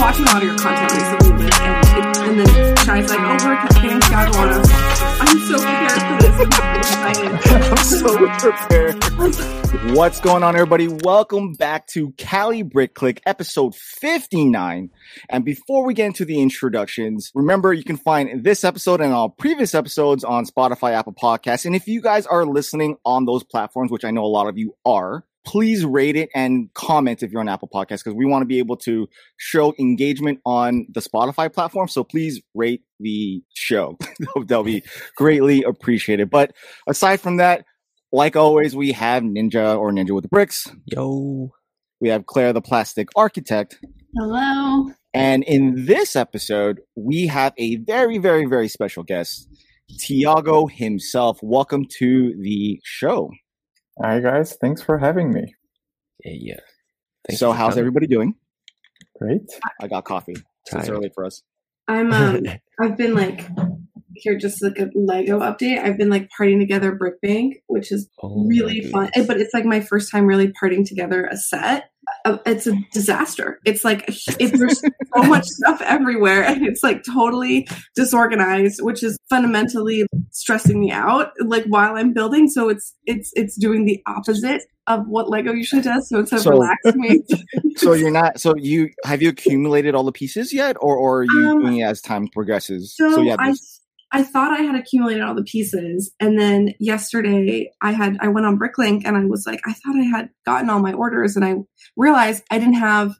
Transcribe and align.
watching 0.00 0.24
a 0.24 0.28
lot 0.28 0.38
of 0.38 0.44
your 0.44 0.56
content 0.56 0.92
recently, 0.92 1.44
Liz, 1.44 1.60
and, 1.60 1.98
it, 1.98 2.16
and 2.16 2.40
then 2.40 2.76
Shai's 2.76 3.10
like, 3.10 3.20
"Oh, 3.20 3.36
we're 3.44 3.82
getting 3.82 4.00
Chicago 4.00 4.32
I'm 5.20 5.38
so 5.40 5.58
prepared 5.58 6.00
for 6.00 6.16
this. 6.22 6.36
I'm 7.70 7.84
so 7.84 8.16
prepared. 8.50 9.94
What's 9.94 10.18
going 10.20 10.42
on, 10.42 10.54
everybody? 10.54 10.88
Welcome 10.88 11.52
back 11.52 11.86
to 11.88 12.12
Cali 12.12 12.62
Brick 12.62 12.94
Click, 12.94 13.20
episode 13.26 13.74
59. 13.74 14.88
And 15.28 15.44
before 15.44 15.84
we 15.84 15.92
get 15.92 16.06
into 16.06 16.24
the 16.24 16.40
introductions, 16.40 17.30
remember 17.34 17.74
you 17.74 17.84
can 17.84 17.98
find 17.98 18.42
this 18.42 18.64
episode 18.64 19.02
and 19.02 19.12
all 19.12 19.28
previous 19.28 19.74
episodes 19.74 20.24
on 20.24 20.46
Spotify, 20.46 20.92
Apple 20.92 21.12
Podcasts. 21.12 21.66
And 21.66 21.76
if 21.76 21.86
you 21.86 22.00
guys 22.00 22.26
are 22.26 22.46
listening 22.46 22.96
on 23.04 23.26
those 23.26 23.44
platforms, 23.44 23.90
which 23.90 24.06
I 24.06 24.12
know 24.12 24.24
a 24.24 24.26
lot 24.26 24.48
of 24.48 24.56
you 24.56 24.74
are, 24.86 25.24
please 25.44 25.84
rate 25.84 26.16
it 26.16 26.28
and 26.34 26.72
comment 26.74 27.22
if 27.22 27.30
you're 27.30 27.40
on 27.40 27.48
Apple 27.48 27.68
Podcasts 27.72 28.04
because 28.04 28.14
we 28.14 28.26
want 28.26 28.42
to 28.42 28.46
be 28.46 28.58
able 28.58 28.76
to 28.78 29.08
show 29.36 29.74
engagement 29.78 30.40
on 30.44 30.86
the 30.92 31.00
Spotify 31.00 31.52
platform. 31.52 31.88
So 31.88 32.04
please 32.04 32.40
rate 32.54 32.82
the 32.98 33.42
show. 33.54 33.96
That'll 34.46 34.64
be 34.64 34.82
greatly 35.16 35.62
appreciated. 35.62 36.30
But 36.30 36.52
aside 36.86 37.20
from 37.20 37.38
that, 37.38 37.64
like 38.12 38.36
always, 38.36 38.74
we 38.74 38.92
have 38.92 39.22
Ninja 39.22 39.78
or 39.78 39.92
Ninja 39.92 40.10
with 40.10 40.22
the 40.22 40.28
Bricks. 40.28 40.70
Yo. 40.86 41.52
We 42.00 42.08
have 42.08 42.26
Claire, 42.26 42.52
the 42.52 42.62
plastic 42.62 43.08
architect. 43.14 43.78
Hello. 44.16 44.90
And 45.12 45.44
in 45.44 45.86
this 45.86 46.16
episode, 46.16 46.80
we 46.96 47.26
have 47.26 47.52
a 47.58 47.76
very, 47.76 48.18
very, 48.18 48.46
very 48.46 48.68
special 48.68 49.02
guest, 49.02 49.48
Tiago 49.98 50.66
himself. 50.66 51.40
Welcome 51.42 51.84
to 51.98 52.34
the 52.40 52.80
show. 52.84 53.30
Hi 54.02 54.18
guys, 54.18 54.56
thanks 54.62 54.80
for 54.80 54.96
having 54.96 55.30
me. 55.30 55.54
Yeah, 56.24 56.32
yeah. 56.34 56.60
Thanks 57.28 57.38
so, 57.38 57.52
how's 57.52 57.72
coming. 57.72 57.80
everybody 57.80 58.06
doing? 58.06 58.34
Great. 59.18 59.42
I 59.82 59.88
got 59.88 60.04
coffee. 60.04 60.36
It's 60.72 60.88
early 60.88 61.10
for 61.14 61.26
us. 61.26 61.42
I'm 61.86 62.10
um 62.10 62.46
I've 62.80 62.96
been 62.96 63.14
like 63.14 63.46
here 64.20 64.36
just 64.36 64.62
like 64.62 64.78
a 64.78 64.90
Lego 64.94 65.40
update. 65.40 65.82
I've 65.82 65.98
been 65.98 66.10
like 66.10 66.28
partying 66.38 66.58
together 66.58 66.92
Brick 66.94 67.20
Bank, 67.20 67.56
which 67.66 67.92
is 67.92 68.08
oh 68.22 68.44
really 68.46 68.80
fun. 68.80 69.10
But 69.26 69.40
it's 69.40 69.54
like 69.54 69.64
my 69.64 69.80
first 69.80 70.10
time 70.10 70.26
really 70.26 70.52
partying 70.52 70.86
together 70.86 71.26
a 71.26 71.36
set. 71.36 71.90
Uh, 72.24 72.38
it's 72.44 72.66
a 72.66 72.72
disaster. 72.92 73.60
It's 73.64 73.84
like 73.84 74.04
it, 74.08 74.58
there's 74.58 74.80
so 74.80 74.88
much 75.22 75.46
stuff 75.46 75.80
everywhere, 75.82 76.42
and 76.42 76.66
it's 76.66 76.82
like 76.82 77.02
totally 77.04 77.68
disorganized, 77.94 78.82
which 78.82 79.02
is 79.02 79.16
fundamentally 79.28 80.06
stressing 80.30 80.80
me 80.80 80.90
out. 80.90 81.30
Like 81.40 81.64
while 81.66 81.96
I'm 81.96 82.12
building, 82.12 82.48
so 82.48 82.68
it's 82.68 82.94
it's 83.06 83.30
it's 83.34 83.56
doing 83.56 83.84
the 83.84 84.02
opposite 84.06 84.62
of 84.90 85.06
what 85.06 85.30
Lego 85.30 85.52
usually 85.52 85.82
does. 85.82 86.08
So 86.08 86.18
it's 86.18 86.32
a 86.32 86.40
so, 86.40 86.50
relaxed 86.50 86.84
me. 86.96 87.20
so 87.76 87.92
you're 87.92 88.10
not. 88.10 88.40
So 88.40 88.54
you 88.56 88.90
have 89.04 89.22
you 89.22 89.28
accumulated 89.28 89.94
all 89.94 90.02
the 90.02 90.12
pieces 90.12 90.52
yet, 90.52 90.76
or 90.80 90.96
or 90.96 91.20
are 91.20 91.24
you 91.24 91.48
um, 91.48 91.60
doing 91.60 91.78
it 91.78 91.84
as 91.84 92.00
time 92.00 92.28
progresses? 92.28 92.94
So, 92.96 93.14
so 93.14 93.22
yeah, 93.22 93.36
I 93.38 93.54
I 94.12 94.22
thought 94.22 94.58
I 94.58 94.62
had 94.62 94.74
accumulated 94.74 95.22
all 95.22 95.34
the 95.34 95.44
pieces. 95.44 96.12
And 96.18 96.38
then 96.38 96.74
yesterday 96.80 97.70
I 97.80 97.92
had, 97.92 98.16
I 98.20 98.28
went 98.28 98.46
on 98.46 98.58
Bricklink 98.58 99.02
and 99.04 99.16
I 99.16 99.24
was 99.24 99.46
like, 99.46 99.60
I 99.64 99.72
thought 99.72 99.96
I 99.96 100.04
had 100.04 100.30
gotten 100.44 100.68
all 100.68 100.80
my 100.80 100.92
orders 100.92 101.36
and 101.36 101.44
I 101.44 101.54
realized 101.96 102.42
I 102.50 102.58
didn't 102.58 102.74
have 102.74 103.14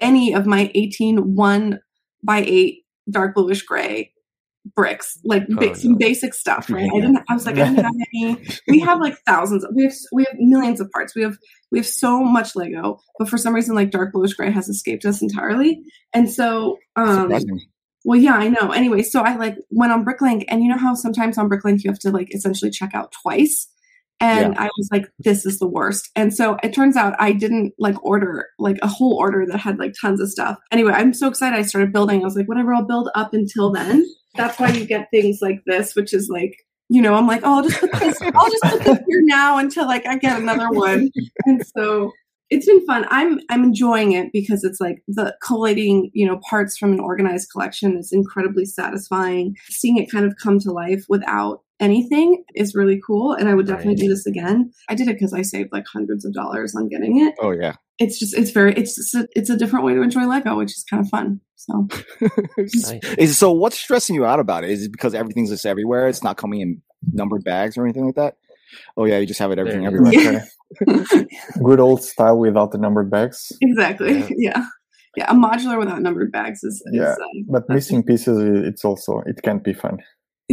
any 0.00 0.34
of 0.34 0.46
my 0.46 0.70
18 0.74 1.34
one 1.34 1.80
by 2.22 2.44
eight 2.46 2.84
dark 3.10 3.34
bluish 3.34 3.62
gray 3.62 4.12
bricks, 4.76 5.18
like 5.24 5.44
oh, 5.58 5.72
some 5.72 5.96
basic 5.96 6.34
stuff, 6.34 6.70
right? 6.70 6.88
I 6.94 7.00
didn't, 7.00 7.18
I 7.28 7.34
was 7.34 7.46
like, 7.46 7.56
I 7.56 7.64
didn't 7.64 7.84
have 7.84 7.94
any, 8.14 8.38
we 8.68 8.78
have 8.80 9.00
like 9.00 9.16
thousands, 9.26 9.66
we 9.74 9.84
have, 9.84 9.92
we 10.12 10.24
have 10.24 10.34
millions 10.38 10.80
of 10.80 10.90
parts. 10.90 11.16
We 11.16 11.22
have, 11.22 11.36
we 11.72 11.78
have 11.78 11.86
so 11.86 12.22
much 12.22 12.54
Lego, 12.54 13.00
but 13.18 13.28
for 13.28 13.38
some 13.38 13.54
reason, 13.54 13.74
like 13.74 13.90
dark 13.90 14.12
bluish 14.12 14.34
gray 14.34 14.50
has 14.50 14.68
escaped 14.68 15.04
us 15.04 15.22
entirely. 15.22 15.82
And 16.14 16.30
so, 16.30 16.78
um, 16.96 17.32
well, 18.04 18.18
yeah, 18.18 18.34
I 18.34 18.48
know. 18.48 18.72
Anyway, 18.72 19.02
so 19.02 19.22
I 19.22 19.36
like 19.36 19.56
went 19.70 19.92
on 19.92 20.04
Bricklink, 20.04 20.44
and 20.48 20.62
you 20.62 20.68
know 20.68 20.78
how 20.78 20.94
sometimes 20.94 21.38
on 21.38 21.48
Bricklink 21.48 21.84
you 21.84 21.90
have 21.90 21.98
to 22.00 22.10
like 22.10 22.34
essentially 22.34 22.70
check 22.70 22.90
out 22.94 23.12
twice. 23.22 23.68
And 24.20 24.54
yeah. 24.54 24.62
I 24.62 24.70
was 24.78 24.88
like, 24.92 25.06
this 25.18 25.44
is 25.44 25.58
the 25.58 25.66
worst. 25.66 26.08
And 26.14 26.32
so 26.32 26.56
it 26.62 26.72
turns 26.72 26.96
out 26.96 27.16
I 27.18 27.32
didn't 27.32 27.72
like 27.78 28.02
order 28.04 28.46
like 28.58 28.78
a 28.80 28.86
whole 28.86 29.14
order 29.14 29.44
that 29.46 29.58
had 29.58 29.80
like 29.80 29.94
tons 30.00 30.20
of 30.20 30.30
stuff. 30.30 30.58
Anyway, 30.70 30.92
I'm 30.92 31.12
so 31.12 31.26
excited. 31.26 31.58
I 31.58 31.62
started 31.62 31.92
building. 31.92 32.20
I 32.20 32.24
was 32.24 32.36
like, 32.36 32.46
whatever, 32.46 32.72
I'll 32.72 32.84
build 32.84 33.10
up 33.16 33.34
until 33.34 33.72
then. 33.72 34.06
That's 34.36 34.60
why 34.60 34.68
you 34.68 34.86
get 34.86 35.08
things 35.10 35.40
like 35.42 35.62
this, 35.66 35.96
which 35.96 36.14
is 36.14 36.28
like, 36.28 36.54
you 36.88 37.02
know, 37.02 37.14
I'm 37.14 37.26
like, 37.26 37.40
oh, 37.42 37.56
I'll 37.56 37.62
just 37.68 37.80
put 37.80 37.92
this, 37.94 38.22
I'll 38.22 38.50
just 38.50 38.62
put 38.62 38.84
this 38.84 38.98
here 39.08 39.22
now 39.24 39.58
until 39.58 39.86
like 39.86 40.06
I 40.06 40.16
get 40.18 40.38
another 40.38 40.70
one. 40.70 41.10
And 41.44 41.62
so 41.76 42.12
it's 42.52 42.66
been 42.66 42.84
fun. 42.84 43.06
I'm 43.08 43.40
I'm 43.48 43.64
enjoying 43.64 44.12
it 44.12 44.30
because 44.30 44.62
it's 44.62 44.78
like 44.78 45.02
the 45.08 45.34
collating, 45.42 46.10
you 46.12 46.26
know, 46.26 46.38
parts 46.48 46.76
from 46.76 46.92
an 46.92 47.00
organized 47.00 47.50
collection 47.50 47.96
is 47.96 48.12
incredibly 48.12 48.66
satisfying. 48.66 49.56
Seeing 49.70 49.96
it 49.96 50.10
kind 50.10 50.26
of 50.26 50.34
come 50.36 50.58
to 50.60 50.70
life 50.70 51.06
without 51.08 51.62
anything 51.80 52.44
is 52.54 52.74
really 52.74 53.00
cool 53.04 53.32
and 53.32 53.48
I 53.48 53.54
would 53.54 53.66
definitely 53.66 53.94
right. 53.94 54.02
do 54.02 54.08
this 54.08 54.26
again. 54.26 54.70
I 54.88 54.94
did 54.94 55.08
it 55.08 55.18
cuz 55.18 55.32
I 55.32 55.42
saved 55.42 55.70
like 55.72 55.84
hundreds 55.90 56.24
of 56.24 56.34
dollars 56.34 56.74
on 56.76 56.88
getting 56.88 57.20
it. 57.26 57.34
Oh 57.40 57.52
yeah. 57.52 57.76
It's 57.98 58.18
just 58.18 58.36
it's 58.36 58.50
very 58.50 58.74
it's 58.74 58.96
just 58.96 59.14
a, 59.14 59.26
it's 59.34 59.48
a 59.48 59.56
different 59.56 59.86
way 59.86 59.94
to 59.94 60.02
enjoy 60.02 60.26
Lego, 60.26 60.58
which 60.58 60.72
is 60.72 60.84
kind 60.88 61.02
of 61.02 61.08
fun. 61.08 61.40
So 61.56 61.88
Is 63.18 63.38
so 63.38 63.50
what's 63.50 63.78
stressing 63.78 64.14
you 64.14 64.26
out 64.26 64.40
about 64.40 64.64
it? 64.64 64.70
Is 64.70 64.84
it 64.84 64.92
because 64.92 65.14
everything's 65.14 65.48
just 65.48 65.64
everywhere? 65.64 66.06
It's 66.06 66.22
not 66.22 66.36
coming 66.36 66.60
in 66.60 66.82
numbered 67.12 67.44
bags 67.44 67.78
or 67.78 67.84
anything 67.84 68.04
like 68.04 68.16
that? 68.16 68.36
Oh 68.96 69.04
yeah, 69.04 69.18
you 69.18 69.26
just 69.26 69.40
have 69.40 69.50
it 69.52 69.58
everything 69.58 69.86
everywhere. 69.86 70.12
Yeah. 70.12 70.44
Good 71.64 71.80
old 71.80 72.02
style 72.02 72.38
without 72.38 72.72
the 72.72 72.78
numbered 72.78 73.10
bags. 73.10 73.52
Exactly. 73.60 74.20
Yeah. 74.20 74.28
yeah. 74.36 74.66
yeah. 75.16 75.30
a 75.30 75.34
modular 75.34 75.78
without 75.78 76.00
numbered 76.00 76.32
bags 76.32 76.62
is, 76.64 76.82
is 76.86 76.92
yeah. 76.92 77.12
Uh, 77.12 77.42
but 77.48 77.68
missing 77.68 78.02
pieces, 78.02 78.38
it's 78.66 78.84
also 78.84 79.22
it 79.26 79.42
can't 79.42 79.64
be 79.64 79.72
fun. 79.72 79.98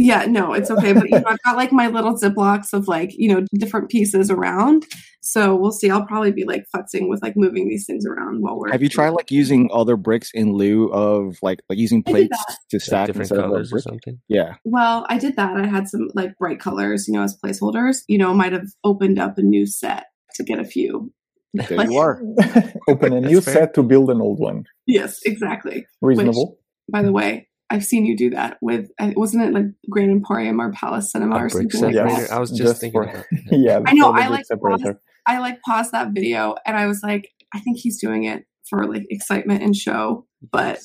Yeah, 0.00 0.24
no, 0.24 0.54
it's 0.54 0.70
okay. 0.70 0.94
But 0.94 1.10
you 1.10 1.20
know, 1.20 1.26
I've 1.26 1.42
got 1.42 1.56
like 1.56 1.72
my 1.72 1.88
little 1.88 2.14
ziplocs 2.14 2.72
of 2.72 2.88
like, 2.88 3.10
you 3.12 3.32
know, 3.32 3.44
different 3.58 3.90
pieces 3.90 4.30
around. 4.30 4.86
So 5.20 5.54
we'll 5.54 5.72
see. 5.72 5.90
I'll 5.90 6.06
probably 6.06 6.32
be 6.32 6.44
like 6.44 6.64
futzing 6.74 7.08
with 7.08 7.20
like 7.22 7.36
moving 7.36 7.68
these 7.68 7.84
things 7.84 8.06
around 8.06 8.40
while 8.40 8.58
we're 8.58 8.72
Have 8.72 8.82
you 8.82 8.88
tried 8.88 9.10
like 9.10 9.30
using 9.30 9.68
other 9.70 9.96
bricks 9.96 10.30
in 10.32 10.54
lieu 10.54 10.88
of 10.88 11.36
like 11.42 11.60
like 11.68 11.78
using 11.78 12.02
plates 12.02 12.38
to 12.70 12.80
stack 12.80 13.00
like 13.00 13.06
different 13.08 13.30
colors 13.30 13.72
or 13.74 13.80
something? 13.80 14.18
Yeah. 14.28 14.54
Well, 14.64 15.04
I 15.10 15.18
did 15.18 15.36
that. 15.36 15.58
I 15.58 15.66
had 15.66 15.88
some 15.88 16.08
like 16.14 16.36
bright 16.38 16.60
colors, 16.60 17.06
you 17.06 17.12
know, 17.12 17.22
as 17.22 17.36
placeholders. 17.38 17.98
You 18.08 18.16
know, 18.16 18.32
might 18.32 18.52
have 18.52 18.68
opened 18.82 19.18
up 19.18 19.36
a 19.36 19.42
new 19.42 19.66
set 19.66 20.06
to 20.36 20.44
get 20.44 20.58
a 20.58 20.64
few. 20.64 21.12
There 21.52 21.76
like, 21.76 21.90
you 21.90 21.98
are. 21.98 22.22
Open 22.88 23.12
a 23.12 23.20
new 23.20 23.40
set 23.40 23.74
to 23.74 23.82
build 23.82 24.08
an 24.08 24.20
old 24.20 24.38
one. 24.38 24.64
Yes, 24.86 25.20
exactly. 25.26 25.84
Reasonable. 26.00 26.50
Which, 26.50 26.92
by 26.92 27.02
the 27.02 27.10
way, 27.10 27.48
I've 27.70 27.84
seen 27.84 28.04
you 28.04 28.16
do 28.16 28.30
that 28.30 28.58
with 28.60 28.90
uh, 28.98 29.12
wasn't 29.14 29.44
it 29.44 29.54
like 29.54 29.66
Grand 29.88 30.10
Emporium 30.10 30.60
or 30.60 30.72
Palace 30.72 31.12
Cinema 31.12 31.36
or 31.36 31.48
something 31.48 31.80
like 31.80 31.94
yes. 31.94 32.28
that? 32.28 32.34
I 32.34 32.40
was 32.40 32.50
just, 32.50 32.62
just 32.62 32.80
thinking. 32.80 33.02
For, 33.02 33.26
yeah, 33.52 33.80
I 33.86 33.92
know. 33.92 34.12
I 34.12 34.26
like 34.28 34.46
paused, 34.48 34.86
I 35.26 35.38
like 35.38 35.60
paused 35.62 35.92
that 35.92 36.08
video 36.12 36.56
and 36.66 36.76
I 36.76 36.86
was 36.86 37.02
like, 37.02 37.30
I 37.54 37.60
think 37.60 37.78
he's 37.78 38.00
doing 38.00 38.24
it 38.24 38.44
for 38.68 38.86
like 38.86 39.06
excitement 39.08 39.62
and 39.62 39.74
show, 39.74 40.26
but 40.50 40.80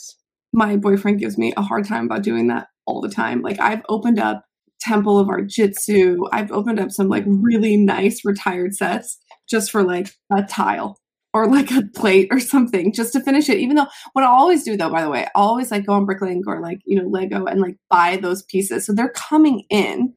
my 0.54 0.76
boyfriend 0.78 1.20
gives 1.20 1.38
me 1.38 1.54
a 1.58 1.62
hard 1.62 1.86
time 1.86 2.06
about 2.06 2.24
doing 2.24 2.48
that 2.48 2.68
all 2.86 3.02
the 3.02 3.10
time. 3.10 3.42
Like 3.42 3.60
I've 3.60 3.82
opened 3.90 4.20
up 4.20 4.46
Temple 4.80 5.18
of 5.18 5.28
Airjitzu. 5.28 6.30
I've 6.32 6.52
opened 6.52 6.80
up 6.80 6.92
some 6.92 7.10
like 7.10 7.24
really 7.26 7.78
nice 7.78 8.22
retired 8.24 8.76
sets 8.76 9.18
just 9.50 9.72
for 9.72 9.84
like 9.84 10.12
a 10.32 10.44
tile 10.44 11.00
or 11.36 11.48
like 11.48 11.70
a 11.72 11.82
plate 11.94 12.30
or 12.32 12.40
something 12.40 12.94
just 12.94 13.12
to 13.12 13.20
finish 13.20 13.50
it. 13.50 13.60
Even 13.60 13.76
though 13.76 13.88
what 14.14 14.24
I 14.24 14.28
always 14.28 14.64
do 14.64 14.78
though, 14.78 14.90
by 14.90 15.02
the 15.02 15.10
way, 15.10 15.26
I 15.26 15.32
always 15.36 15.70
like 15.70 15.86
go 15.86 15.92
on 15.92 16.08
Bricklink 16.08 16.44
or 16.48 16.62
like, 16.62 16.80
you 16.86 16.98
know, 16.98 17.10
Lego 17.10 17.46
and 17.46 17.60
like 17.60 17.76
buy 17.90 18.16
those 18.16 18.44
pieces. 18.44 18.86
So 18.86 18.94
they're 18.94 19.10
coming 19.10 19.66
in 19.70 20.14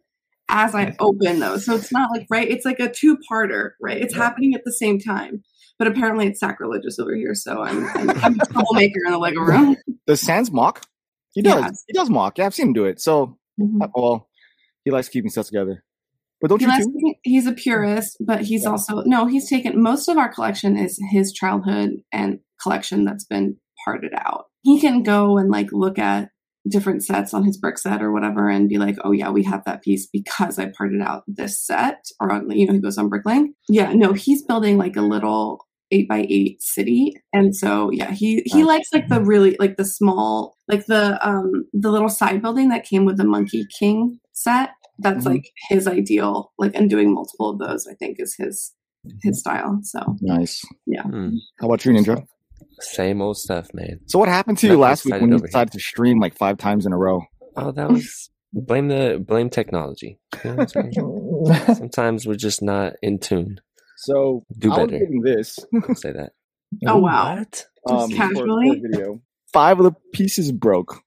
as 0.49 0.77
I 0.77 0.95
open 1.01 1.41
those. 1.41 1.67
So 1.67 1.75
it's 1.75 1.91
not 1.91 2.13
like, 2.13 2.29
right? 2.31 2.49
It's 2.49 2.65
like 2.65 2.79
a 2.79 2.89
two 2.89 3.19
parter, 3.29 3.71
right? 3.83 4.01
It's 4.01 4.15
yeah. 4.15 4.23
happening 4.23 4.55
at 4.55 4.63
the 4.65 4.73
same 4.73 5.01
time. 5.01 5.43
But 5.77 5.89
apparently 5.89 6.29
it's 6.29 6.39
sacrilegious 6.39 7.01
over 7.01 7.17
here. 7.17 7.35
So 7.35 7.63
I'm, 7.63 7.85
I'm, 7.97 8.11
I'm 8.11 8.41
a 8.41 8.47
troublemaker 8.47 9.01
in 9.05 9.11
the 9.11 9.19
Lego 9.19 9.41
room. 9.41 9.77
Does 10.07 10.21
Sans 10.21 10.53
mock? 10.53 10.87
He 11.35 11.43
does. 11.43 11.63
Yeah. 11.63 11.71
He 11.89 11.93
does 11.95 12.11
mock. 12.11 12.39
Yeah, 12.39 12.47
I've 12.47 12.55
seen 12.55 12.69
him 12.69 12.73
do 12.75 12.85
it. 12.85 13.01
So, 13.01 13.39
mm-hmm. 13.61 13.83
Uh, 13.83 13.89
well, 13.95 14.29
he 14.85 14.93
likes 14.93 15.09
keeping 15.09 15.31
stuff 15.31 15.47
together. 15.47 15.85
But 16.41 16.51
don't 16.51 16.61
he 16.61 16.67
you 16.67 16.85
too? 16.85 17.15
He's 17.23 17.47
a 17.47 17.53
purist, 17.53 18.17
but 18.21 18.43
he's 18.43 18.63
yeah. 18.65 18.71
also 18.71 19.03
no. 19.05 19.27
He's 19.27 19.49
taken 19.49 19.83
most 19.83 20.09
of 20.09 20.17
our 20.19 20.33
collection 20.33 20.77
is 20.77 20.99
his 21.11 21.33
childhood 21.33 22.03
and 22.13 22.41
collection 22.63 23.05
that's 23.05 23.25
been 23.25 23.57
parted 23.85 24.13
out. 24.17 24.47
He 24.63 24.81
can 24.81 25.03
go 25.03 25.39
and 25.39 25.51
like 25.51 25.69
look 25.73 25.99
at 25.99 26.31
different 26.69 27.05
sets 27.05 27.33
on 27.33 27.45
his 27.45 27.61
Brickset 27.61 28.01
or 28.01 28.13
whatever 28.13 28.49
and 28.49 28.69
be 28.69 28.79
like, 28.79 28.97
oh 29.05 29.13
yeah, 29.13 29.31
we 29.31 29.43
have 29.45 29.65
that 29.65 29.83
piece 29.83 30.07
because 30.07 30.59
I 30.59 30.67
parted 30.77 31.01
out 31.01 31.25
this 31.27 31.59
set. 31.59 32.07
Or 32.21 32.31
on, 32.31 32.51
you 32.51 32.67
know, 32.67 32.75
he 32.75 32.81
goes 32.81 32.99
on 32.99 33.11
Bricklink. 33.11 33.55
Yeah, 33.69 33.93
no, 33.93 34.13
he's 34.13 34.43
building 34.43 34.79
like 34.79 34.97
a 34.97 35.03
little 35.03 35.67
eight 35.91 36.09
by 36.09 36.27
eight 36.29 36.63
city. 36.63 37.15
And 37.33 37.57
so 37.57 37.91
yeah, 37.91 38.11
he 38.11 38.43
he 38.45 38.65
likes 38.65 38.89
like 38.93 39.09
the 39.09 39.21
really 39.21 39.57
like 39.59 39.77
the 39.77 39.85
small 39.85 40.57
like 40.69 40.87
the 40.87 41.19
um 41.27 41.67
the 41.73 41.91
little 41.91 42.11
side 42.11 42.43
building 42.43 42.69
that 42.69 42.85
came 42.85 43.05
with 43.05 43.17
the 43.17 43.25
Monkey 43.25 43.67
King 43.79 44.21
set 44.33 44.71
that's 44.99 45.25
mm-hmm. 45.25 45.35
like 45.35 45.51
his 45.69 45.87
ideal 45.87 46.53
like 46.59 46.75
and 46.75 46.91
doing 46.91 47.13
multiple 47.13 47.51
of 47.51 47.59
those 47.59 47.87
i 47.87 47.95
think 47.95 48.17
is 48.19 48.35
his 48.39 48.73
his 49.23 49.41
style 49.41 49.79
so 49.83 50.17
nice 50.21 50.63
yeah 50.87 51.03
mm. 51.03 51.33
how 51.61 51.67
about 51.67 51.85
you 51.85 51.93
ninja 51.93 52.27
Same 52.81 53.21
old 53.21 53.37
stuff, 53.37 53.69
man. 53.75 54.01
So 54.07 54.19
what 54.19 54.29
happened 54.29 54.59
to 54.59 54.69
you 54.69 54.79
last 54.79 55.05
week 55.05 55.15
when 55.15 55.31
you 55.31 55.35
over 55.35 55.43
here. 55.43 55.47
decided 55.47 55.73
to 55.73 55.81
stream 55.81 56.21
like 56.21 56.37
five 56.37 56.59
times 56.59 56.87
in 56.87 56.93
a 56.93 56.97
row? 56.97 57.23
Oh, 57.57 57.73
that 57.73 57.91
was 57.91 58.31
blame 58.53 58.89
the 58.89 59.23
blame 59.27 59.51
technology. 59.51 60.19
You 60.45 60.51
know 60.51 60.57
what 60.57 60.77
I'm 60.77 60.93
saying? 60.93 61.75
Sometimes 61.77 62.27
we're 62.27 62.37
just 62.37 62.63
not 62.63 62.95
in 63.03 63.19
tune. 63.19 63.61
So 63.97 64.45
Do 64.57 64.73
I 64.73 64.79
was 64.79 64.87
better. 64.87 64.99
getting 64.99 65.23
this 65.23 65.59
I'll 65.89 65.95
say 65.95 66.13
that. 66.13 66.33
Oh 66.87 66.99
wow. 66.99 67.37
What? 67.37 67.67
um, 67.89 67.99
for- 67.99 68.09
for 68.09 68.17
casually? 68.17 68.81
video. 68.81 69.21
Five 69.53 69.81
of 69.81 69.85
the 69.85 69.95
pieces 70.13 70.53
broke, 70.53 71.01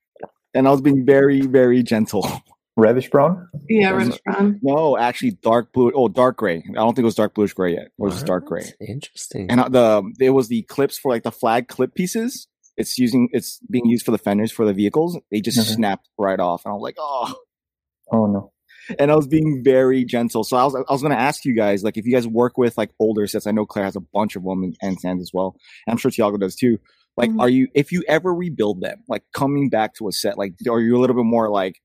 and 0.53 0.67
I 0.67 0.71
was 0.71 0.81
being 0.81 1.05
very, 1.05 1.41
very 1.41 1.83
gentle. 1.83 2.27
Reddish 2.77 3.09
brown. 3.09 3.49
Yeah, 3.69 3.91
Those 3.91 4.03
reddish 4.05 4.21
brown. 4.25 4.59
No, 4.63 4.97
actually, 4.97 5.31
dark 5.31 5.73
blue. 5.73 5.91
Oh, 5.93 6.07
dark 6.07 6.37
gray. 6.37 6.57
I 6.69 6.73
don't 6.73 6.95
think 6.95 7.03
it 7.03 7.05
was 7.05 7.15
dark 7.15 7.33
bluish 7.35 7.53
gray 7.53 7.73
yet. 7.73 7.85
It 7.87 7.91
was 7.97 8.13
just 8.13 8.25
dark 8.25 8.45
gray. 8.45 8.63
Interesting. 8.87 9.47
And 9.49 9.59
uh, 9.59 9.69
the 9.69 10.13
it 10.19 10.29
was 10.31 10.47
the 10.47 10.61
clips 10.63 10.97
for 10.97 11.11
like 11.11 11.23
the 11.23 11.31
flag 11.31 11.67
clip 11.67 11.93
pieces. 11.95 12.47
It's 12.77 12.97
using 12.97 13.27
it's 13.33 13.59
being 13.69 13.85
used 13.85 14.05
for 14.05 14.11
the 14.11 14.17
fenders 14.17 14.51
for 14.51 14.65
the 14.65 14.73
vehicles. 14.73 15.19
They 15.31 15.41
just 15.41 15.57
Mhm. 15.59 15.75
snapped 15.75 16.09
right 16.17 16.39
off, 16.39 16.63
and 16.65 16.71
I 16.71 16.73
was 16.73 16.81
like, 16.81 16.95
oh. 16.97 17.33
Oh 18.11 18.25
no. 18.25 18.51
And 18.99 19.11
I 19.11 19.15
was 19.15 19.27
being 19.27 19.61
very 19.63 20.03
gentle. 20.03 20.43
So 20.43 20.57
I 20.57 20.63
was 20.65 20.75
I 20.75 20.91
was 20.91 21.01
going 21.01 21.13
to 21.13 21.19
ask 21.19 21.45
you 21.45 21.53
guys 21.55 21.83
like 21.83 21.97
if 21.97 22.05
you 22.05 22.13
guys 22.13 22.27
work 22.27 22.57
with 22.57 22.77
like 22.77 22.91
older 22.99 23.27
sets. 23.27 23.47
I 23.47 23.51
know 23.51 23.65
Claire 23.65 23.85
has 23.85 23.95
a 23.95 24.01
bunch 24.01 24.35
of 24.35 24.43
them 24.43 24.63
and, 24.63 24.75
and 24.81 24.99
Sands 24.99 25.21
as 25.21 25.31
well. 25.33 25.55
And 25.85 25.91
I'm 25.93 25.97
sure 25.97 26.09
Tiago 26.11 26.37
does 26.37 26.55
too. 26.55 26.77
Like, 27.15 27.29
Mhm. 27.29 27.41
are 27.41 27.49
you 27.49 27.67
if 27.75 27.91
you 27.91 28.03
ever 28.07 28.33
rebuild 28.33 28.81
them, 28.81 29.03
like 29.07 29.23
coming 29.33 29.69
back 29.69 29.93
to 29.95 30.07
a 30.07 30.11
set, 30.11 30.37
like 30.37 30.53
are 30.69 30.79
you 30.79 30.97
a 30.97 30.99
little 30.99 31.15
bit 31.15 31.25
more 31.25 31.49
like 31.49 31.75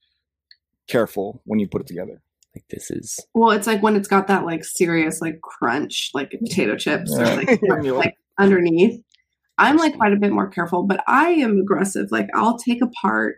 careful 0.89 1.43
when 1.45 1.59
you 1.59 1.69
put 1.69 1.81
it 1.83 1.87
together? 1.87 2.23
like 2.55 2.65
this 2.71 2.91
is 2.91 3.21
Well, 3.35 3.51
it's 3.51 3.67
like 3.67 3.83
when 3.83 3.97
it's 3.97 4.09
got 4.09 4.29
that 4.29 4.47
like 4.47 4.65
serious 4.65 5.21
like 5.21 5.41
crunch, 5.43 6.11
like 6.15 6.31
potato 6.31 6.75
chips 6.77 7.13
or 7.15 7.25
like, 7.27 7.61
You're 7.63 7.83
like- 7.97 8.07
like 8.07 8.15
underneath. 8.39 9.03
I'm 9.59 9.77
like 9.77 9.97
quite 9.97 10.13
a 10.15 10.17
bit 10.17 10.33
more 10.33 10.49
careful, 10.49 10.83
but 10.85 11.03
I 11.07 11.31
am 11.33 11.59
aggressive. 11.59 12.09
Like 12.11 12.29
I'll 12.35 12.59
take 12.59 12.81
apart 12.83 13.37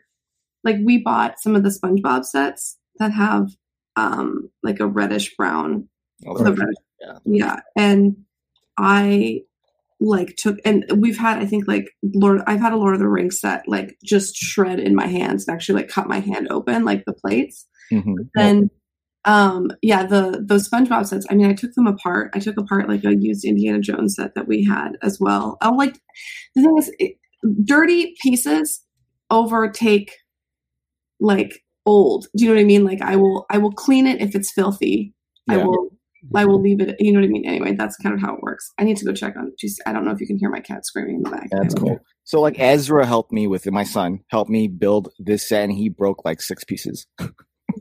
like 0.65 0.77
we 0.85 0.99
bought 0.99 1.41
some 1.41 1.57
of 1.57 1.63
the 1.65 1.69
SpongeBob 1.71 2.25
sets 2.25 2.77
that 3.01 3.11
have 3.13 3.49
um 3.97 4.51
like 4.63 4.79
a 4.81 4.87
reddish 4.87 5.35
brown 5.37 5.89
Oh, 6.27 6.37
the 6.39 6.53
reddish, 6.53 6.75
yeah. 7.01 7.19
yeah. 7.25 7.57
And 7.77 8.19
I 8.77 9.43
like 10.01 10.37
took 10.37 10.59
and 10.65 10.85
we've 10.97 11.19
had 11.19 11.39
I 11.39 11.47
think 11.47 11.67
like 11.67 11.91
Lord 12.15 12.41
I've 12.47 12.61
had 12.61 12.73
a 12.73 12.77
Lord 12.77 12.95
of 12.95 13.01
the 13.01 13.09
Rings 13.09 13.41
set 13.41 13.65
like 13.67 13.97
just 14.05 14.37
shred 14.37 14.79
in 14.79 14.95
my 14.95 15.07
hands 15.07 15.47
and 15.47 15.55
actually 15.55 15.81
like 15.83 15.89
cut 15.91 16.07
my 16.09 16.21
hand 16.21 16.49
open 16.51 16.85
like 16.85 17.05
the 17.05 17.13
plates. 17.13 17.67
Mhm. 17.93 18.15
then 18.35 18.71
um 19.25 19.73
yeah 19.83 20.05
the 20.05 20.45
those 20.47 20.69
spongebob 20.69 21.05
sets 21.07 21.27
i 21.31 21.35
mean 21.35 21.47
i 21.49 21.53
took 21.55 21.73
them 21.75 21.87
apart. 21.87 22.31
I 22.35 22.39
took 22.39 22.57
apart 22.59 22.89
like 22.89 23.05
a 23.05 23.17
used 23.17 23.45
indiana 23.45 23.81
jones 23.81 24.15
set 24.15 24.35
that 24.35 24.47
we 24.47 24.65
had 24.65 24.93
as 25.03 25.19
well. 25.19 25.57
I 25.61 25.71
like 25.71 25.99
the 26.55 26.63
thing 26.63 26.79
is 26.79 26.93
it, 26.99 27.17
dirty 27.65 28.15
pieces 28.23 28.85
overtake 29.31 30.13
like 31.21 31.65
old. 31.87 32.27
Do 32.37 32.45
you 32.45 32.51
know 32.51 32.57
what 32.57 32.61
i 32.61 32.65
mean? 32.65 32.85
Like 32.85 33.03
i 33.03 33.17
will 33.17 33.47
i 33.51 33.59
will 33.59 33.73
clean 33.73 34.07
it 34.07 34.21
if 34.21 34.35
it's 34.37 34.53
filthy. 34.53 35.15
I 35.49 35.57
will 35.57 35.98
i 36.35 36.45
will 36.45 36.61
leave 36.61 36.81
it 36.81 36.97
you 36.99 37.13
know 37.13 37.21
what 37.21 37.27
i 37.27 37.29
mean 37.29 37.47
anyway 37.47 37.75
that's 37.75 37.97
kind 37.97 38.15
of 38.15 38.21
how 38.21 38.35
it 38.35 38.43
works 38.43 38.73
i 38.79 38.85
need 38.85 38.97
to 38.97 39.05
go 39.05 39.13
check 39.13 39.37
on 39.37 39.53
geez, 39.59 39.79
i 39.87 39.93
don't 39.93 40.05
know 40.05 40.13
if 40.13 40.21
you 40.21 40.27
can 40.27 40.39
hear 40.39 40.51
my 40.51 40.61
cat 40.61 40.85
screaming 40.85 41.17
in 41.17 41.23
the 41.23 41.31
back 41.31 41.49
That's 41.51 41.75
cool. 41.75 41.99
So 42.29 42.43
like 42.43 42.59
Ezra 42.59 43.07
helped 43.07 43.33
me 43.33 43.47
with 43.47 43.67
it. 43.67 43.73
My 43.73 43.85
son 43.85 44.21
helped 44.29 44.51
me 44.51 44.69
build 44.69 45.09
this 45.19 45.49
set, 45.49 45.65
and 45.65 45.73
he 45.73 45.89
broke 45.89 46.27
like 46.27 46.43
six 46.43 46.65
pieces. 46.65 47.07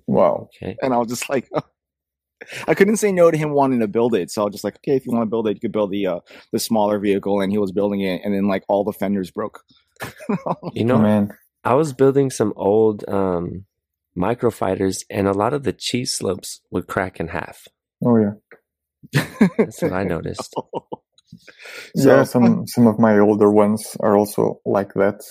Wow. 0.05 0.49
okay. 0.61 0.75
And 0.81 0.93
I 0.93 0.97
was 0.97 1.07
just 1.07 1.29
like, 1.29 1.49
I 2.67 2.73
couldn't 2.73 2.97
say 2.97 3.11
no 3.11 3.31
to 3.31 3.37
him 3.37 3.51
wanting 3.51 3.79
to 3.79 3.87
build 3.87 4.13
it. 4.15 4.29
So 4.29 4.41
I 4.41 4.45
was 4.45 4.53
just 4.53 4.63
like, 4.63 4.75
okay, 4.75 4.95
if 4.95 5.05
you 5.05 5.11
want 5.11 5.23
to 5.23 5.29
build 5.29 5.47
it, 5.47 5.55
you 5.55 5.59
could 5.59 5.71
build 5.71 5.91
the 5.91 6.07
uh, 6.07 6.19
the 6.51 6.59
smaller 6.59 6.99
vehicle. 6.99 7.41
And 7.41 7.51
he 7.51 7.57
was 7.57 7.71
building 7.71 8.01
it, 8.01 8.21
and 8.23 8.33
then 8.33 8.47
like 8.47 8.63
all 8.69 8.83
the 8.83 8.93
fenders 8.93 9.31
broke. 9.31 9.63
You 10.73 10.85
know, 10.85 10.97
man. 10.97 11.31
I 11.63 11.73
was 11.73 11.91
building 11.91 12.29
some 12.29 12.53
old 12.55 13.03
um 13.09 13.65
microfighters 14.17 15.03
and 15.09 15.27
a 15.27 15.33
lot 15.33 15.53
of 15.53 15.63
the 15.63 15.73
cheese 15.73 16.13
slopes 16.13 16.61
would 16.71 16.87
crack 16.87 17.19
in 17.19 17.29
half. 17.29 17.67
Oh 18.05 18.17
yeah. 18.17 18.33
That's 19.57 19.81
what 19.81 19.93
I 19.93 20.03
noticed. 20.15 20.53
yeah, 21.95 22.23
some 22.23 22.65
some 22.67 22.87
of 22.87 22.99
my 22.99 23.17
older 23.19 23.51
ones 23.51 23.95
are 23.99 24.17
also 24.17 24.59
like 24.65 24.93
that. 24.95 25.21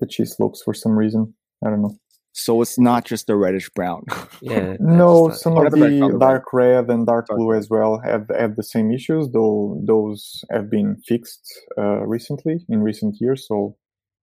The 0.00 0.06
cheese 0.06 0.34
slopes 0.36 0.62
for 0.62 0.74
some 0.74 0.92
reason. 0.92 1.34
I 1.64 1.70
don't 1.70 1.82
know. 1.82 1.96
So 2.34 2.62
it's 2.62 2.78
not 2.78 3.04
just 3.04 3.26
the 3.26 3.36
reddish 3.36 3.68
brown. 3.70 4.04
Yeah. 4.40 4.76
No, 4.80 5.28
just 5.28 5.42
some 5.42 5.56
of 5.56 5.70
the 5.70 5.84
is 5.84 6.18
dark 6.18 6.52
red 6.52 6.90
and 6.90 7.06
dark 7.06 7.28
Dark 7.28 7.38
blue 7.38 7.52
as 7.52 7.68
well 7.70 8.00
have 8.04 8.26
have 8.36 8.56
the 8.56 8.64
same 8.64 8.90
issues, 8.90 9.28
though 9.32 9.80
those 9.86 10.44
have 10.50 10.68
been 10.68 10.96
fixed 11.06 11.46
uh, 11.78 12.00
recently 12.06 12.64
in 12.68 12.82
recent 12.82 13.16
years. 13.20 13.46
So 13.46 13.76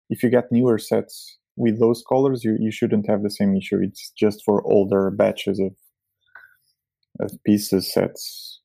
if 0.10 0.24
you 0.24 0.30
get 0.30 0.52
newer 0.52 0.78
sets 0.78 1.38
with 1.56 1.80
those 1.80 2.04
colors, 2.08 2.44
you, 2.44 2.58
you 2.60 2.72
shouldn't 2.72 3.08
have 3.08 3.24
the 3.24 3.30
same 3.30 3.56
issue. 3.56 3.80
It's 3.82 4.12
just 4.18 4.44
for 4.44 4.62
older 4.66 5.10
batches 5.12 5.60
of 5.60 5.72
of 7.20 7.32
pieces 7.44 7.92
sets. 7.94 8.62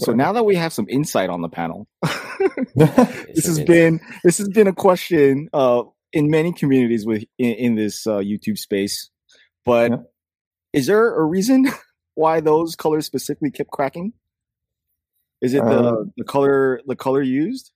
so 0.00 0.12
now 0.12 0.32
that 0.32 0.44
we 0.44 0.54
have 0.56 0.72
some 0.72 0.86
insight 0.88 1.30
on 1.30 1.42
the 1.42 1.48
panel, 1.48 1.86
this 2.74 3.46
has 3.46 3.60
been 3.60 4.00
this 4.24 4.38
has 4.38 4.48
been 4.48 4.66
a 4.66 4.72
question 4.72 5.48
uh, 5.52 5.82
in 6.12 6.30
many 6.30 6.52
communities 6.52 7.06
with 7.06 7.24
in, 7.38 7.52
in 7.54 7.74
this 7.76 8.06
uh, 8.06 8.18
YouTube 8.18 8.58
space. 8.58 9.10
But 9.64 9.90
Yeah. 9.90 9.96
is 10.72 10.86
there 10.86 11.14
a 11.14 11.24
reason 11.24 11.68
why 12.14 12.40
those 12.40 12.76
colors 12.76 13.06
specifically 13.06 13.50
kept 13.50 13.70
cracking? 13.70 14.12
Is 15.40 15.54
it 15.54 15.62
the 15.64 15.82
Uh, 15.82 16.04
the 16.16 16.24
color 16.24 16.80
the 16.86 16.96
color 16.96 17.22
used? 17.22 17.72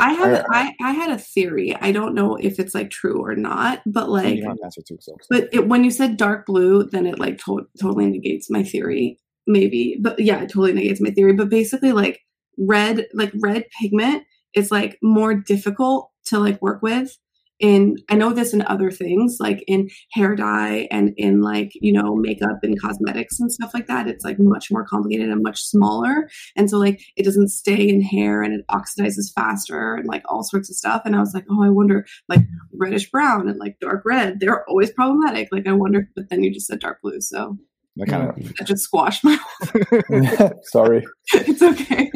I 0.00 0.12
have 0.12 0.44
I- 0.50 0.74
I, 0.80 0.88
I 0.88 0.92
had 0.92 1.10
a 1.10 1.18
theory 1.18 1.74
i 1.80 1.92
don't 1.92 2.14
know 2.14 2.36
if 2.36 2.58
it's 2.58 2.74
like 2.74 2.90
true 2.90 3.20
or 3.24 3.34
not 3.34 3.82
but 3.86 4.08
like 4.08 4.38
an 4.38 4.56
answer 4.64 4.82
to 4.82 4.96
so. 5.00 5.16
But 5.30 5.48
it, 5.52 5.68
when 5.68 5.84
you 5.84 5.90
said 5.90 6.16
dark 6.16 6.46
blue, 6.46 6.84
then 6.84 7.06
it 7.06 7.18
like 7.18 7.38
to- 7.44 7.68
totally 7.80 8.06
negates 8.06 8.48
my 8.50 8.62
theory. 8.62 9.18
Maybe, 9.46 9.96
but 10.00 10.18
yeah, 10.18 10.40
it 10.42 10.48
totally 10.48 10.72
negates 10.74 11.00
my 11.00 11.10
theory. 11.10 11.32
But 11.32 11.48
basically, 11.48 11.92
like 11.92 12.20
red, 12.58 13.06
like 13.14 13.32
red 13.40 13.64
pigment 13.80 14.24
is 14.54 14.70
like 14.70 14.98
more 15.02 15.32
difficult 15.34 16.10
to 16.26 16.38
like 16.38 16.60
work 16.60 16.82
with. 16.82 17.16
In 17.60 17.96
I 18.08 18.14
know 18.14 18.32
this 18.32 18.54
in 18.54 18.62
other 18.62 18.90
things, 18.90 19.38
like 19.40 19.64
in 19.66 19.88
hair 20.12 20.36
dye 20.36 20.86
and 20.90 21.12
in 21.16 21.40
like 21.40 21.72
you 21.74 21.92
know 21.92 22.14
makeup 22.14 22.58
and 22.62 22.80
cosmetics 22.80 23.40
and 23.40 23.50
stuff 23.50 23.72
like 23.74 23.86
that. 23.86 24.06
It's 24.08 24.24
like 24.24 24.38
much 24.38 24.70
more 24.70 24.84
complicated 24.84 25.28
and 25.28 25.42
much 25.42 25.62
smaller, 25.62 26.28
and 26.56 26.70
so 26.70 26.78
like 26.78 27.02
it 27.16 27.24
doesn't 27.24 27.48
stay 27.48 27.88
in 27.88 28.00
hair 28.00 28.42
and 28.42 28.54
it 28.54 28.66
oxidizes 28.70 29.32
faster 29.34 29.94
and 29.94 30.06
like 30.06 30.22
all 30.28 30.42
sorts 30.42 30.70
of 30.70 30.76
stuff. 30.76 31.02
And 31.04 31.16
I 31.16 31.20
was 31.20 31.34
like, 31.34 31.46
oh, 31.50 31.64
I 31.64 31.68
wonder 31.68 32.06
like 32.28 32.42
reddish 32.72 33.10
brown 33.10 33.48
and 33.48 33.58
like 33.58 33.78
dark 33.80 34.02
red. 34.04 34.40
They're 34.40 34.68
always 34.68 34.92
problematic. 34.92 35.48
Like 35.50 35.66
I 35.66 35.72
wonder, 35.72 36.08
but 36.14 36.28
then 36.30 36.42
you 36.42 36.52
just 36.52 36.66
said 36.66 36.80
dark 36.80 37.00
blue, 37.02 37.20
so 37.20 37.56
I 38.00 38.04
kind 38.04 38.28
of 38.28 38.36
that 38.36 38.66
just 38.66 38.84
squashed 38.84 39.24
my. 39.24 39.38
Sorry, 40.62 41.04
it's 41.32 41.62
okay. 41.62 42.10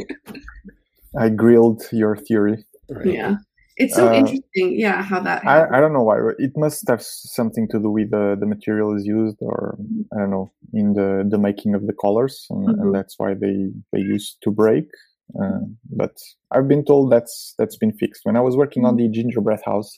I 1.18 1.28
grilled 1.28 1.82
your 1.92 2.16
theory. 2.16 2.64
Right. 2.88 3.06
Yeah, 3.06 3.37
it's 3.82 3.94
so 3.96 4.06
Uh, 4.08 4.14
interesting. 4.20 4.78
Yeah, 4.84 5.02
how 5.02 5.20
that. 5.20 5.44
I. 5.44 5.56
I 5.76 5.80
don't 5.80 5.92
know 5.92 6.02
why. 6.10 6.18
It 6.38 6.52
must 6.56 6.88
have 6.88 7.02
something 7.02 7.66
to 7.72 7.78
do 7.78 7.90
with 7.90 8.10
the, 8.10 8.36
the 8.38 8.46
materials 8.46 9.04
used, 9.04 9.38
or 9.40 9.76
I 10.14 10.20
don't 10.20 10.30
know, 10.30 10.52
in 10.72 10.94
the, 10.94 11.08
the 11.28 11.38
making 11.38 11.74
of 11.74 11.82
the 11.88 11.92
colors, 12.04 12.46
and, 12.50 12.68
Mhm. 12.68 12.80
and 12.80 12.94
that's 12.94 13.14
why 13.18 13.34
they 13.34 13.56
they 13.92 14.00
used 14.16 14.32
to 14.44 14.50
break. 14.50 14.86
Uh, 15.40 15.60
but 16.02 16.14
I've 16.50 16.68
been 16.68 16.84
told 16.84 17.10
that's 17.14 17.54
that's 17.58 17.76
been 17.82 17.92
fixed. 18.02 18.20
When 18.26 18.36
I 18.36 18.40
was 18.48 18.54
working 18.56 18.84
on 18.84 18.96
the 18.96 19.08
gingerbread 19.08 19.62
house, 19.64 19.90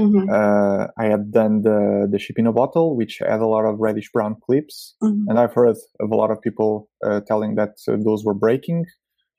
Mhm, 0.00 0.24
uh, 0.38 0.82
I 1.02 1.04
had 1.14 1.30
done 1.40 1.54
the 1.68 1.78
the 2.12 2.18
ship 2.18 2.38
in 2.38 2.46
a 2.46 2.52
bottle, 2.60 2.96
which 3.00 3.14
had 3.32 3.40
a 3.40 3.46
lot 3.54 3.64
of 3.70 3.78
reddish 3.86 4.08
brown 4.14 4.34
clips, 4.46 4.76
mhm. 5.02 5.24
and 5.28 5.38
I've 5.40 5.54
heard 5.58 5.68
of 6.04 6.10
a 6.16 6.16
lot 6.22 6.30
of 6.34 6.38
people 6.46 6.70
uh, 7.06 7.20
telling 7.30 7.52
that 7.60 7.72
uh, 7.88 7.96
those 8.08 8.24
were 8.26 8.38
breaking 8.46 8.80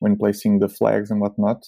when 0.03 0.15
placing 0.23 0.59
the 0.59 0.69
flags 0.69 1.09
and 1.11 1.19
whatnot. 1.23 1.61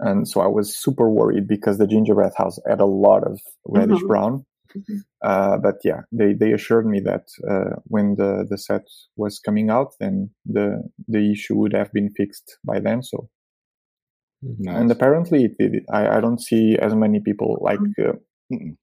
And 0.00 0.26
so 0.28 0.40
I 0.40 0.46
was 0.48 0.76
super 0.76 1.08
worried 1.08 1.46
because 1.46 1.78
the 1.78 1.86
gingerbread 1.86 2.32
house 2.36 2.58
had 2.68 2.80
a 2.80 2.86
lot 2.86 3.24
of 3.26 3.40
reddish 3.66 4.02
Mhm. 4.02 4.08
brown. 4.08 4.46
Mhm. 4.76 5.04
Uh, 5.22 5.56
but 5.58 5.76
yeah, 5.84 6.02
they, 6.12 6.34
they 6.34 6.52
assured 6.52 6.86
me 6.86 7.00
that 7.00 7.28
uh, 7.48 7.76
when 7.84 8.16
the, 8.16 8.44
the 8.48 8.58
set 8.58 8.82
was 9.16 9.38
coming 9.38 9.70
out, 9.70 9.92
then 10.00 10.30
the 10.44 10.82
the 11.08 11.30
issue 11.32 11.54
would 11.56 11.72
have 11.72 11.92
been 11.92 12.10
fixed 12.10 12.58
by 12.64 12.80
then. 12.80 13.02
So 13.02 13.28
Mhm. 14.44 14.68
and 14.80 14.90
apparently 14.90 15.44
it 15.44 15.56
did. 15.58 15.84
I, 15.90 16.18
I 16.18 16.20
don't 16.20 16.40
see 16.40 16.76
as 16.76 16.94
many 16.94 17.20
people 17.20 17.58
like 17.62 17.80
uh, 17.98 18.12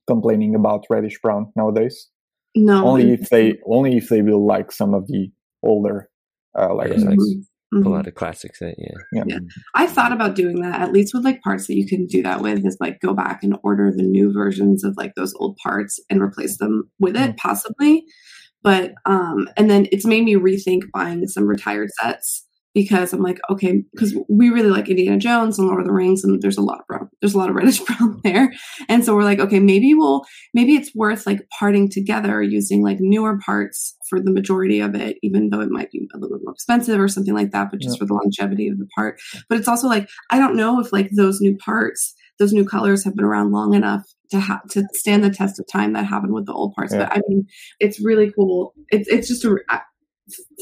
complaining 0.08 0.56
about 0.56 0.86
reddish 0.90 1.20
brown 1.22 1.52
nowadays 1.56 2.10
No, 2.56 2.84
only 2.84 3.14
if 3.14 3.30
they 3.30 3.60
only 3.66 3.98
if 3.98 4.10
they 4.10 4.22
will 4.22 4.46
like 4.46 4.72
some 4.72 4.94
of 4.94 5.08
the 5.08 5.32
older 5.64 6.10
uh, 6.58 6.74
Lego 6.74 6.96
Yeah, 6.96 7.16
sets. 7.72 7.78
like- 7.78 7.82
Mhm, 7.82 7.84
Pull 7.84 7.92
mhm. 7.94 8.00
out 8.00 8.08
a 8.08 8.12
classic 8.12 8.56
set, 8.56 8.76
yeah. 8.78 8.94
I 9.76 9.88
thought 9.88 10.12
about 10.12 10.36
doing 10.36 10.62
that 10.62 10.82
at 10.82 10.92
least 10.92 11.14
with 11.14 11.24
like 11.24 11.42
parts 11.42 11.68
that 11.68 11.76
you 11.76 11.88
can 11.88 12.06
do 12.06 12.22
that 12.24 12.42
with 12.42 12.66
is 12.66 12.78
like 12.80 13.00
go 13.00 13.14
back 13.14 13.44
and 13.44 13.58
order 13.64 13.92
the 13.92 14.04
new 14.04 14.32
versions 14.34 14.84
of 14.84 14.96
like 14.98 15.14
those 15.16 15.34
old 15.36 15.58
parts 15.64 16.00
and 16.10 16.22
replace 16.22 16.58
them 16.58 16.90
with 17.00 17.16
it 17.16 17.38
possibly. 17.38 18.04
But 18.64 18.94
um 19.06 19.48
and 19.58 19.70
then 19.70 19.88
it's 19.92 20.06
made 20.06 20.24
me 20.24 20.36
rethink 20.36 20.82
buying 20.94 21.28
some 21.28 21.46
retired 21.46 21.90
sets 22.02 22.46
because 22.74 23.14
I'm 23.14 23.22
like, 23.22 23.40
okay, 23.50 23.84
because 23.92 24.16
we 24.30 24.50
really 24.50 24.70
like 24.70 24.90
Indiana 24.90 25.18
Jones 25.18 25.60
and 25.60 25.68
Lord 25.68 25.82
of 25.82 25.86
the 25.86 25.92
Rings, 25.94 26.24
and 26.24 26.42
there's 26.42 26.58
a 26.58 26.62
lot 26.62 26.80
of 26.80 26.88
brown, 26.88 27.10
there's 27.22 27.34
a 27.34 27.38
lot 27.38 27.50
of 27.50 27.56
reddish 27.58 27.80
brown 27.80 28.22
there, 28.24 28.52
and 28.88 29.04
so 29.04 29.16
we're 29.16 29.24
like, 29.24 29.40
okay, 29.40 29.60
maybe 29.60 29.94
we'll, 29.94 30.24
maybe 30.54 30.76
it's 30.76 30.96
worth 30.96 31.26
like 31.26 31.48
parting 31.58 31.90
together 31.90 32.42
using 32.42 32.84
like 32.84 32.98
newer 33.00 33.40
parts 33.40 33.96
for 34.10 34.20
the 34.20 34.32
majority 34.32 34.80
of 34.80 34.96
it, 34.96 35.18
even 35.24 35.50
though 35.50 35.62
it 35.62 35.70
might 35.70 35.92
be 35.92 36.08
a 36.14 36.18
little 36.18 36.38
bit 36.38 36.44
more 36.44 36.54
expensive 36.54 37.00
or 37.00 37.08
something 37.08 37.34
like 37.34 37.52
that, 37.52 37.70
but 37.72 37.82
just 37.82 37.96
yeah. 37.96 38.00
for 38.00 38.06
the 38.06 38.14
longevity 38.14 38.68
of 38.68 38.78
the 38.78 38.88
part. 38.96 39.20
But 39.50 39.58
it's 39.58 39.68
also 39.68 39.88
like 39.88 40.10
I 40.30 40.40
don't 40.40 40.56
know 40.56 40.80
if 40.80 40.92
like 40.94 41.10
those 41.16 41.42
new 41.42 41.58
parts, 41.58 42.14
those 42.40 42.54
new 42.54 42.66
colors 42.66 43.04
have 43.04 43.16
been 43.16 43.26
around 43.26 43.52
long 43.52 43.74
enough 43.74 44.04
to 44.32 44.40
have 44.40 44.64
to 44.70 44.84
stand 44.94 45.24
the 45.24 45.30
test 45.30 45.60
of 45.60 45.68
time 45.68 45.94
that 45.94 46.06
happened 46.06 46.34
with 46.34 46.46
the 46.46 46.54
old 46.54 46.74
parts. 46.74 46.94
Yeah. 46.94 47.06
But 47.06 47.18
I 47.18 47.22
mean, 47.28 47.46
it's 47.80 48.00
really 48.00 48.32
cool. 48.32 48.74
It's 48.90 49.08
it's 49.08 49.28
just 49.28 49.46
a 49.46 49.58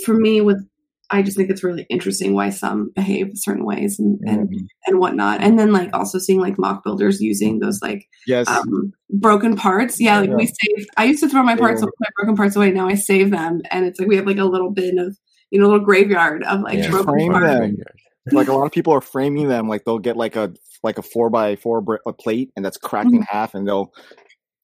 for 0.06 0.16
me 0.16 0.42
with 0.42 0.68
I 1.12 1.22
just 1.22 1.38
think 1.38 1.50
it's 1.50 1.64
really 1.64 1.86
interesting 1.90 2.34
why 2.34 2.50
some 2.50 2.92
behave 2.96 3.32
certain 3.36 3.66
ways 3.66 4.00
and 4.00 4.20
and, 4.26 4.50
mm-hmm. 4.50 4.66
and 4.88 5.00
whatnot. 5.00 5.42
And 5.42 5.58
then 5.58 5.72
like 5.72 5.90
also 5.94 6.20
seeing 6.20 6.40
like 6.40 6.58
MOC 6.58 6.84
builders 6.84 7.22
using 7.22 7.60
those 7.60 7.82
like 7.82 8.08
yes 8.28 8.48
um, 8.48 8.94
broken 9.10 9.56
parts. 9.56 10.00
Yeah, 10.00 10.20
like 10.20 10.30
yeah. 10.30 10.36
we 10.36 10.46
save. 10.46 10.88
I 10.98 11.06
used 11.06 11.22
to 11.24 11.30
throw 11.30 11.44
my 11.44 11.56
parts, 11.56 11.82
yeah. 11.82 11.88
my 12.00 12.08
broken 12.18 12.36
parts 12.36 12.56
away. 12.56 12.72
Now 12.72 12.88
I 12.88 12.96
save 12.96 13.32
them, 13.32 13.62
and 13.72 13.86
it's 13.86 14.00
like 14.00 14.08
we 14.08 14.16
have 14.18 14.28
like 14.28 14.38
a 14.38 14.46
little 14.46 14.72
bin 14.72 15.00
of 15.00 15.18
you 15.52 15.60
know 15.60 15.66
a 15.66 15.70
little 15.70 15.86
graveyard 15.86 16.44
of 16.44 16.62
like 16.62 16.80
yeah. 16.80 16.90
broken 16.90 17.14
Frame 17.14 17.32
parts. 17.32 17.48
Them. 17.48 17.78
Like 18.32 18.48
a 18.48 18.54
lot 18.54 18.66
of 18.66 18.72
people 18.72 18.94
are 18.94 19.02
framing 19.02 19.48
them. 19.48 19.68
Like 19.68 19.86
they'll 19.86 19.98
get 19.98 20.16
like 20.16 20.36
a 20.36 20.54
like 20.84 21.00
a 21.00 21.02
four 21.02 21.32
by 21.32 21.56
four 21.56 21.84
a 22.06 22.14
plate, 22.14 22.52
and 22.56 22.64
that's 22.64 22.78
cracked 22.78 23.08
mm-hmm. 23.08 23.16
in 23.16 23.22
half, 23.24 23.56
and 23.56 23.68
they'll 23.68 23.92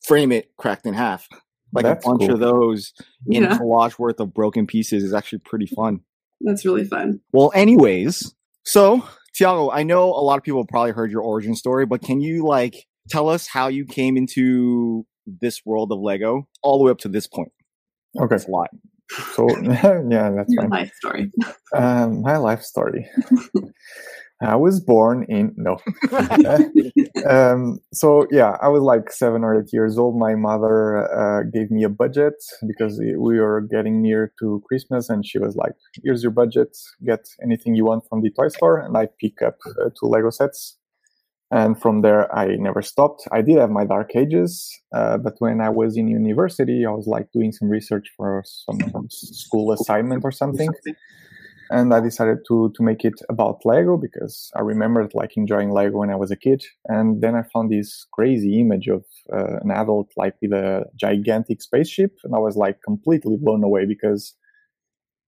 frame 0.06 0.32
it 0.32 0.52
cracked 0.58 0.86
in 0.86 0.94
half. 0.94 1.28
Like 1.76 1.84
That's 1.84 2.06
a 2.06 2.10
bunch 2.10 2.22
cool. 2.22 2.34
of 2.34 2.40
those 2.40 2.94
in 3.28 3.44
yeah. 3.44 3.58
collage 3.58 4.00
worth 4.00 4.20
of 4.20 4.34
broken 4.34 4.66
pieces 4.66 5.04
is 5.04 5.14
actually 5.14 5.40
pretty 5.40 5.66
fun. 5.66 6.00
That's 6.46 6.64
really 6.64 6.86
fun. 6.86 7.20
Well, 7.34 7.52
anyways, 7.54 8.34
so 8.64 9.06
Tiago, 9.34 9.70
I 9.70 9.84
know 9.84 10.06
a 10.06 10.24
lot 10.24 10.38
of 10.38 10.44
people 10.44 10.66
probably 10.66 10.92
heard 10.92 11.12
your 11.12 11.22
origin 11.22 11.56
story, 11.56 11.86
but 11.86 12.02
can 12.02 12.22
you 12.22 12.46
like 12.46 12.88
tell 13.10 13.28
us 13.28 13.48
how 13.48 13.68
you 13.68 13.86
came 13.86 14.16
into 14.16 15.06
this 15.26 15.66
world 15.66 15.92
of 15.92 16.00
Lego 16.00 16.48
all 16.62 16.78
the 16.78 16.86
way 16.86 16.92
up 16.92 17.00
to 17.00 17.10
this 17.10 17.28
point? 17.28 17.52
Okay. 18.18 18.28
That's 18.30 18.48
a 18.48 18.52
lot. 18.52 18.70
So 19.34 19.48
yeah, 19.62 20.32
that's 20.32 20.54
your 20.54 20.64
fine. 20.64 20.70
life 20.70 20.94
story. 20.96 21.32
Um, 21.76 22.22
my 22.22 22.38
life 22.38 22.62
story. 22.62 23.10
I 24.42 24.56
was 24.56 24.80
born 24.82 25.24
in 25.30 25.54
no. 25.56 25.78
um, 27.30 27.80
so 27.94 28.28
yeah, 28.32 28.58
I 28.62 28.68
was 28.68 28.82
like 28.82 29.10
seven 29.12 29.44
or 29.44 29.60
eight 29.60 29.72
years 29.72 29.98
old. 29.98 30.18
My 30.20 30.36
mother 30.36 31.10
uh, 31.10 31.44
gave 31.44 31.72
me 31.72 31.84
a 31.84 31.90
budget 31.90 32.34
because 32.68 33.00
we 33.00 33.40
were 33.40 33.62
getting 33.62 34.02
near 34.02 34.34
to 34.40 34.62
Christmas, 34.68 35.10
and 35.10 35.26
she 35.26 35.40
was 35.40 35.56
like, 35.56 35.72
"Here's 36.04 36.22
your 36.22 36.34
budget. 36.34 36.78
Get 37.06 37.30
anything 37.42 37.76
you 37.76 37.86
want 37.86 38.04
from 38.10 38.22
the 38.22 38.30
toy 38.32 38.50
store." 38.50 38.78
And 38.78 38.98
I 38.98 39.08
pick 39.22 39.42
up 39.42 39.58
uh, 39.82 39.90
two 39.98 40.08
Lego 40.08 40.30
sets. 40.30 40.78
And 41.52 41.80
from 41.80 42.02
there, 42.02 42.34
I 42.36 42.56
never 42.56 42.82
stopped. 42.82 43.28
I 43.32 43.42
did 43.44 43.60
have 43.60 43.70
my 43.70 43.86
dark 43.86 44.16
ages, 44.16 44.68
uh, 44.94 45.18
but 45.20 45.36
when 45.38 45.62
I 45.62 45.70
was 45.70 45.96
in 45.96 46.08
university, 46.08 46.86
I 46.86 46.90
was 46.90 47.06
like 47.06 47.32
doing 47.32 47.52
some 47.52 47.70
research 47.70 48.12
for 48.18 48.44
some, 48.44 48.80
some 48.92 49.08
school 49.10 49.72
assignment 49.72 50.26
or 50.26 50.32
something 50.32 50.70
and 51.70 51.94
I 51.94 52.00
decided 52.00 52.40
to 52.48 52.72
to 52.76 52.84
make 52.84 53.04
it 53.04 53.20
about 53.30 53.66
Lego 53.66 53.98
because 53.98 54.52
I 54.56 54.62
remembered 54.62 55.12
like 55.14 55.38
enjoying 55.38 55.72
Lego 55.72 55.98
when 55.98 56.10
I 56.10 56.16
was 56.16 56.32
a 56.32 56.36
kid. 56.36 56.64
And 56.86 57.22
then 57.22 57.36
I 57.36 57.44
found 57.54 57.72
this 57.72 58.06
crazy 58.14 58.60
image 58.60 58.88
of 58.88 59.04
uh, 59.34 59.58
an 59.62 59.72
adult 59.72 60.12
like 60.18 60.36
with 60.42 60.52
a 60.52 60.86
gigantic 60.96 61.62
spaceship, 61.62 62.18
and 62.24 62.36
I 62.36 62.40
was 62.40 62.56
like 62.56 62.78
completely 62.84 63.38
blown 63.40 63.64
away 63.64 63.86
because 63.86 64.36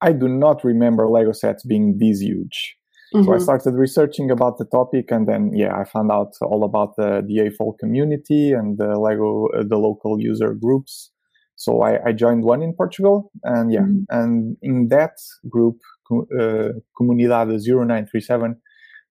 I 0.01 0.11
do 0.11 0.27
not 0.27 0.63
remember 0.63 1.09
Lego 1.09 1.31
sets 1.31 1.63
being 1.65 1.97
this 1.97 2.21
huge. 2.21 2.77
Mm-hmm. 3.13 3.25
So 3.25 3.31
I 3.31 3.35
mm-hmm. 3.35 3.43
started 3.43 3.73
researching 3.73 4.31
about 4.31 4.57
the 4.57 4.65
topic, 4.65 5.11
and 5.11 5.27
then 5.27 5.51
yeah, 5.53 5.75
I 5.75 5.85
found 5.85 6.11
out 6.11 6.33
all 6.41 6.63
about 6.63 6.95
the 6.97 7.23
the 7.25 7.49
AFOL 7.49 7.77
community 7.79 8.51
and 8.51 8.77
the 8.77 8.99
Lego 8.99 9.47
uh, 9.57 9.63
the 9.67 9.77
local 9.77 10.19
user 10.19 10.53
groups. 10.53 11.11
So 11.55 11.81
I, 11.81 12.09
I, 12.09 12.11
joined 12.11 12.43
one 12.43 12.61
in 12.61 12.75
Portugal, 12.75 13.31
and 13.43 13.71
yeah, 13.71 13.79
mm-hmm. 13.79 14.03
and 14.09 14.57
in 14.61 14.89
that 14.89 15.13
group, 15.49 15.77
uh, 16.11 16.73
Comunidade 16.99 17.59
0937, 17.59 18.55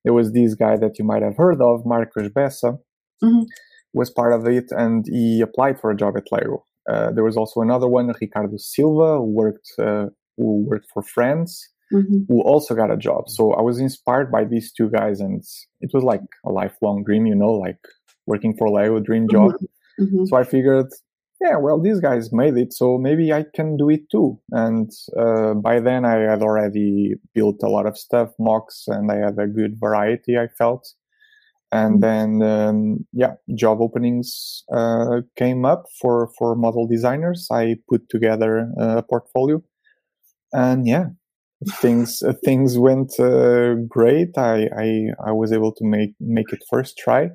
there 0.03 0.13
was 0.13 0.31
this 0.31 0.55
guy 0.55 0.77
that 0.77 0.97
you 0.99 1.05
might 1.05 1.21
have 1.21 1.37
heard 1.37 1.61
of, 1.61 1.85
Marcos 1.85 2.29
Bessa, 2.29 2.77
mm-hmm. 3.23 3.43
was 3.93 4.09
part 4.09 4.33
of 4.33 4.47
it, 4.47 4.65
and 4.71 5.05
he 5.07 5.41
applied 5.41 5.79
for 5.79 5.91
a 5.91 5.95
job 5.95 6.15
at 6.17 6.31
Lego. 6.31 6.63
Uh, 6.89 7.11
there 7.11 7.23
was 7.23 7.35
also 7.35 7.61
another 7.61 7.87
one, 7.87 8.11
Ricardo 8.21 8.57
Silva, 8.57 9.17
who 9.17 9.33
worked 9.33 9.67
uh, 9.79 10.05
who 10.37 10.65
worked 10.69 10.87
for 10.93 11.03
Friends, 11.03 11.67
mm-hmm. 11.93 12.19
who 12.27 12.41
also 12.43 12.75
got 12.75 12.91
a 12.91 12.97
job. 12.97 13.27
So 13.27 13.53
I 13.53 13.61
was 13.61 13.79
inspired 13.79 14.31
by 14.31 14.45
these 14.45 14.71
two 14.71 14.89
guys, 14.89 15.19
and 15.19 15.43
it 15.81 15.91
was 15.93 16.03
like 16.03 16.21
a 16.45 16.51
lifelong 16.51 17.03
dream, 17.03 17.25
you 17.25 17.35
know, 17.35 17.51
like 17.51 17.79
working 18.25 18.55
for 18.57 18.69
Lego, 18.69 18.99
dream 18.99 19.27
job. 19.29 19.51
Mm-hmm. 19.51 20.03
mm-hmm. 20.03 20.25
So 20.25 20.37
I 20.37 20.43
figured 20.43 20.87
yeah, 21.39 21.57
well, 21.57 21.79
these 21.79 21.99
guys 21.99 22.33
made 22.33 22.57
it, 22.57 22.73
so 22.73 22.97
maybe 22.97 23.31
I 23.31 23.45
can 23.53 23.77
do 23.77 23.89
it 23.89 24.09
too. 24.09 24.39
And 24.51 24.91
uh, 25.17 25.53
by 25.53 25.79
then, 25.79 26.03
I 26.03 26.17
had 26.17 26.41
already 26.41 27.13
built 27.35 27.57
a 27.63 27.69
lot 27.69 27.85
of 27.85 27.97
stuff, 27.97 28.29
MOCs, 28.39 28.87
and 28.87 29.11
I 29.11 29.17
had 29.17 29.37
a 29.37 29.47
good 29.47 29.77
variety. 29.79 30.37
I 30.37 30.47
felt, 30.57 30.87
and 31.71 32.01
mm-hmm. 32.01 32.39
then 32.39 32.49
um, 32.49 33.05
yeah, 33.13 33.33
job 33.55 33.81
openings 33.81 34.63
uh, 34.73 35.21
came 35.35 35.63
up 35.63 35.85
for 36.01 36.31
for 36.39 36.55
model 36.55 36.87
designers. 36.87 37.47
I 37.51 37.75
put 37.87 38.09
together 38.09 38.71
a 38.79 39.03
portfolio, 39.03 39.61
and 40.53 40.87
yeah, 40.87 41.09
things 41.73 42.23
things 42.43 42.79
went 42.79 43.19
uh, 43.19 43.75
great. 43.87 44.35
I, 44.37 44.69
I 44.75 45.07
I 45.27 45.31
was 45.33 45.51
able 45.51 45.71
to 45.73 45.85
make 45.85 46.15
make 46.19 46.51
it 46.51 46.63
first 46.67 46.97
try 46.97 47.29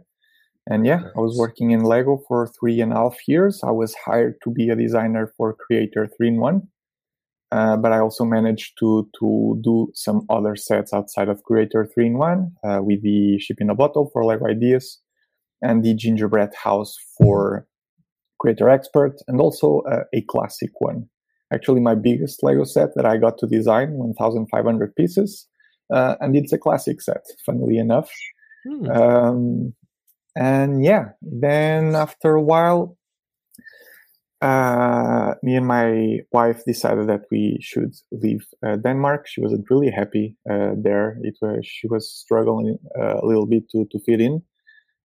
and 0.68 0.86
yeah, 0.86 1.02
I 1.16 1.20
was 1.20 1.36
working 1.36 1.72
in 1.72 1.82
Lego 1.82 2.22
for 2.28 2.46
three 2.46 2.80
and 2.80 2.92
a 2.92 2.96
half 2.96 3.16
years. 3.26 3.62
I 3.64 3.70
was 3.70 3.94
hired 3.94 4.36
to 4.44 4.50
be 4.50 4.68
a 4.68 4.76
designer 4.76 5.32
for 5.36 5.54
Creator 5.54 6.10
3 6.16 6.28
in 6.28 6.40
1. 6.40 6.68
Uh, 7.50 7.76
but 7.76 7.92
I 7.92 7.98
also 7.98 8.24
managed 8.24 8.78
to 8.78 9.10
to 9.20 9.60
do 9.62 9.90
some 9.94 10.24
other 10.30 10.56
sets 10.56 10.94
outside 10.94 11.28
of 11.28 11.42
Creator 11.42 11.90
3 11.92 12.06
in 12.06 12.18
1 12.18 12.52
uh, 12.64 12.80
with 12.82 13.02
the 13.02 13.38
Ship 13.40 13.58
in 13.60 13.68
a 13.68 13.74
Bottle 13.74 14.08
for 14.12 14.24
Lego 14.24 14.46
Ideas 14.46 14.98
and 15.60 15.84
the 15.84 15.94
Gingerbread 15.94 16.54
House 16.54 16.96
for 17.18 17.66
Creator 18.38 18.70
Expert 18.70 19.16
and 19.28 19.40
also 19.40 19.80
uh, 19.80 20.04
a 20.14 20.22
classic 20.22 20.70
one. 20.78 21.08
Actually, 21.52 21.80
my 21.80 21.94
biggest 21.94 22.42
Lego 22.42 22.64
set 22.64 22.94
that 22.94 23.04
I 23.04 23.18
got 23.18 23.36
to 23.38 23.46
design, 23.46 23.92
1,500 23.92 24.96
pieces. 24.96 25.46
Uh, 25.92 26.16
and 26.20 26.34
it's 26.34 26.52
a 26.52 26.58
classic 26.58 27.02
set, 27.02 27.22
funnily 27.44 27.76
enough. 27.76 28.10
Hmm. 28.66 28.90
Um, 28.90 29.74
and 30.34 30.84
yeah, 30.84 31.10
then 31.20 31.94
after 31.94 32.34
a 32.34 32.42
while, 32.42 32.96
uh, 34.40 35.34
me 35.42 35.56
and 35.56 35.66
my 35.66 36.18
wife 36.32 36.64
decided 36.66 37.08
that 37.08 37.22
we 37.30 37.58
should 37.60 37.94
leave 38.10 38.44
uh, 38.66 38.76
Denmark. 38.76 39.26
She 39.26 39.40
wasn't 39.40 39.70
really 39.70 39.90
happy 39.90 40.36
uh, 40.50 40.72
there. 40.76 41.18
It 41.22 41.36
was 41.40 41.64
she 41.66 41.86
was 41.86 42.10
struggling 42.10 42.78
uh, 42.98 43.20
a 43.22 43.26
little 43.26 43.46
bit 43.46 43.68
to 43.70 43.86
to 43.90 43.98
fit 44.00 44.20
in, 44.20 44.42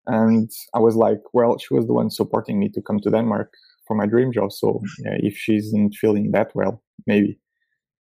and 0.07 0.49
I 0.73 0.79
was 0.79 0.95
like, 0.95 1.21
well, 1.33 1.57
she 1.59 1.73
was 1.73 1.85
the 1.85 1.93
one 1.93 2.09
supporting 2.09 2.59
me 2.59 2.69
to 2.69 2.81
come 2.81 2.99
to 3.01 3.11
Denmark 3.11 3.53
for 3.85 3.95
my 3.95 4.05
dream 4.05 4.31
job. 4.31 4.51
So 4.51 4.81
if 5.05 5.37
she 5.37 5.55
isn't 5.55 5.95
feeling 5.95 6.31
that 6.31 6.51
well, 6.55 6.81
maybe 7.05 7.39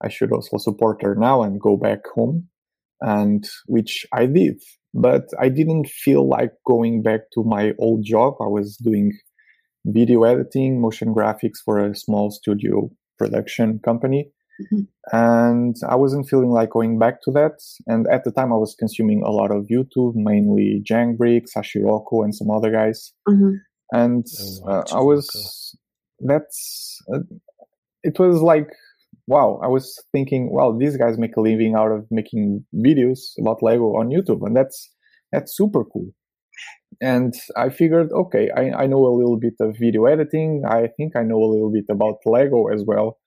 I 0.02 0.08
should 0.08 0.32
also 0.32 0.58
support 0.58 1.02
her 1.02 1.14
now 1.14 1.42
and 1.42 1.60
go 1.60 1.76
back 1.76 2.06
home. 2.14 2.48
And 3.00 3.46
which 3.66 4.06
I 4.12 4.26
did 4.26 4.62
but 4.96 5.24
I 5.38 5.48
didn't 5.50 5.88
feel 5.88 6.26
like 6.28 6.52
going 6.66 7.02
back 7.02 7.20
to 7.34 7.44
my 7.44 7.74
old 7.78 8.02
job. 8.04 8.34
I 8.40 8.46
was 8.46 8.76
doing 8.76 9.12
video 9.84 10.24
editing, 10.24 10.80
motion 10.80 11.14
graphics 11.14 11.58
for 11.64 11.78
a 11.78 11.94
small 11.94 12.30
studio 12.30 12.90
production 13.18 13.78
company. 13.84 14.30
Mm-hmm. 14.60 15.16
And 15.16 15.76
I 15.86 15.96
wasn't 15.96 16.28
feeling 16.28 16.50
like 16.50 16.70
going 16.70 16.98
back 16.98 17.20
to 17.24 17.30
that. 17.32 17.60
And 17.86 18.06
at 18.08 18.24
the 18.24 18.32
time, 18.32 18.52
I 18.52 18.56
was 18.56 18.74
consuming 18.78 19.22
a 19.22 19.30
lot 19.30 19.50
of 19.50 19.66
YouTube, 19.70 20.14
mainly 20.14 20.82
Jangbrick, 20.90 21.44
Sashiroko, 21.54 22.24
and 22.24 22.34
some 22.34 22.50
other 22.50 22.72
guys. 22.72 23.12
Mm-hmm. 23.28 23.52
And 23.92 24.26
oh, 24.64 24.68
uh, 24.68 24.84
I 24.92 25.00
was, 25.00 25.76
that's, 26.20 26.98
uh, 27.12 27.20
it 28.02 28.18
was 28.18 28.40
like 28.40 28.68
wow, 29.26 29.60
I 29.62 29.66
was 29.68 30.02
thinking, 30.12 30.50
well, 30.52 30.76
these 30.76 30.96
guys 30.96 31.18
make 31.18 31.36
a 31.36 31.40
living 31.40 31.74
out 31.74 31.92
of 31.92 32.06
making 32.10 32.64
videos 32.74 33.18
about 33.40 33.62
Lego 33.62 33.96
on 33.96 34.10
YouTube, 34.10 34.46
and 34.46 34.56
that's 34.56 34.90
that's 35.32 35.56
super 35.56 35.84
cool. 35.84 36.10
And 37.00 37.34
I 37.56 37.68
figured, 37.68 38.10
okay, 38.12 38.48
I, 38.56 38.84
I 38.84 38.86
know 38.86 39.04
a 39.06 39.16
little 39.16 39.38
bit 39.38 39.54
of 39.60 39.76
video 39.78 40.06
editing. 40.06 40.62
I 40.66 40.88
think 40.96 41.14
I 41.14 41.22
know 41.22 41.42
a 41.42 41.52
little 41.52 41.70
bit 41.70 41.84
about 41.90 42.16
Lego 42.24 42.68
as 42.68 42.84
well. 42.86 43.18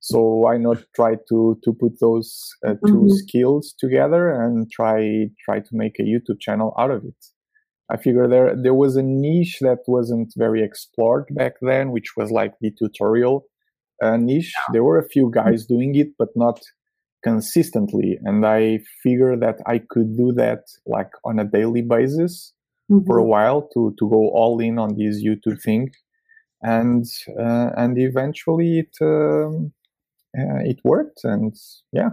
So 0.00 0.22
why 0.22 0.56
not 0.58 0.78
try 0.94 1.16
to 1.28 1.58
to 1.64 1.72
put 1.72 1.98
those 2.00 2.48
uh, 2.66 2.74
2 2.74 2.76
mm-hmm. 2.86 3.08
skills 3.08 3.74
together 3.78 4.30
and 4.30 4.70
try 4.70 5.26
try 5.44 5.58
to 5.58 5.70
make 5.72 5.98
a 5.98 6.04
YouTube 6.04 6.40
channel 6.40 6.72
out 6.78 6.92
of 6.92 7.04
it? 7.04 7.24
I 7.90 7.96
figure 7.96 8.28
there 8.28 8.54
there 8.54 8.74
was 8.74 8.96
a 8.96 9.02
niche 9.02 9.58
that 9.60 9.80
wasn't 9.86 10.32
very 10.36 10.62
explored 10.62 11.26
back 11.30 11.54
then, 11.60 11.90
which 11.90 12.16
was 12.16 12.30
like 12.30 12.54
the 12.60 12.70
tutorial 12.78 13.46
uh, 14.02 14.16
niche. 14.16 14.52
There 14.72 14.84
were 14.84 14.98
a 14.98 15.08
few 15.08 15.30
guys 15.30 15.66
doing 15.66 15.94
it, 15.94 16.08
but 16.18 16.28
not 16.36 16.60
consistently. 17.22 18.18
And 18.22 18.46
i 18.46 18.78
figured 19.02 19.40
that 19.40 19.56
i 19.66 19.78
could 19.78 20.16
do 20.16 20.32
that 20.34 20.60
like 20.86 21.10
on 21.24 21.38
a 21.38 21.44
daily 21.44 21.82
basis 21.82 22.52
mm-hmm. 22.90 23.04
for 23.06 23.18
a 23.18 23.24
while 23.24 23.68
to 23.74 23.94
to 23.98 24.08
go 24.08 24.30
all 24.30 24.60
in 24.60 24.78
on 24.78 24.90
this 24.96 25.22
youtube 25.22 25.60
thing. 25.62 25.90
And 26.62 27.04
uh, 27.38 27.70
and 27.76 27.98
eventually 27.98 28.80
it 28.80 28.94
um, 29.00 29.72
uh, 30.38 30.60
it 30.64 30.78
worked. 30.84 31.20
And 31.24 31.54
yeah 31.92 32.10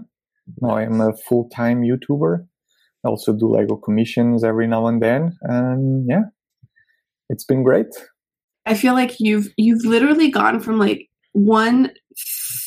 now 0.62 0.78
i'm 0.78 1.02
a 1.02 1.16
full-time 1.28 1.82
youtuber. 1.82 2.46
I 3.04 3.10
also 3.10 3.34
do 3.34 3.48
lego 3.48 3.76
commissions 3.76 4.44
every 4.44 4.68
now 4.68 4.88
and 4.88 5.02
then. 5.02 5.38
And 5.42 6.08
yeah 6.10 6.26
it's 7.30 7.44
been 7.44 7.64
great. 7.64 7.94
I 8.66 8.74
feel 8.74 8.94
like 8.94 9.20
you've 9.20 9.50
you've 9.58 9.86
literally 9.86 10.30
gone 10.32 10.60
from 10.60 10.80
like 10.80 11.10
one 11.36 11.92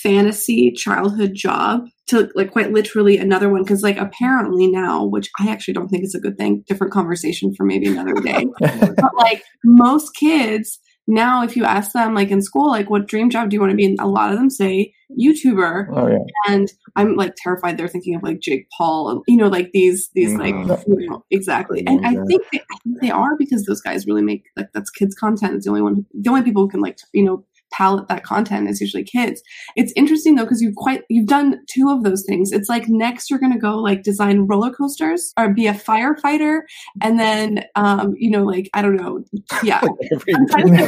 fantasy 0.03 0.71
childhood 0.71 1.33
job 1.35 1.87
to 2.07 2.31
like 2.35 2.51
quite 2.51 2.71
literally 2.71 3.17
another 3.17 3.49
one 3.49 3.63
because 3.63 3.83
like 3.83 3.97
apparently 3.97 4.71
now 4.71 5.05
which 5.05 5.31
i 5.41 5.49
actually 5.49 5.73
don't 5.73 5.89
think 5.89 6.05
is 6.05 6.15
a 6.15 6.21
good 6.21 6.37
thing 6.37 6.63
different 6.69 6.93
conversation 6.93 7.55
for 7.55 7.65
maybe 7.65 7.87
another 7.87 8.13
day 8.21 8.45
but 8.61 9.17
like 9.17 9.43
most 9.65 10.15
kids 10.15 10.79
now 11.09 11.43
if 11.43 11.57
you 11.57 11.65
ask 11.65 11.93
them 11.93 12.15
like 12.15 12.31
in 12.31 12.43
school 12.43 12.69
like 12.69 12.91
what 12.91 13.09
dream 13.09 13.31
job 13.31 13.49
do 13.49 13.55
you 13.55 13.61
want 13.61 13.71
to 13.71 13.77
be? 13.77 13.87
In 13.87 13.97
a 13.99 14.07
lot 14.07 14.31
of 14.31 14.37
them 14.37 14.51
say 14.51 14.93
youtuber. 15.19 15.87
Oh, 15.91 16.07
yeah. 16.07 16.19
and 16.47 16.71
i'm 16.95 17.17
like 17.17 17.35
terrified 17.43 17.79
they're 17.79 17.89
thinking 17.89 18.15
of 18.15 18.23
like 18.23 18.41
jake 18.41 18.69
paul 18.77 19.09
and, 19.09 19.23
you 19.27 19.39
know 19.39 19.49
like 19.49 19.71
these 19.73 20.11
these 20.15 20.35
mm-hmm. 20.35 20.69
like 20.69 20.81
you 20.87 21.09
know, 21.09 21.25
exactly. 21.31 21.83
And 21.87 22.07
i 22.07 22.13
think 22.27 22.43
they, 22.53 22.59
I 22.59 22.77
think 22.85 23.01
they 23.01 23.11
are 23.11 23.37
because 23.39 23.65
those 23.65 23.81
guys 23.81 24.07
really 24.07 24.23
make 24.23 24.45
like 24.55 24.69
that's 24.75 24.91
kids 24.91 25.15
content. 25.15 25.55
It's 25.55 25.65
the 25.65 25.71
only 25.71 25.83
one 25.83 26.05
the 26.13 26.29
only 26.29 26.43
people 26.43 26.63
who 26.63 26.69
can 26.69 26.81
like 26.81 26.99
you 27.15 27.25
know 27.25 27.43
palette 27.73 28.09
that 28.09 28.25
content 28.25 28.69
is 28.69 28.81
usually 28.81 29.05
kids. 29.05 29.43
It's 29.77 29.93
interesting 29.97 30.35
though 30.35 30.45
because 30.45 30.63
you've 30.63 30.77
quite 30.77 31.03
you've 31.09 31.27
done 31.27 31.61
two 31.69 31.91
of 31.91 32.03
those 32.03 32.25
things. 32.25 32.53
It's 32.53 32.69
like 32.69 32.89
next 32.89 33.31
you're 33.31 33.39
going 33.39 33.53
to 33.53 33.59
go 33.59 33.77
like 33.79 34.03
design 34.03 34.41
roller 34.41 34.71
coasters 34.71 35.33
or 35.37 35.53
be 35.53 35.67
a 35.67 35.75
firefighter, 35.75 36.63
and 37.03 37.19
then 37.19 37.65
um, 37.75 38.15
you 38.17 38.31
know 38.31 38.45
like 38.45 38.71
I 38.75 38.83
don't 38.83 38.97
know, 38.97 39.25
yeah, 39.63 39.81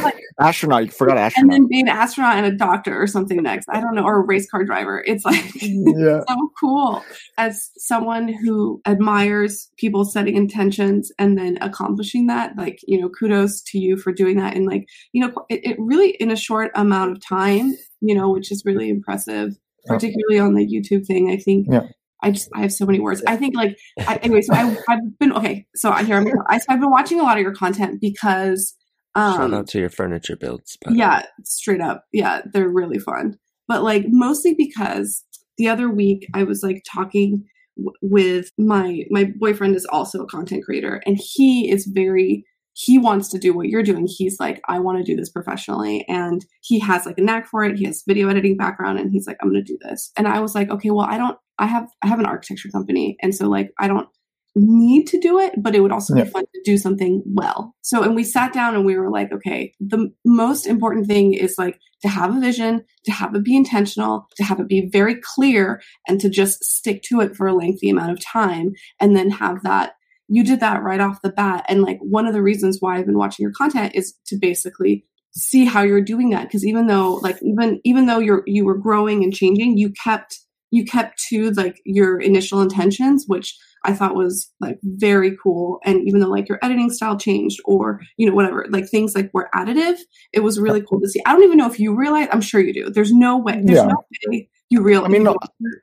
like, 0.03 0.15
astronaut. 0.39 0.85
You 0.85 0.91
forgot 0.91 1.17
astronaut, 1.17 1.53
and 1.55 1.63
then 1.63 1.67
be 1.67 1.79
an 1.79 1.87
astronaut 1.87 2.35
and 2.35 2.45
a 2.45 2.55
doctor 2.55 2.99
or 2.99 3.07
something 3.07 3.41
next. 3.41 3.67
I 3.69 3.79
don't 3.79 3.95
know, 3.95 4.03
or 4.03 4.21
a 4.21 4.25
race 4.25 4.49
car 4.49 4.63
driver. 4.63 5.03
It's 5.05 5.25
like 5.25 5.43
yeah. 5.61 6.21
so 6.27 6.51
cool 6.59 7.03
as 7.37 7.71
someone 7.77 8.27
who 8.27 8.81
admires 8.85 9.69
people 9.77 10.05
setting 10.05 10.35
intentions 10.35 11.11
and 11.19 11.37
then 11.37 11.57
accomplishing 11.61 12.27
that. 12.27 12.57
Like 12.57 12.79
you 12.87 12.99
know, 12.99 13.09
kudos 13.09 13.61
to 13.63 13.79
you 13.79 13.97
for 13.97 14.11
doing 14.11 14.37
that 14.37 14.55
and 14.55 14.65
like 14.65 14.87
you 15.13 15.25
know 15.25 15.33
it, 15.49 15.61
it 15.63 15.77
really 15.79 16.11
in 16.11 16.31
a 16.31 16.35
short 16.35 16.70
amount 16.75 17.11
of 17.11 17.25
time, 17.25 17.75
you 18.01 18.15
know, 18.15 18.29
which 18.29 18.51
is 18.51 18.63
really 18.65 18.89
impressive, 18.89 19.53
particularly 19.85 20.39
on 20.39 20.53
the 20.53 20.65
YouTube 20.65 21.05
thing. 21.05 21.29
I 21.29 21.37
think 21.37 21.67
yeah. 21.69 21.87
I 22.21 22.31
just 22.31 22.49
I 22.53 22.61
have 22.61 22.73
so 22.73 22.85
many 22.85 22.99
words. 22.99 23.23
I 23.27 23.35
think 23.35 23.55
like 23.55 23.77
I, 23.99 24.15
anyway. 24.17 24.41
So 24.41 24.53
I, 24.53 24.77
have 24.89 25.19
been 25.19 25.33
okay. 25.33 25.65
So 25.75 25.91
I 25.91 26.03
hear 26.03 26.23
I, 26.47 26.59
I've 26.69 26.79
been 26.79 26.91
watching 26.91 27.19
a 27.19 27.23
lot 27.23 27.37
of 27.37 27.43
your 27.43 27.53
content 27.53 27.99
because 27.99 28.75
um, 29.15 29.35
shout 29.35 29.53
out 29.53 29.67
to 29.69 29.79
your 29.79 29.89
furniture 29.89 30.35
builds. 30.35 30.77
Yeah, 30.89 31.25
straight 31.43 31.81
up. 31.81 32.05
Yeah, 32.11 32.41
they're 32.53 32.69
really 32.69 32.99
fun. 32.99 33.37
But 33.67 33.83
like 33.83 34.05
mostly 34.07 34.53
because 34.53 35.23
the 35.57 35.67
other 35.67 35.89
week 35.89 36.27
I 36.33 36.43
was 36.43 36.63
like 36.63 36.83
talking 36.91 37.45
w- 37.77 37.95
with 38.01 38.51
my 38.57 39.03
my 39.09 39.31
boyfriend 39.37 39.75
is 39.75 39.85
also 39.85 40.23
a 40.23 40.27
content 40.27 40.63
creator 40.63 41.01
and 41.05 41.19
he 41.19 41.69
is 41.71 41.89
very 41.91 42.45
he 42.73 42.97
wants 42.97 43.29
to 43.29 43.37
do 43.37 43.53
what 43.53 43.67
you're 43.67 43.83
doing. 43.83 44.07
He's 44.07 44.39
like, 44.39 44.61
I 44.67 44.79
want 44.79 44.97
to 44.97 45.03
do 45.03 45.15
this 45.15 45.29
professionally. 45.29 46.05
And 46.07 46.45
he 46.61 46.79
has 46.79 47.05
like 47.05 47.17
a 47.17 47.21
knack 47.21 47.47
for 47.47 47.63
it. 47.63 47.77
He 47.77 47.85
has 47.85 48.03
video 48.07 48.29
editing 48.29 48.57
background 48.57 48.99
and 48.99 49.11
he's 49.11 49.27
like, 49.27 49.37
I'm 49.41 49.51
going 49.51 49.63
to 49.63 49.73
do 49.73 49.77
this. 49.81 50.11
And 50.17 50.27
I 50.27 50.39
was 50.39 50.55
like, 50.55 50.69
okay, 50.69 50.91
well, 50.91 51.07
I 51.09 51.17
don't, 51.17 51.37
I 51.59 51.67
have, 51.67 51.89
I 52.03 52.07
have 52.07 52.19
an 52.19 52.25
architecture 52.25 52.69
company. 52.69 53.17
And 53.21 53.35
so 53.35 53.47
like, 53.47 53.71
I 53.79 53.87
don't 53.87 54.07
need 54.55 55.07
to 55.07 55.19
do 55.19 55.39
it, 55.39 55.53
but 55.57 55.75
it 55.75 55.79
would 55.79 55.91
also 55.91 56.15
yeah. 56.15 56.23
be 56.23 56.29
fun 56.29 56.43
to 56.43 56.61
do 56.65 56.77
something 56.77 57.23
well. 57.25 57.73
So, 57.81 58.03
and 58.03 58.15
we 58.15 58.23
sat 58.23 58.51
down 58.53 58.75
and 58.75 58.85
we 58.85 58.97
were 58.97 59.09
like, 59.09 59.31
okay, 59.31 59.73
the 59.79 60.11
most 60.25 60.65
important 60.65 61.07
thing 61.07 61.33
is 61.33 61.55
like 61.57 61.79
to 62.01 62.09
have 62.09 62.35
a 62.35 62.39
vision, 62.39 62.83
to 63.05 63.11
have 63.11 63.33
it 63.35 63.43
be 63.43 63.55
intentional, 63.55 64.27
to 64.35 64.43
have 64.43 64.59
it 64.59 64.67
be 64.67 64.89
very 64.91 65.15
clear 65.15 65.81
and 66.07 66.19
to 66.19 66.29
just 66.29 66.63
stick 66.63 67.01
to 67.03 67.21
it 67.21 67.35
for 67.35 67.47
a 67.47 67.53
lengthy 67.53 67.89
amount 67.89 68.11
of 68.11 68.19
time 68.19 68.73
and 68.99 69.15
then 69.15 69.29
have 69.29 69.63
that 69.63 69.93
you 70.31 70.45
did 70.45 70.61
that 70.61 70.81
right 70.81 71.01
off 71.01 71.21
the 71.21 71.29
bat. 71.29 71.65
And 71.67 71.81
like 71.81 71.99
one 71.99 72.25
of 72.25 72.33
the 72.33 72.41
reasons 72.41 72.77
why 72.79 72.97
I've 72.97 73.05
been 73.05 73.17
watching 73.17 73.43
your 73.43 73.51
content 73.51 73.95
is 73.95 74.13
to 74.27 74.37
basically 74.37 75.05
see 75.35 75.65
how 75.65 75.81
you're 75.81 76.01
doing 76.01 76.29
that. 76.29 76.49
Cause 76.49 76.65
even 76.65 76.87
though 76.87 77.15
like 77.15 77.37
even 77.43 77.81
even 77.83 78.05
though 78.05 78.19
you're 78.19 78.43
you 78.47 78.63
were 78.63 78.77
growing 78.77 79.23
and 79.23 79.33
changing, 79.33 79.77
you 79.77 79.91
kept 79.91 80.39
you 80.71 80.85
kept 80.85 81.21
to 81.29 81.51
like 81.51 81.81
your 81.85 82.17
initial 82.19 82.61
intentions, 82.61 83.25
which 83.27 83.57
I 83.83 83.93
thought 83.93 84.15
was 84.15 84.49
like 84.61 84.79
very 84.83 85.35
cool. 85.43 85.79
And 85.83 86.07
even 86.07 86.21
though 86.21 86.29
like 86.29 86.47
your 86.47 86.59
editing 86.61 86.91
style 86.91 87.17
changed 87.17 87.59
or, 87.65 87.99
you 88.15 88.29
know, 88.29 88.33
whatever, 88.33 88.65
like 88.69 88.87
things 88.87 89.15
like 89.15 89.31
were 89.33 89.49
additive, 89.53 89.97
it 90.31 90.41
was 90.41 90.59
really 90.59 90.81
cool 90.81 91.01
to 91.01 91.09
see. 91.09 91.21
I 91.25 91.33
don't 91.33 91.43
even 91.43 91.57
know 91.57 91.69
if 91.69 91.79
you 91.79 91.93
realize, 91.93 92.29
I'm 92.31 92.41
sure 92.41 92.61
you 92.61 92.73
do. 92.73 92.89
There's 92.89 93.11
no 93.11 93.37
way, 93.37 93.59
there's 93.61 93.79
yeah. 93.79 93.87
no 93.87 94.05
way 94.29 94.49
you 94.69 94.81
realize. 94.81 95.09
I 95.09 95.11
mean, 95.11 95.23
no, 95.23 95.35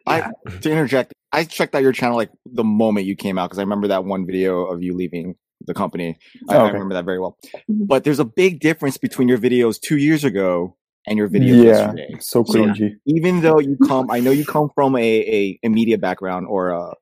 yeah. 0.06 0.30
I, 0.46 0.50
to 0.60 0.70
interject, 0.70 1.12
I 1.32 1.44
checked 1.44 1.74
out 1.74 1.82
your 1.82 1.92
channel 1.92 2.16
like 2.16 2.30
the 2.46 2.64
moment 2.64 3.06
you 3.06 3.16
came 3.16 3.38
out 3.38 3.48
because 3.48 3.58
I 3.58 3.62
remember 3.62 3.88
that 3.88 4.04
one 4.04 4.26
video 4.26 4.64
of 4.64 4.82
you 4.82 4.94
leaving 4.94 5.36
the 5.66 5.74
company. 5.74 6.18
I, 6.48 6.56
oh, 6.56 6.58
okay. 6.58 6.70
I, 6.70 6.72
remember 6.72 6.94
that 6.94 7.04
very 7.04 7.18
well. 7.18 7.36
Mm-hmm. 7.44 7.84
But 7.86 8.04
there's 8.04 8.18
a 8.18 8.24
big 8.24 8.60
difference 8.60 8.96
between 8.96 9.28
your 9.28 9.38
videos 9.38 9.80
two 9.80 9.96
years 9.96 10.24
ago 10.24 10.76
and 11.06 11.18
your 11.18 11.28
videos 11.28 11.64
yeah, 11.64 11.64
yesterday. 11.64 12.16
So 12.20 12.44
cringy. 12.44 12.96
Even 13.06 13.40
though 13.40 13.58
you 13.58 13.76
come, 13.86 14.10
I 14.10 14.20
know 14.20 14.30
you 14.30 14.44
come 14.46 14.70
from 14.74 14.96
a, 14.96 15.00
a, 15.00 15.58
a 15.64 15.68
media 15.68 15.98
background 15.98 16.46
or 16.48 16.70
a, 16.70 16.94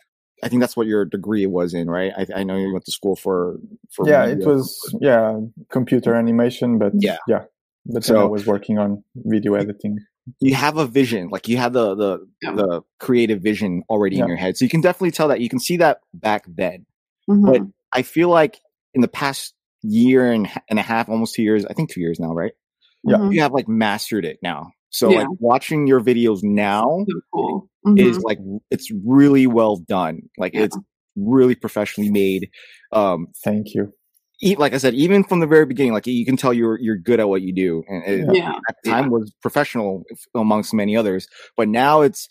I 0.43 0.49
think 0.49 0.61
that's 0.61 0.77
what 0.77 0.87
your 0.87 1.05
degree 1.05 1.47
was 1.47 1.75
in, 1.75 1.89
right? 1.89 2.12
I, 2.17 2.41
I 2.41 2.45
know 2.45 2.57
you 2.57 2.73
went 2.73 2.85
to 2.85 2.93
school 2.93 3.17
for 3.17 3.57
for 3.91 4.07
yeah, 4.07 4.27
it 4.27 4.45
was 4.45 4.79
yeah 5.01 5.41
computer 5.71 6.15
animation, 6.15 6.79
but 6.79 6.93
yeah, 6.95 7.17
yeah. 7.27 7.45
But 7.87 8.05
so, 8.05 8.21
I 8.21 8.25
was 8.25 8.45
working 8.47 8.79
on 8.79 9.03
video 9.15 9.55
editing 9.55 10.01
you 10.41 10.55
have 10.55 10.77
a 10.77 10.87
vision 10.87 11.29
like 11.29 11.49
you 11.49 11.57
have 11.57 11.73
the 11.73 11.95
the 11.95 12.29
yeah. 12.43 12.53
the 12.53 12.83
creative 12.99 13.41
vision 13.41 13.83
already 13.89 14.17
yeah. 14.17 14.23
in 14.23 14.29
your 14.29 14.37
head 14.37 14.57
so 14.57 14.65
you 14.65 14.69
can 14.69 14.81
definitely 14.81 15.11
tell 15.11 15.29
that 15.29 15.41
you 15.41 15.49
can 15.49 15.59
see 15.59 15.77
that 15.77 16.01
back 16.12 16.45
then 16.49 16.85
mm-hmm. 17.29 17.45
but 17.45 17.62
i 17.93 18.03
feel 18.03 18.29
like 18.29 18.61
in 18.95 19.01
the 19.01 19.09
past 19.09 19.55
year 19.83 20.33
and, 20.33 20.49
and 20.69 20.79
a 20.79 20.83
half 20.83 21.09
almost 21.09 21.35
two 21.35 21.43
years 21.43 21.65
i 21.67 21.73
think 21.73 21.91
two 21.91 22.01
years 22.01 22.19
now 22.19 22.33
right 22.33 22.53
yeah 23.05 23.17
mm-hmm. 23.17 23.33
you 23.33 23.41
have 23.41 23.53
like 23.53 23.69
mastered 23.69 24.25
it 24.25 24.39
now 24.43 24.71
so 24.91 25.11
yeah. 25.11 25.21
like 25.21 25.29
watching 25.39 25.87
your 25.87 26.01
videos 26.01 26.41
now 26.43 27.05
so 27.09 27.21
cool. 27.33 27.69
mm-hmm. 27.87 27.99
is 27.99 28.19
like 28.21 28.39
it's 28.71 28.91
really 29.05 29.47
well 29.47 29.77
done 29.77 30.23
like 30.39 30.55
it's 30.55 30.77
really 31.15 31.55
professionally 31.55 32.11
made 32.11 32.51
um 32.93 33.29
thank 33.45 33.75
you 33.75 33.93
like 34.59 34.75
I 34.75 34.79
said, 34.79 34.94
even 34.94 35.25
from 35.25 35.40
the 35.40 35.46
very 35.46 35.66
beginning, 35.66 35.92
like 35.92 36.07
you 36.07 36.27
can 36.27 36.37
tell 36.37 36.53
you're 36.53 36.79
you're 36.79 36.96
good 36.96 37.20
at 37.20 37.29
what 37.29 37.42
you 37.42 37.55
do, 37.55 37.83
and 37.88 38.05
it, 38.05 38.37
yeah. 38.37 38.53
at 38.68 38.77
the 38.83 38.90
time 38.90 39.05
yeah. 39.05 39.11
was 39.11 39.33
professional 39.40 40.05
amongst 40.35 40.75
many 40.75 40.96
others. 40.96 41.27
But 41.57 41.68
now 41.68 42.03
it's 42.03 42.29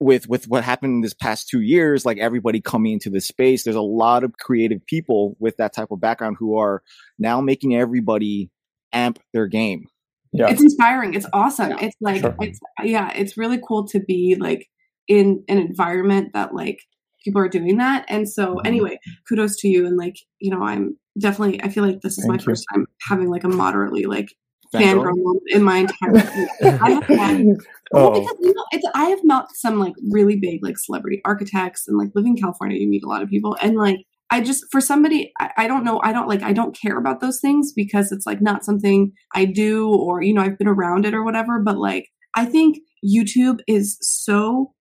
with 0.00 0.28
with 0.28 0.48
what 0.48 0.64
happened 0.64 0.94
in 0.94 1.00
this 1.02 1.14
past 1.14 1.48
two 1.48 1.60
years, 1.60 2.04
like 2.04 2.18
everybody 2.18 2.60
coming 2.60 2.94
into 2.94 3.10
this 3.10 3.26
space, 3.26 3.64
there's 3.64 3.76
a 3.76 3.80
lot 3.80 4.24
of 4.24 4.32
creative 4.38 4.84
people 4.86 5.36
with 5.38 5.56
that 5.58 5.72
type 5.72 5.90
of 5.90 6.00
background 6.00 6.36
who 6.38 6.58
are 6.58 6.82
now 7.18 7.40
making 7.40 7.76
everybody 7.76 8.50
amp 8.92 9.20
their 9.32 9.46
game. 9.46 9.86
Yeah, 10.32 10.50
it's 10.50 10.62
inspiring. 10.62 11.14
It's 11.14 11.26
awesome. 11.32 11.70
Yeah. 11.70 11.78
It's 11.80 11.96
like 12.00 12.22
sure. 12.22 12.34
it's 12.40 12.58
yeah, 12.82 13.12
it's 13.14 13.36
really 13.36 13.60
cool 13.66 13.86
to 13.88 14.00
be 14.00 14.34
like 14.34 14.68
in 15.06 15.44
an 15.48 15.58
environment 15.58 16.32
that 16.34 16.54
like 16.54 16.80
people 17.24 17.40
are 17.40 17.48
doing 17.48 17.78
that. 17.78 18.04
And 18.08 18.28
so 18.28 18.56
mm-hmm. 18.56 18.66
anyway, 18.66 18.98
kudos 19.28 19.56
to 19.60 19.68
you 19.68 19.86
and 19.86 19.96
like, 19.96 20.16
you 20.40 20.50
know, 20.50 20.62
I'm 20.62 20.96
definitely 21.18 21.62
I 21.62 21.68
feel 21.68 21.84
like 21.84 22.00
this 22.00 22.18
is 22.18 22.24
Thank 22.24 22.28
my 22.28 22.34
you. 22.36 22.44
first 22.44 22.64
time 22.72 22.86
having 23.08 23.30
like 23.30 23.44
a 23.44 23.48
moderately 23.48 24.04
like 24.04 24.28
fangirl 24.74 25.16
moment 25.16 25.42
in 25.48 25.62
my 25.62 25.78
entire 25.78 26.12
life. 26.12 26.48
I 26.62 26.90
have 26.90 27.04
had, 27.06 27.44
well, 27.92 28.16
oh. 28.16 28.20
because 28.20 28.36
you 28.40 28.54
know, 28.54 28.64
it's 28.72 28.86
I 28.94 29.04
have 29.06 29.20
met 29.24 29.44
some 29.54 29.78
like 29.78 29.94
really 30.10 30.36
big 30.36 30.62
like 30.62 30.78
celebrity 30.78 31.20
architects 31.24 31.86
and 31.86 31.96
like 31.96 32.10
living 32.14 32.36
in 32.36 32.42
California, 32.42 32.78
you 32.78 32.88
meet 32.88 33.04
a 33.04 33.08
lot 33.08 33.22
of 33.22 33.28
people 33.28 33.56
and 33.62 33.76
like 33.76 33.98
I 34.30 34.40
just 34.40 34.64
for 34.70 34.80
somebody 34.80 35.32
I, 35.38 35.50
I, 35.58 35.68
don't 35.68 35.84
know 35.84 36.00
I 36.02 36.12
don't 36.12 36.28
like 36.28 36.42
I 36.42 36.52
don't 36.52 36.76
care 36.76 36.98
about 36.98 37.20
those 37.20 37.40
things 37.40 37.72
because 37.72 38.10
it's 38.10 38.26
like 38.26 38.40
not 38.40 38.64
something 38.64 39.12
I 39.34 39.44
do 39.44 39.88
or 39.88 40.22
you 40.22 40.32
know 40.34 40.42
I've 40.42 40.58
been 40.58 40.68
around 40.68 41.04
it 41.04 41.14
or 41.14 41.24
whatever. 41.24 41.60
But 41.60 41.78
like 41.78 42.08
I 42.34 42.46
think 42.46 42.78
YouTube 43.04 43.60
is 43.68 43.98
so 44.00 44.72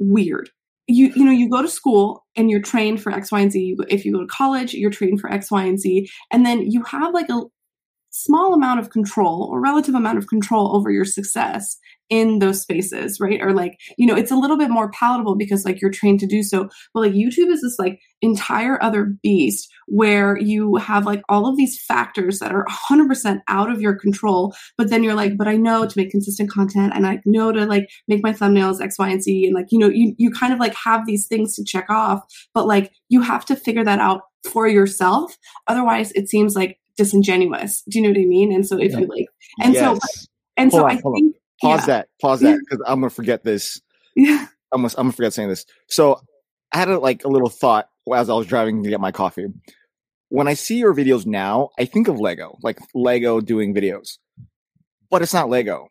weird 0.00 0.50
you 0.86 1.12
you 1.16 1.24
know 1.24 1.32
you 1.32 1.48
go 1.48 1.62
to 1.62 1.68
school 1.68 2.24
and 2.36 2.50
you're 2.50 2.60
trained 2.60 3.02
for 3.02 3.12
x 3.12 3.32
y 3.32 3.40
and 3.40 3.52
z. 3.52 3.76
If 3.88 4.04
you 4.04 4.12
go 4.12 4.20
to 4.20 4.26
college 4.26 4.74
you're 4.74 4.90
trained 4.90 5.20
for 5.20 5.32
x 5.32 5.50
y 5.50 5.64
and 5.64 5.80
z. 5.80 6.08
And 6.30 6.44
then 6.44 6.70
you 6.70 6.82
have 6.84 7.14
like 7.14 7.28
a 7.30 7.40
small 8.16 8.54
amount 8.54 8.78
of 8.78 8.90
control 8.90 9.48
or 9.50 9.60
relative 9.60 9.92
amount 9.92 10.18
of 10.18 10.28
control 10.28 10.76
over 10.76 10.88
your 10.88 11.04
success 11.04 11.76
in 12.10 12.38
those 12.38 12.62
spaces, 12.62 13.18
right? 13.18 13.40
Or 13.42 13.52
like, 13.52 13.76
you 13.98 14.06
know, 14.06 14.14
it's 14.14 14.30
a 14.30 14.36
little 14.36 14.56
bit 14.56 14.70
more 14.70 14.88
palatable 14.92 15.34
because 15.34 15.64
like 15.64 15.80
you're 15.80 15.90
trained 15.90 16.20
to 16.20 16.26
do 16.26 16.44
so. 16.44 16.68
But 16.92 17.00
like 17.00 17.12
YouTube 17.12 17.50
is 17.50 17.62
this 17.62 17.76
like 17.76 17.98
entire 18.22 18.80
other 18.80 19.16
beast 19.20 19.68
where 19.88 20.38
you 20.38 20.76
have 20.76 21.06
like 21.06 21.22
all 21.28 21.48
of 21.48 21.56
these 21.56 21.82
factors 21.82 22.38
that 22.38 22.52
are 22.52 22.64
100% 22.66 23.40
out 23.48 23.72
of 23.72 23.80
your 23.80 23.96
control. 23.96 24.54
But 24.78 24.90
then 24.90 25.02
you're 25.02 25.14
like, 25.14 25.36
but 25.36 25.48
I 25.48 25.56
know 25.56 25.84
to 25.84 25.98
make 25.98 26.10
consistent 26.10 26.52
content 26.52 26.92
and 26.94 27.08
I 27.08 27.20
know 27.24 27.50
to 27.50 27.66
like 27.66 27.88
make 28.06 28.22
my 28.22 28.32
thumbnails 28.32 28.80
X, 28.80 28.96
Y, 28.96 29.08
and 29.08 29.22
Z. 29.22 29.46
And 29.46 29.54
like, 29.56 29.66
you 29.70 29.78
know, 29.80 29.88
you, 29.88 30.14
you 30.18 30.30
kind 30.30 30.52
of 30.52 30.60
like 30.60 30.74
have 30.76 31.04
these 31.04 31.26
things 31.26 31.56
to 31.56 31.64
check 31.64 31.90
off, 31.90 32.22
but 32.54 32.68
like 32.68 32.92
you 33.08 33.22
have 33.22 33.44
to 33.46 33.56
figure 33.56 33.84
that 33.84 33.98
out 33.98 34.20
for 34.44 34.68
yourself. 34.68 35.36
Otherwise, 35.66 36.12
it 36.12 36.28
seems 36.28 36.54
like 36.54 36.78
disingenuous. 36.96 37.82
Do 37.88 37.98
you 37.98 38.02
know 38.04 38.10
what 38.10 38.18
I 38.18 38.26
mean? 38.26 38.52
And 38.52 38.66
so 38.66 38.78
if 38.78 38.92
Yeah. 38.92 39.00
you 39.00 39.06
like, 39.06 39.26
and 39.62 39.74
Yes. 39.74 40.00
so, 40.00 40.26
and 40.56 40.72
so 40.72 40.84
on, 40.84 40.90
I 40.90 41.00
hold 41.00 41.16
think, 41.16 41.36
pause 41.60 41.80
yeah. 41.80 41.86
that. 41.86 42.08
Pause 42.20 42.40
that 42.40 42.58
because 42.60 42.84
I'm 42.86 43.00
gonna 43.00 43.10
forget 43.10 43.44
this. 43.44 43.80
Yeah. 44.16 44.46
I'm 44.72 44.82
gonna, 44.82 44.94
I'm 44.96 45.04
gonna 45.06 45.12
forget 45.12 45.32
saying 45.32 45.48
this. 45.48 45.66
So 45.88 46.20
I 46.72 46.78
had 46.78 46.88
a, 46.88 46.98
like 46.98 47.24
a 47.24 47.28
little 47.28 47.48
thought 47.48 47.88
as 48.14 48.28
I 48.28 48.34
was 48.34 48.46
driving 48.46 48.82
to 48.82 48.90
get 48.90 49.00
my 49.00 49.12
coffee. 49.12 49.46
When 50.28 50.48
I 50.48 50.54
see 50.54 50.78
your 50.78 50.94
videos 50.94 51.26
now, 51.26 51.70
I 51.78 51.84
think 51.84 52.08
of 52.08 52.18
Lego, 52.18 52.58
like 52.62 52.78
Lego 52.94 53.40
doing 53.40 53.74
videos, 53.74 54.18
but 55.10 55.22
it's 55.22 55.34
not 55.34 55.48
Lego. 55.48 55.88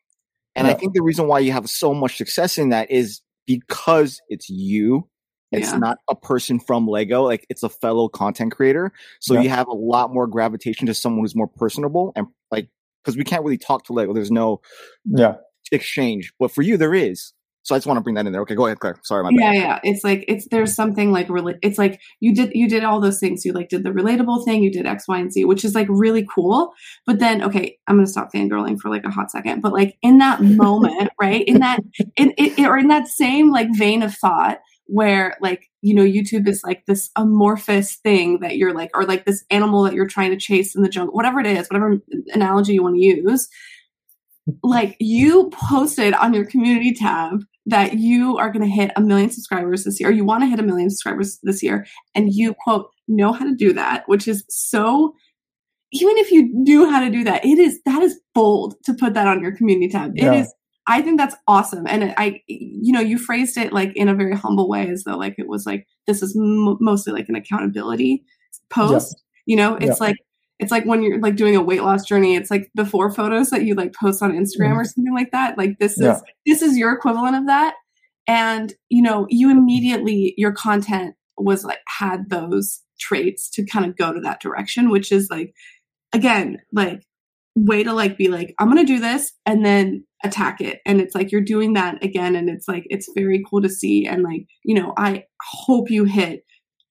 And 0.56 0.68
I 0.68 0.74
think 0.76 0.94
the 0.94 1.02
reason 1.02 1.28
why 1.28 1.40
you 1.40 1.52
have 1.52 1.68
so 1.68 1.94
much 1.94 2.18
success 2.18 2.58
in 2.60 2.70
that 2.70 2.92
is 2.92 3.22
because 3.48 4.22
it's 4.30 4.50
you. 4.50 5.08
It's 5.54 5.72
Yeah. 5.72 5.78
not 5.78 5.98
a 6.10 6.16
person 6.16 6.60
from 6.60 6.88
Lego. 6.88 7.24
Like 7.24 7.46
it's 7.50 7.64
a 7.64 7.70
fellow 7.70 8.08
content 8.10 8.52
creator. 8.52 8.92
So 9.22 9.34
Yeah. 9.36 9.42
you 9.42 9.50
have 9.50 9.68
a 9.68 9.74
lot 9.74 10.14
more 10.14 10.28
gravitation 10.28 10.88
to 10.88 10.94
someone 10.94 11.22
who's 11.24 11.36
more 11.36 11.48
personable 11.48 12.12
and 12.16 12.28
like, 12.52 12.70
because 13.04 13.18
we 13.18 13.24
can't 13.24 13.44
really 13.44 13.58
talk 13.58 13.86
to 13.86 13.94
Lego. 13.94 14.14
There's 14.14 14.32
no 14.32 14.62
Yeah. 15.06 15.36
exchange. 15.72 16.34
But 16.40 16.52
for 16.52 16.62
you, 16.62 16.78
there 16.78 16.94
is. 16.94 17.34
So 17.66 17.74
I 17.74 17.78
just 17.78 17.88
want 17.88 17.96
to 17.98 18.02
bring 18.02 18.16
that 18.16 18.26
in 18.26 18.34
there. 18.34 18.42
Okay, 18.42 18.56
go 18.56 18.66
ahead, 18.66 18.80
Claire. 18.82 18.98
Sorry, 19.04 19.24
my 19.24 19.30
yeah 19.32 19.52
bad. 19.52 19.56
yeah 19.56 19.80
it's 19.84 20.04
like 20.04 20.26
it's 20.28 20.46
there's 20.52 20.76
something 20.76 21.14
like 21.14 21.30
really 21.30 21.56
it's 21.62 21.78
like 21.78 22.02
you 22.20 22.36
did 22.36 22.52
you 22.54 22.68
did 22.68 22.84
all 22.84 23.00
those 23.00 23.22
things 23.22 23.46
you 23.46 23.54
like 23.54 23.70
did 23.70 23.84
the 23.86 23.90
relatable 23.90 24.44
thing 24.44 24.62
you 24.62 24.70
did 24.70 24.86
x 24.86 25.08
y 25.08 25.18
and 25.18 25.32
z 25.32 25.46
which 25.46 25.64
is 25.64 25.74
like 25.74 25.88
really 25.90 26.28
cool 26.36 26.74
but 27.06 27.20
then 27.20 27.42
okay 27.42 27.78
i'm 27.88 27.96
gonna 27.96 28.06
stop 28.06 28.34
fangirling 28.34 28.78
for 28.78 28.90
like 28.90 29.06
a 29.06 29.10
hot 29.10 29.32
second 29.32 29.62
but 29.62 29.72
like 29.72 29.96
in 30.02 30.18
that 30.18 30.42
moment 30.42 31.10
right 31.22 31.46
in 31.48 31.60
that 31.62 31.80
in, 32.18 32.32
in 32.32 32.66
or 32.66 32.78
in 32.78 32.90
that 32.90 33.08
same 33.08 33.50
like 33.50 33.70
vein 33.78 34.04
of 34.04 34.14
thought 34.14 34.60
where 34.86 35.38
like 35.42 35.70
you 35.82 35.94
know 35.94 36.04
youtube 36.04 36.48
is 36.48 36.62
like 36.64 36.86
this 36.86 37.10
amorphous 37.16 37.96
thing 37.96 38.40
that 38.40 38.58
you're 38.58 38.74
like 38.74 38.90
or 38.94 39.06
like 39.06 39.26
this 39.26 39.44
animal 39.50 39.84
that 39.84 39.94
you're 39.94 40.08
trying 40.08 40.30
to 40.32 40.38
chase 40.38 40.76
in 40.76 40.82
the 40.82 40.90
jungle 40.90 41.14
whatever 41.14 41.40
it 41.40 41.46
is 41.46 41.68
whatever 41.70 41.98
analogy 42.34 42.74
you 42.74 42.84
want 42.84 42.96
to 42.96 43.02
use 43.02 43.48
like 44.62 44.96
you 45.00 45.50
posted 45.54 46.14
on 46.14 46.34
your 46.34 46.46
community 46.46 46.94
tab 46.94 47.44
that 47.66 47.98
you 47.98 48.38
are 48.38 48.52
going 48.52 48.66
to 48.68 48.74
hit 48.74 48.92
a 48.96 49.02
million 49.02 49.30
subscribers 49.30 49.84
this 49.84 50.00
year, 50.00 50.12
you 50.12 50.26
want 50.26 50.44
to 50.44 50.48
hit 50.48 50.60
a 50.60 50.64
million 50.64 50.90
subscribers 50.90 51.40
this 51.44 51.64
year, 51.64 51.86
and 52.14 52.34
you 52.34 52.54
quote 52.54 52.90
know 53.08 53.32
how 53.32 53.46
to 53.46 53.56
do 53.56 53.74
that, 53.74 54.04
which 54.08 54.28
is 54.28 54.44
so. 54.50 55.14
Even 55.96 56.18
if 56.18 56.32
you 56.32 56.50
knew 56.54 56.90
how 56.90 57.00
to 57.00 57.12
do 57.12 57.24
that, 57.24 57.46
it 57.46 57.60
is 57.60 57.80
that 57.86 58.02
is 58.02 58.20
bold 58.34 58.76
to 58.84 58.96
put 58.96 59.14
that 59.14 59.28
on 59.28 59.42
your 59.42 59.56
community 59.56 59.88
tab. 59.88 60.12
It 60.16 60.24
Yeah. 60.24 60.34
is. 60.42 60.54
I 60.86 61.02
think 61.02 61.18
that's 61.18 61.36
awesome, 61.48 61.86
and 61.88 62.14
I, 62.18 62.42
you 62.48 62.92
know, 62.92 63.00
you 63.00 63.18
phrased 63.18 63.58
it 63.58 63.72
like 63.72 63.96
in 63.96 64.10
a 64.10 64.16
very 64.16 64.36
humble 64.36 64.68
way, 64.68 64.90
as 64.90 65.04
though 65.04 65.18
like 65.18 65.36
it 65.38 65.48
was 65.48 65.66
like 65.66 65.88
this 66.08 66.22
is 66.22 66.36
m- 66.36 66.78
mostly 66.82 67.14
like 67.14 67.30
an 67.30 67.36
accountability 67.36 68.24
post. 68.70 69.22
You 69.46 69.56
know, 69.56 69.76
it's 69.76 70.00
Yeah. 70.00 70.08
like 70.08 70.18
it's 70.60 70.72
like 70.72 70.86
when 70.86 71.02
you're 71.02 71.20
like 71.20 71.36
doing 71.36 71.56
a 71.56 71.62
weight 71.62 71.84
loss 71.84 72.06
journey 72.06 72.36
it's 72.36 72.52
like 72.52 72.70
before 72.76 73.12
photos 73.12 73.50
that 73.50 73.64
you 73.64 73.76
like 73.76 73.94
post 73.94 74.22
on 74.22 74.32
instagram 74.32 74.74
or 74.74 74.82
mm-hmm. 74.82 74.84
something 74.84 75.14
like 75.14 75.32
that. 75.32 75.58
Like 75.58 75.80
this 75.80 75.98
is 75.98 76.22
this 76.46 76.62
is 76.62 76.78
your 76.78 76.94
equivalent 76.94 77.36
of 77.36 77.48
that. 77.48 77.76
And 78.28 78.74
you 78.90 79.02
know 79.02 79.26
you 79.30 79.52
immediately 79.52 80.34
your 80.38 80.52
content 80.52 81.16
was 81.38 81.64
like 81.66 81.80
had 81.88 82.30
those 82.30 82.82
traits 83.00 83.50
to 83.52 83.66
kind 83.66 83.86
of 83.86 83.98
go 83.98 84.14
to 84.14 84.22
that 84.22 84.40
direction 84.40 84.90
which 84.90 85.12
is 85.12 85.30
like 85.30 85.54
again 86.14 86.60
like 86.72 87.04
way 87.56 87.84
to 87.84 87.92
like 87.92 88.18
be 88.18 88.30
like 88.30 88.54
i'm 88.60 88.68
gonna 88.68 88.86
do 88.86 89.00
this 89.00 89.34
and 89.46 89.66
then 89.66 90.06
attack 90.24 90.62
it 90.62 90.80
and 90.86 91.02
it's 91.02 91.14
like 91.16 91.32
you're 91.32 91.42
doing 91.42 91.74
that 91.74 92.02
again 92.04 92.36
and 92.36 92.50
it's 92.50 92.68
like 92.68 92.86
it's 92.90 93.10
very 93.16 93.44
cool 93.50 93.62
to 93.62 93.70
see 93.70 94.06
and 94.08 94.24
like 94.24 94.46
you 94.64 94.74
know 94.74 94.94
i 94.98 95.24
hope 95.42 95.90
you 95.90 96.06
hit 96.06 96.46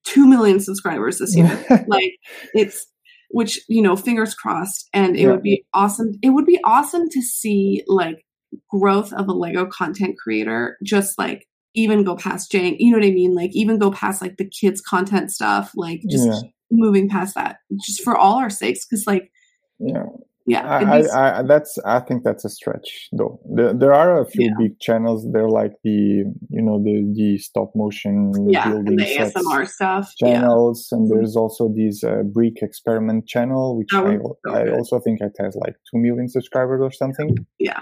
2 0.05 0.27
million 0.27 0.61
subscribers 0.61 1.19
this 1.19 1.35
year 1.37 1.65
like 1.89 2.13
it's 2.55 2.87
which 3.31 3.59
you 3.69 3.81
know 3.81 3.97
fingers 3.97 4.35
crossed 4.35 4.89
and 4.93 5.17
it 5.17 5.23
Yeah. 5.23 5.31
would 5.31 5.43
be 5.43 5.65
awesome 5.73 6.13
it 6.23 6.31
would 6.31 6.45
be 6.47 6.61
awesome 6.65 7.09
to 7.11 7.23
see 7.23 7.83
like 7.87 8.25
growth 8.71 9.13
of 9.15 9.29
a 9.29 9.33
lego 9.33 9.65
content 9.67 10.17
creator 10.19 10.77
just 10.85 11.19
like 11.19 11.47
even 11.75 12.05
go 12.05 12.15
past 12.17 12.53
jane 12.53 12.77
you 12.79 12.91
know 12.93 12.99
what 12.99 13.07
i 13.07 13.11
mean 13.11 13.35
like 13.35 13.51
even 13.55 13.79
go 13.79 13.91
past 13.91 14.21
like 14.21 14.37
the 14.37 14.45
kids 14.49 14.83
content 14.83 15.31
stuff 15.33 15.73
like 15.75 16.03
just 16.11 16.27
Yeah. 16.29 16.41
moving 16.71 17.09
past 17.09 17.35
that 17.37 17.57
just 17.81 18.03
for 18.05 18.15
all 18.15 18.37
our 18.39 18.51
sakes 18.51 18.85
because 18.85 19.07
like 19.07 19.31
yeah. 19.79 20.05
Yeah 20.47 20.67
I, 20.67 21.03
I, 21.03 21.39
I, 21.39 21.43
that's 21.43 21.79
I 21.85 22.01
think 22.01 22.25
that's 22.25 22.45
a 22.45 22.49
stretch 22.51 23.09
though. 23.13 23.41
There, 23.55 23.73
there 23.73 23.95
are 23.95 24.21
a 24.21 24.27
few 24.27 24.47
Yeah. 24.47 24.55
big 24.59 24.81
channels. 24.81 25.27
They're 25.33 25.49
like 25.49 25.73
the 25.85 26.25
you 26.51 26.63
know 26.63 26.83
the 26.83 26.97
the 27.15 27.39
stop 27.39 27.71
motion 27.77 28.33
yeah 28.51 28.69
building 28.69 28.99
and 28.99 28.99
the 28.99 29.17
asmr 29.19 29.69
stuff 29.69 30.13
yeah 30.21 30.41
channels, 30.41 30.89
and 30.93 31.11
there's 31.11 31.37
also 31.37 31.73
this 31.77 32.03
uh, 32.05 32.23
brick 32.35 32.57
experiment 32.63 33.27
channel, 33.29 33.77
which 33.79 33.89
That 33.93 34.05
I, 34.07 34.17
so 34.17 34.37
I 34.49 34.71
also 34.77 34.99
think 35.01 35.21
it 35.21 35.33
has 35.39 35.55
like 35.57 35.75
two 35.91 35.99
million 36.01 36.29
subscribers 36.29 36.81
or 36.83 36.91
something. 36.93 37.37
yeah 37.59 37.81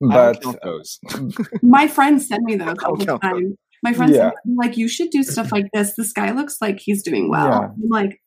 But 0.00 0.42
those. 0.64 0.98
my 1.62 1.86
friends 1.86 2.26
send 2.26 2.42
me 2.44 2.56
those 2.56 2.76
I 2.82 2.86
all 2.86 2.96
don't 2.96 3.06
the 3.06 3.18
time 3.28 3.56
my 3.84 3.92
friends 3.92 4.16
Yeah. 4.16 4.30
send 4.44 4.56
like 4.56 4.76
you 4.76 4.88
should 4.88 5.10
do 5.10 5.22
stuff 5.22 5.52
like 5.52 5.68
this 5.72 5.94
this 5.94 6.12
guy 6.12 6.30
looks 6.32 6.56
like 6.60 6.78
he's 6.80 7.02
doing 7.04 7.28
well 7.30 7.46
Yeah. 7.46 7.68
I'm 7.84 7.88
like 7.88 8.20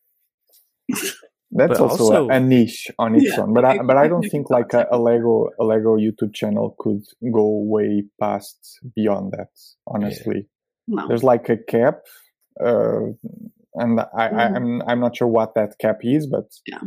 that's 1.57 1.79
also, 1.79 2.03
also- 2.03 2.29
a, 2.29 2.39
niche 2.39 2.87
on 2.99 3.15
its 3.15 3.25
Yeah, 3.25 3.41
own. 3.41 3.53
But 3.53 3.65
I 3.65 3.77
but 3.89 3.97
I 3.97 4.07
don't 4.07 4.27
think 4.33 4.49
like 4.49 4.73
a, 4.73 4.85
a 4.91 4.97
Lego 4.99 5.49
a 5.59 5.63
Lego 5.63 5.95
YouTube 5.97 6.33
channel 6.33 6.75
could 6.79 7.03
go 7.33 7.45
way 7.75 8.03
past 8.21 8.57
beyond 8.95 9.31
that. 9.37 9.49
Honestly. 9.87 10.47
no 10.87 11.07
there's 11.07 11.23
like 11.23 11.49
a 11.49 11.57
cap 11.57 11.95
uh, 12.67 13.01
and 13.81 13.99
I, 13.99 14.05
I, 14.13 14.27
Mhm. 14.29 14.55
I'm 14.55 14.81
I'm 14.89 14.99
not 15.05 15.13
sure 15.17 15.27
what 15.27 15.55
that 15.55 15.71
cap 15.79 15.97
is, 16.03 16.27
but 16.27 16.47
Yeah. 16.71 16.79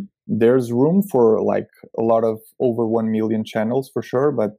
there's 0.42 0.72
room 0.72 1.02
for 1.12 1.42
like 1.54 1.68
a 1.98 2.02
lot 2.12 2.24
of 2.24 2.38
over 2.66 2.86
one 2.98 3.08
million 3.10 3.42
channels 3.44 3.90
for 3.92 4.02
sure. 4.02 4.30
But 4.32 4.56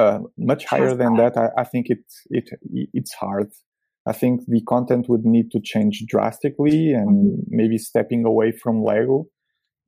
uh, 0.00 0.18
much 0.36 0.62
higher 0.72 0.94
than 1.02 1.12
that, 1.16 1.36
I, 1.36 1.46
I 1.62 1.64
think 1.64 1.84
it 1.94 2.04
it 2.30 2.46
it's 2.98 3.14
hard. 3.22 3.50
I 4.10 4.12
think 4.20 4.34
the 4.54 4.62
content 4.74 5.04
would 5.10 5.24
need 5.36 5.48
to 5.54 5.60
change 5.72 5.96
drastically, 6.14 6.92
and 7.00 7.10
Mhm. 7.10 7.44
maybe 7.60 7.76
stepping 7.90 8.22
away 8.32 8.48
from 8.62 8.74
Lego, 8.90 9.16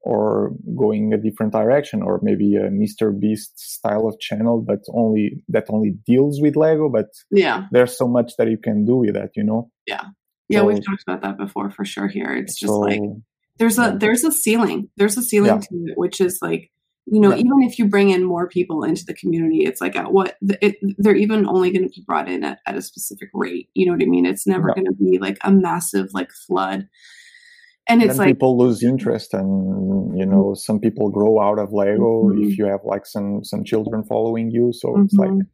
or 0.02 0.52
going 0.82 1.12
a 1.12 1.18
different 1.26 1.52
direction, 1.52 1.98
or 2.02 2.14
maybe 2.22 2.48
a 2.56 2.66
Mr. 2.82 3.06
Beast 3.22 3.52
style 3.76 4.04
of 4.08 4.14
channel, 4.28 4.56
but 4.70 4.80
only 5.02 5.24
that 5.54 5.66
only 5.74 5.92
deals 6.10 6.34
with 6.44 6.54
Lego, 6.64 6.86
but 6.98 7.08
yeah 7.44 7.58
there's 7.74 7.94
so 8.02 8.06
much 8.16 8.28
that 8.38 8.48
you 8.52 8.58
can 8.66 8.78
do 8.90 8.96
with 9.02 9.14
that, 9.18 9.30
you 9.38 9.44
know. 9.50 9.60
yeah 9.86 10.04
So- 10.52 10.66
we've 10.66 10.84
talked 10.88 11.04
about 11.06 11.20
that 11.26 11.36
before 11.44 11.68
for 11.76 11.84
sure 11.92 12.08
here 12.16 12.32
it's 12.40 12.56
just 12.62 12.72
so 12.72 12.80
like 12.88 13.00
there's 13.58 13.78
a 13.84 13.86
there's 14.02 14.24
a 14.30 14.32
ceiling 14.44 14.80
there's 14.98 15.16
a 15.22 15.24
ceiling 15.30 15.58
Yeah. 15.60 15.66
to 15.68 15.74
it 15.90 15.94
which 16.02 16.18
is 16.28 16.34
like 16.48 16.62
you 17.10 17.20
know 17.20 17.34
even 17.34 17.62
if 17.62 17.78
you 17.78 17.86
bring 17.86 18.10
in 18.10 18.24
more 18.24 18.48
people 18.48 18.84
into 18.84 19.04
the 19.04 19.14
community 19.14 19.64
it's 19.64 19.80
like 19.80 19.96
at 19.96 20.12
what 20.12 20.36
it, 20.42 20.76
they're 20.98 21.14
even 21.14 21.46
only 21.46 21.70
going 21.70 21.82
to 21.82 21.88
be 21.94 22.04
brought 22.06 22.28
in 22.28 22.44
at, 22.44 22.60
at 22.66 22.76
a 22.76 22.82
specific 22.82 23.28
rate 23.34 23.68
you 23.74 23.84
know 23.84 23.92
what 23.92 24.02
i 24.02 24.06
mean 24.06 24.24
it's 24.24 24.46
never 24.46 24.72
going 24.74 24.86
to 24.86 24.92
be 24.94 25.18
like 25.18 25.36
a 25.42 25.50
massive 25.50 26.08
like 26.14 26.30
flood 26.30 26.88
and 27.88 28.02
it's 28.02 28.18
like 28.18 28.28
people 28.28 28.56
lose 28.56 28.84
interest, 28.84 29.34
and 29.34 30.16
you 30.16 30.24
know 30.24 30.54
some 30.54 30.78
people 30.78 31.10
grow 31.10 31.40
out 31.40 31.58
of 31.58 31.72
Lego 31.72 32.28
Mhm. 32.28 32.46
if 32.46 32.56
you 32.58 32.66
have 32.66 32.80
like 32.84 33.04
some 33.04 33.42
some 33.42 33.64
children 33.64 34.04
following 34.04 34.50
you. 34.52 34.72
So 34.72 35.00
it's 35.00 35.14
like 35.14 35.30
Mhm. 35.30 35.46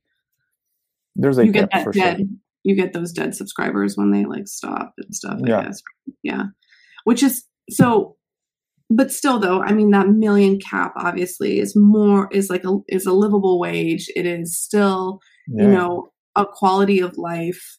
there's 1.14 1.38
a 1.38 1.46
you 1.46 1.52
get 1.52 1.70
that 1.72 1.84
for 1.84 1.92
dead 1.92 2.18
sure. 2.18 2.26
you 2.64 2.74
get 2.74 2.92
those 2.92 3.12
dead 3.12 3.34
subscribers 3.34 3.96
when 3.96 4.10
they 4.10 4.26
like 4.26 4.48
stop 4.48 4.92
and 4.98 5.14
stuff 5.14 5.40
I 5.42 5.48
Yeah. 5.48 5.62
guess 5.64 5.82
yeah 6.22 6.44
which 7.04 7.22
is 7.22 7.44
so 7.70 8.15
but 8.90 9.10
still 9.12 9.38
though 9.38 9.62
i 9.62 9.72
mean 9.72 9.90
that 9.90 10.08
million 10.08 10.58
cap 10.58 10.92
obviously 10.96 11.58
is 11.58 11.74
more 11.76 12.28
is 12.32 12.50
like 12.50 12.64
a 12.64 12.76
is 12.88 13.06
a 13.06 13.12
livable 13.12 13.58
wage 13.58 14.08
it 14.16 14.26
is 14.26 14.58
still 14.58 15.20
Yeah. 15.48 15.64
you 15.64 15.68
know 15.70 16.08
a 16.36 16.44
quality 16.46 17.00
of 17.00 17.16
life 17.18 17.78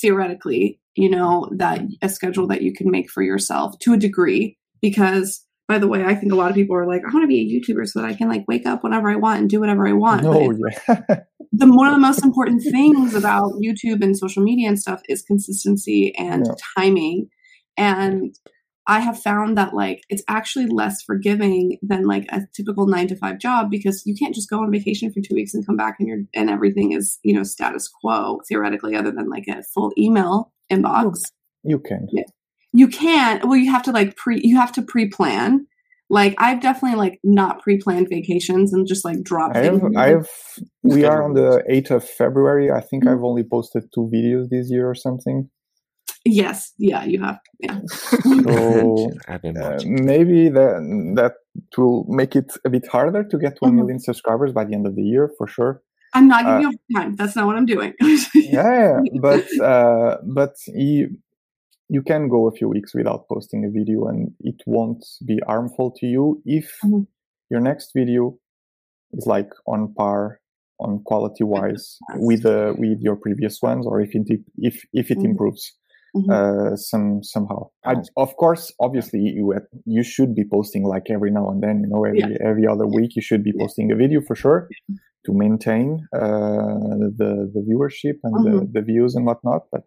theoretically 0.00 0.80
you 0.96 1.08
know 1.10 1.48
that 1.56 1.82
a 2.02 2.08
schedule 2.08 2.46
that 2.48 2.62
you 2.62 2.72
can 2.72 2.90
make 2.90 3.10
for 3.10 3.22
yourself 3.22 3.78
to 3.80 3.92
a 3.94 3.96
degree 3.98 4.56
because 4.80 5.44
by 5.68 5.78
the 5.78 5.88
way 5.88 6.04
i 6.04 6.14
think 6.14 6.32
a 6.32 6.36
lot 6.36 6.50
of 6.50 6.54
people 6.56 6.76
are 6.76 6.86
like 6.86 7.02
i 7.02 7.12
want 7.12 7.22
to 7.22 7.28
be 7.28 7.40
a 7.40 7.48
youtuber 7.72 7.86
so 7.86 8.00
that 8.00 8.08
i 8.08 8.14
can 8.14 8.28
like 8.28 8.44
wake 8.48 8.66
up 8.66 8.82
whenever 8.82 9.10
i 9.10 9.16
want 9.16 9.40
and 9.40 9.50
do 9.50 9.60
whatever 9.60 9.86
i 9.86 9.92
want 9.92 10.22
no, 10.24 10.52
yeah, 10.88 10.96
the 11.52 11.66
one 11.72 11.86
of 11.86 11.92
the 11.92 11.98
most 12.00 12.24
important 12.24 12.62
things 12.62 13.14
about 13.14 13.52
YouTube 13.62 14.02
and 14.02 14.16
social 14.16 14.42
media 14.42 14.68
and 14.68 14.80
stuff 14.80 15.02
is 15.08 15.22
consistency 15.22 16.14
and 16.16 16.46
Yeah. 16.46 16.54
timing. 16.76 17.28
And 17.76 18.34
I 18.86 19.00
have 19.00 19.18
found 19.20 19.56
that 19.58 19.74
like 19.74 20.02
it's 20.08 20.24
actually 20.28 20.66
less 20.66 21.02
forgiving 21.02 21.78
than 21.82 22.04
like 22.04 22.26
a 22.30 22.42
typical 22.54 22.86
nine 22.86 23.06
to 23.08 23.16
five 23.16 23.38
job 23.38 23.70
because 23.70 24.02
you 24.06 24.14
can't 24.16 24.34
just 24.34 24.50
go 24.50 24.60
on 24.60 24.72
vacation 24.72 25.12
for 25.12 25.20
two 25.20 25.34
weeks 25.34 25.54
and 25.54 25.64
come 25.64 25.76
back 25.76 25.96
and 26.00 26.08
you're 26.08 26.22
and 26.34 26.50
everything 26.50 26.92
is 26.92 27.18
you 27.22 27.32
know 27.32 27.44
status 27.44 27.88
quo 27.88 28.40
theoretically 28.48 28.96
other 28.96 29.12
than 29.12 29.28
like 29.28 29.44
a 29.48 29.62
full 29.74 29.92
email 29.96 30.52
inbox. 30.70 31.20
You 31.62 31.78
can. 31.78 32.08
Yeah. 32.12 32.24
You 32.72 32.88
can. 32.88 33.40
Well, 33.44 33.56
you 33.56 33.70
have 33.70 33.82
to 33.84 33.92
like 33.92 34.16
pre. 34.16 34.40
You 34.42 34.56
have 34.56 34.72
to 34.72 34.82
pre-plan. 34.82 35.66
Like 36.10 36.34
I've 36.38 36.60
definitely 36.60 36.98
like 36.98 37.20
not 37.22 37.62
pre-planned 37.62 38.08
vacations 38.08 38.72
and 38.72 38.86
just 38.86 39.04
like 39.04 39.22
dropped. 39.22 39.56
I 39.56 39.64
have. 39.64 39.82
I 39.96 40.08
have. 40.08 40.28
We 40.82 41.04
are 41.04 41.22
on 41.22 41.34
the 41.34 41.62
eighth 41.68 41.90
of 41.90 42.04
February. 42.08 42.70
I 42.70 42.80
think 42.80 43.04
Mhm. 43.04 43.12
I've 43.12 43.22
only 43.24 43.44
posted 43.44 43.84
two 43.94 44.10
videos 44.12 44.48
this 44.50 44.70
year 44.70 44.88
or 44.88 44.94
something. 44.94 45.50
Yes. 46.24 46.72
Yeah. 46.78 47.04
You 47.04 47.22
have. 47.22 47.38
Yeah. 47.60 47.80
So 48.44 49.10
uh, 49.28 49.82
maybe 49.86 50.48
that 50.48 51.12
that 51.16 51.34
will 51.76 52.04
make 52.08 52.34
it 52.36 52.52
a 52.64 52.70
bit 52.70 52.86
harder 52.86 53.24
to 53.24 53.38
get 53.38 53.56
one 53.60 53.72
Mhm. 53.72 53.76
million 53.76 53.98
subscribers 54.00 54.52
by 54.52 54.64
the 54.64 54.74
end 54.74 54.86
of 54.86 54.94
the 54.96 55.02
year 55.02 55.30
for 55.38 55.46
sure. 55.46 55.82
I'm 56.14 56.28
not 56.28 56.44
giving 56.44 56.66
Uh, 56.66 56.70
you 56.70 56.96
time. 56.96 57.16
That's 57.16 57.34
not 57.36 57.46
what 57.46 57.56
I'm 57.56 57.66
doing. 57.66 57.92
yeah, 58.34 59.00
but 59.20 59.44
uh, 59.62 60.16
but 60.34 60.54
you 60.68 61.08
you 61.88 62.02
can 62.02 62.28
go 62.28 62.48
a 62.48 62.52
few 62.52 62.68
weeks 62.68 62.94
without 62.94 63.26
posting 63.28 63.64
a 63.64 63.70
video, 63.70 64.06
and 64.06 64.30
it 64.40 64.62
won't 64.66 65.04
be 65.26 65.38
harmful 65.46 65.90
to 65.98 66.06
you 66.06 66.40
if 66.44 66.68
Mhm. 66.84 67.06
your 67.50 67.60
next 67.60 67.92
video 67.94 68.38
is 69.12 69.26
like 69.26 69.50
on 69.66 69.92
par 69.94 70.40
on 70.80 71.02
quality 71.04 71.44
wise 71.44 71.98
Yes. 72.08 72.18
with 72.28 72.44
uh, 72.46 72.74
with 72.78 72.98
your 73.00 73.16
previous 73.16 73.60
ones, 73.62 73.86
or 73.86 74.00
if 74.00 74.10
it 74.14 74.26
if 74.58 74.74
if 74.92 75.10
it 75.10 75.18
Mhm. 75.18 75.30
improves 75.30 75.72
Mhm. 76.14 76.30
uh, 76.30 76.76
some 76.76 77.22
somehow. 77.22 77.70
I, 77.84 77.94
of 78.16 78.36
course, 78.36 78.72
obviously, 78.80 79.20
you 79.20 79.54
you 79.86 80.02
should 80.02 80.34
be 80.34 80.44
posting 80.44 80.84
like 80.84 81.06
every 81.10 81.30
now 81.30 81.48
and 81.50 81.62
then. 81.62 81.80
You 81.82 81.88
know, 81.88 82.04
every 82.04 82.22
every 82.40 82.66
other 82.66 82.86
week, 82.86 83.16
you 83.16 83.22
should 83.22 83.42
be 83.42 83.52
Yeah. 83.54 83.62
posting 83.64 83.90
a 83.92 83.96
video 83.96 84.20
for 84.20 84.34
sure 84.34 84.68
to 85.26 85.32
maintain 85.32 86.06
uh, 86.12 86.98
the 87.20 87.30
the 87.54 87.60
viewership 87.68 88.16
and 88.24 88.34
the, 88.46 88.50
Mhm. 88.60 88.72
the 88.74 88.82
views 88.82 89.14
and 89.16 89.24
whatnot. 89.24 89.62
But 89.72 89.86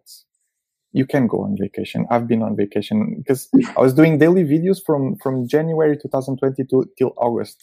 you 0.92 1.06
can 1.06 1.26
go 1.28 1.38
on 1.46 1.56
vacation. 1.66 2.06
I've 2.10 2.26
been 2.26 2.42
on 2.42 2.56
vacation 2.56 2.98
because 3.18 3.48
I 3.76 3.80
was 3.80 3.92
doing 3.94 4.18
daily 4.18 4.44
videos 4.44 4.78
from 4.86 5.16
from 5.22 5.46
January 5.46 5.96
2020 5.96 6.64
to 6.70 6.76
till 6.98 7.12
August 7.18 7.58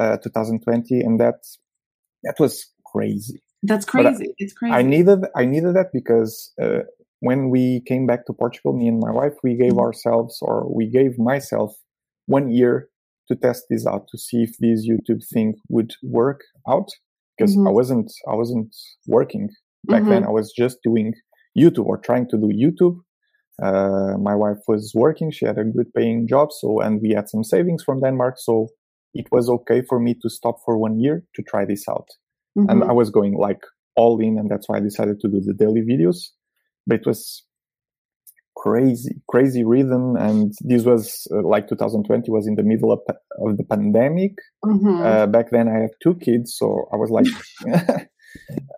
uh, 0.00 0.16
2020, 0.16 1.00
and 1.00 1.20
that 1.20 1.38
that 2.24 2.36
was 2.40 2.54
crazy. 2.92 3.40
That's 3.62 3.86
But 3.86 4.06
I- 4.06 4.10
crazy. 4.14 4.34
it's 4.38 4.52
crazy. 4.58 4.74
I 4.74 4.82
needed 4.82 5.20
I 5.36 5.44
needed 5.44 5.72
that 5.76 5.90
because 5.92 6.52
uh, 6.60 6.82
when 7.26 7.40
we 7.54 7.64
came 7.90 8.04
back 8.10 8.22
to 8.26 8.32
Portugal, 8.42 8.72
me 8.80 8.86
and 8.92 9.00
my 9.08 9.12
wife, 9.20 9.36
we 9.46 9.52
gave 9.64 9.76
Mhm. 9.76 9.84
ourselves 9.86 10.34
or 10.48 10.56
we 10.78 10.84
gave 10.98 11.12
myself 11.32 11.70
one 12.38 12.46
year 12.60 12.74
to 13.28 13.34
test 13.46 13.62
this 13.70 13.84
out 13.92 14.04
to 14.10 14.16
see 14.26 14.40
if 14.46 14.52
this 14.64 14.78
YouTube 14.90 15.22
thing 15.32 15.48
would 15.74 15.92
work 16.20 16.40
out 16.74 16.88
because 17.36 17.52
Mhm. 17.56 17.66
I 17.68 17.72
wasn't 17.80 18.08
I 18.32 18.34
wasn't 18.42 18.70
working 19.16 19.44
back 19.92 20.04
Mhm. 20.04 20.10
then. 20.10 20.22
I 20.30 20.32
was 20.38 20.48
just 20.62 20.76
doing 20.88 21.08
YouTube 21.62 21.86
or 21.92 21.98
trying 22.08 22.26
to 22.32 22.36
do 22.44 22.48
YouTube. 22.64 22.96
Uh, 23.66 24.14
my 24.28 24.34
wife 24.44 24.62
was 24.72 24.84
working; 25.04 25.28
she 25.36 25.44
had 25.50 25.58
a 25.58 25.64
good 25.76 25.90
paying 25.98 26.20
job, 26.34 26.48
so 26.60 26.68
and 26.84 26.94
we 27.04 27.10
had 27.18 27.26
some 27.32 27.44
savings 27.54 27.82
from 27.86 27.98
Denmark, 28.06 28.34
so 28.48 28.54
it 29.20 29.26
was 29.36 29.46
okay 29.56 29.80
for 29.90 29.98
me 30.06 30.12
to 30.22 30.28
stop 30.38 30.56
for 30.64 30.74
one 30.86 30.96
year 31.04 31.16
to 31.36 31.40
try 31.50 31.64
this 31.72 31.84
out 31.94 32.08
and 32.70 32.80
Mhm. 32.82 32.90
I 32.90 32.92
was 33.00 33.08
going 33.18 33.34
like 33.48 33.62
all 34.00 34.14
in, 34.26 34.34
and 34.40 34.48
that's 34.50 34.66
why 34.68 34.76
I 34.78 34.80
decided 34.90 35.16
to 35.20 35.28
do 35.34 35.38
the 35.48 35.54
daily 35.62 35.82
videos. 35.92 36.18
But 36.86 37.00
it 37.00 37.06
was 37.06 37.44
crazy, 38.56 39.20
crazy 39.28 39.64
rhythm, 39.64 40.16
and 40.16 40.52
this 40.60 40.84
was 40.84 41.26
uh, 41.34 41.42
like 41.46 41.68
2020 41.68 42.30
was 42.30 42.46
in 42.46 42.54
the 42.54 42.62
middle 42.62 42.92
of, 42.92 43.00
of 43.40 43.56
the 43.56 43.64
pandemic. 43.64 44.32
Mhm. 44.64 45.04
Uh, 45.04 45.26
back 45.26 45.50
then, 45.50 45.68
I 45.68 45.80
had 45.82 45.90
two 46.02 46.14
kids, 46.16 46.54
so 46.56 46.88
I 46.92 46.96
was 46.96 47.10
like, 47.10 47.26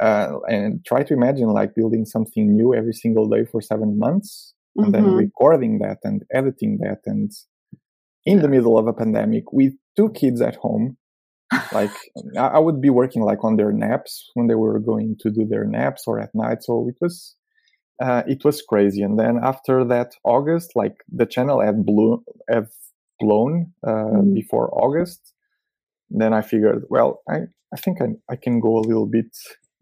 uh, 0.01 0.33
and 0.49 0.85
try 0.85 1.03
to 1.03 1.15
imagine 1.15 1.49
like 1.49 1.75
building 1.75 2.05
something 2.05 2.53
new 2.55 2.75
every 2.75 2.93
single 2.93 3.29
day 3.29 3.45
for 3.51 3.61
seven 3.61 3.99
months, 3.99 4.55
and 4.77 4.95
then 4.95 5.05
Mhm. 5.05 5.17
recording 5.17 5.79
that 5.81 5.99
and 6.05 6.23
editing 6.33 6.79
that, 6.79 7.01
and 7.07 7.31
in 8.25 8.41
the 8.43 8.49
middle 8.49 8.77
of 8.79 8.87
a 8.87 8.93
pandemic 8.93 9.53
with 9.53 9.73
two 9.97 10.11
kids 10.11 10.41
at 10.41 10.57
home 10.57 10.97
like 11.73 11.93
I 12.37 12.47
I 12.57 12.59
would 12.59 12.81
be 12.81 12.91
working 12.91 13.23
like 13.23 13.43
on 13.45 13.57
their 13.57 13.73
naps 13.73 14.13
when 14.35 14.47
they 14.49 14.57
were 14.57 14.79
going 14.81 15.17
to 15.21 15.31
do 15.31 15.47
their 15.47 15.65
naps 15.65 16.03
or 16.09 16.19
at 16.21 16.35
night. 16.35 16.63
So 16.63 16.89
it 16.89 16.97
was 17.01 17.37
uh, 18.01 18.23
it 18.27 18.45
was 18.45 18.63
crazy. 18.63 19.03
And 19.03 19.19
then 19.19 19.39
after 19.43 19.85
that 19.85 20.13
August, 20.25 20.73
like 20.77 20.97
the 21.13 21.27
channel 21.27 21.61
had 21.61 21.85
blew 21.87 22.23
have 22.49 22.69
blown 23.21 23.73
uh, 23.87 23.91
Mhm. 24.23 24.35
before 24.35 24.69
August. 24.85 25.33
Then 26.11 26.33
I 26.35 26.43
figured, 26.43 26.85
well, 26.91 27.23
I 27.29 27.39
I 27.75 27.77
think 27.83 28.01
I 28.01 28.09
I 28.29 28.37
can 28.37 28.61
go 28.61 28.73
a 28.79 28.85
little 28.91 29.07
bit 29.07 29.31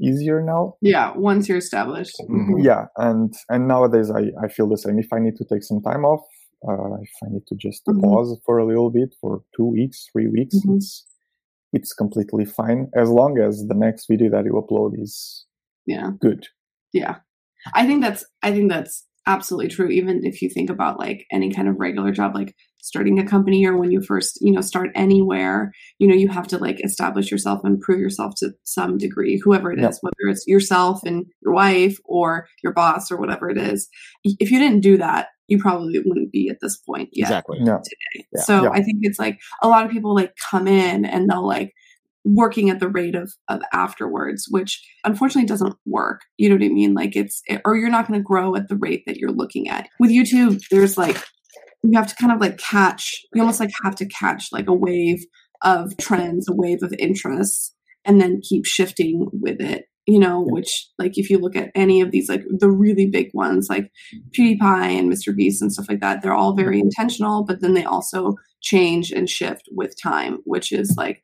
easier 0.01 0.43
now. 0.43 0.75
yeah. 0.81 1.13
Once 1.17 1.49
you're 1.49 1.59
established. 1.67 2.17
Mhm. 2.29 2.63
Yeah, 2.65 2.87
and 2.97 3.33
and 3.53 3.69
nowadays 3.69 4.11
I 4.11 4.23
I 4.45 4.49
feel 4.49 4.69
the 4.69 4.79
same. 4.85 4.99
If 4.99 5.11
I 5.13 5.19
need 5.21 5.37
to 5.41 5.45
take 5.45 5.63
some 5.71 5.81
time 5.83 6.05
off, 6.13 6.25
uh, 6.69 6.95
if 7.09 7.13
I 7.25 7.29
need 7.35 7.47
to 7.51 7.55
just 7.67 7.83
Mhm. 7.87 8.01
pause 8.03 8.31
for 8.47 8.59
a 8.59 8.67
little 8.71 8.91
bit 8.91 9.11
for 9.21 9.43
two 9.57 9.67
weeks, 9.79 9.99
three 10.13 10.29
weeks, 10.37 10.57
Mhm. 10.65 10.77
it's 10.77 10.91
it's 11.77 11.93
completely 11.93 12.45
fine 12.45 12.89
as 13.03 13.09
long 13.11 13.33
as 13.49 13.55
the 13.71 13.75
next 13.87 14.03
video 14.13 14.29
that 14.31 14.45
you 14.49 14.53
upload 14.63 14.93
is 15.07 15.13
Yeah. 15.87 16.09
good. 16.27 16.43
Yeah. 16.93 17.17
I 17.73 17.87
think 17.87 18.03
that's 18.03 18.25
I 18.43 18.53
think 18.53 18.71
that's 18.71 19.05
absolutely 19.27 19.69
true. 19.69 19.89
Even 19.89 20.25
if 20.25 20.43
you 20.43 20.51
think 20.51 20.69
about 20.71 20.99
like 20.99 21.27
any 21.33 21.51
kind 21.53 21.69
of 21.69 21.77
regular 21.79 22.13
job, 22.13 22.35
like 22.35 22.55
starting 22.83 23.19
a 23.19 23.27
company 23.27 23.65
or 23.67 23.79
when 23.79 23.91
you 23.91 24.03
first, 24.03 24.39
you 24.43 24.53
know, 24.53 24.61
start 24.61 24.91
anywhere, 24.95 25.73
you 25.99 26.07
know, 26.07 26.15
you 26.15 26.29
have 26.29 26.47
to 26.47 26.59
like 26.59 26.85
establish 26.85 27.31
yourself 27.31 27.61
and 27.65 27.81
prove 27.81 27.99
yourself 27.99 28.35
to 28.37 28.51
some 28.65 28.99
degree, 28.99 29.41
whoever 29.43 29.73
it 29.73 29.79
is, 29.79 29.83
Yep. 29.83 29.95
whether 30.03 30.31
it's 30.31 30.47
yourself 30.47 31.01
and 31.07 31.25
your 31.43 31.55
wife 31.55 31.99
or 32.05 32.47
your 32.63 32.75
boss 32.75 33.11
or 33.11 33.17
whatever 33.17 33.49
it 33.49 33.57
is. 33.57 33.89
If 34.25 34.51
you 34.51 34.59
didn't 34.59 34.81
do 34.81 34.99
that, 34.99 35.29
you 35.49 35.59
probably 35.59 35.99
wouldn't 36.05 36.31
be 36.33 36.51
at 36.51 36.59
this 36.61 36.77
point 36.77 37.09
yet. 37.13 37.29
Exactly. 37.29 37.59
Yeah. 37.63 37.79
Yeah. 38.35 38.43
So 38.43 38.65
Yeah. 38.65 38.71
I 38.71 38.83
think 38.83 38.99
it's 39.01 39.19
like 39.19 39.39
a 39.63 39.69
lot 39.69 39.87
of 39.87 39.91
people 39.91 40.15
like 40.15 40.35
come 40.51 40.69
in 40.69 41.07
and 41.07 41.31
they'll 41.31 41.47
like 41.47 41.73
working 42.25 42.71
at 42.71 42.81
the 42.81 42.89
rate 42.89 43.15
of 43.15 43.33
of 43.49 43.61
afterwards, 43.73 44.47
which 44.51 44.83
unfortunately 45.05 45.47
doesn't 45.47 45.77
work. 45.87 46.23
You 46.39 46.49
know 46.49 46.57
what 46.57 46.65
I 46.65 46.69
mean? 46.69 46.95
Like 46.95 47.17
it's 47.17 47.43
or 47.65 47.77
you're 47.77 47.91
not 47.91 48.09
going 48.09 48.19
to 48.19 48.25
grow 48.25 48.57
at 48.57 48.69
the 48.69 48.77
rate 48.77 49.05
that 49.07 49.17
you're 49.17 49.33
looking 49.33 49.69
at. 49.69 49.89
With 50.01 50.11
YouTube, 50.11 50.61
there's 50.71 50.97
like 50.97 51.23
you 51.83 51.99
have 51.99 52.09
to 52.09 52.17
kind 52.17 52.33
of 52.33 52.41
like 52.41 52.59
catch 52.59 53.25
you 53.35 53.41
almost 53.41 53.61
like 53.61 53.71
have 53.83 53.95
to 53.97 54.07
catch 54.07 54.49
like 54.53 54.69
a 54.69 54.75
wave 54.75 55.25
of 55.63 55.97
trends, 55.99 56.49
a 56.49 56.55
wave 56.55 56.83
of 56.83 56.95
interests, 56.99 57.75
and 58.05 58.21
then 58.21 58.41
keep 58.43 58.65
shifting 58.67 59.29
with 59.33 59.61
it. 59.61 59.85
You 60.07 60.19
know, 60.19 60.45
which 60.47 60.89
like 60.99 61.17
if 61.17 61.31
you 61.31 61.39
look 61.39 61.57
at 61.57 61.71
any 61.75 62.03
of 62.03 62.11
these 62.11 62.29
like 62.29 62.45
the 62.51 62.71
really 62.71 63.07
big 63.07 63.31
ones 63.33 63.69
like 63.71 63.91
PewDiePie 64.37 64.99
and 64.99 65.11
Mr. 65.11 65.35
Beast 65.35 65.63
and 65.63 65.73
stuff 65.73 65.89
like 65.89 66.01
that, 66.01 66.21
they're 66.21 66.35
all 66.35 66.55
very 66.55 66.79
intentional, 66.79 67.43
but 67.43 67.63
then 67.63 67.73
they 67.73 67.85
also 67.85 68.35
change 68.61 69.11
and 69.11 69.31
shift 69.31 69.63
with 69.73 69.95
time, 70.03 70.39
which 70.45 70.73
is 70.73 70.95
like, 70.99 71.23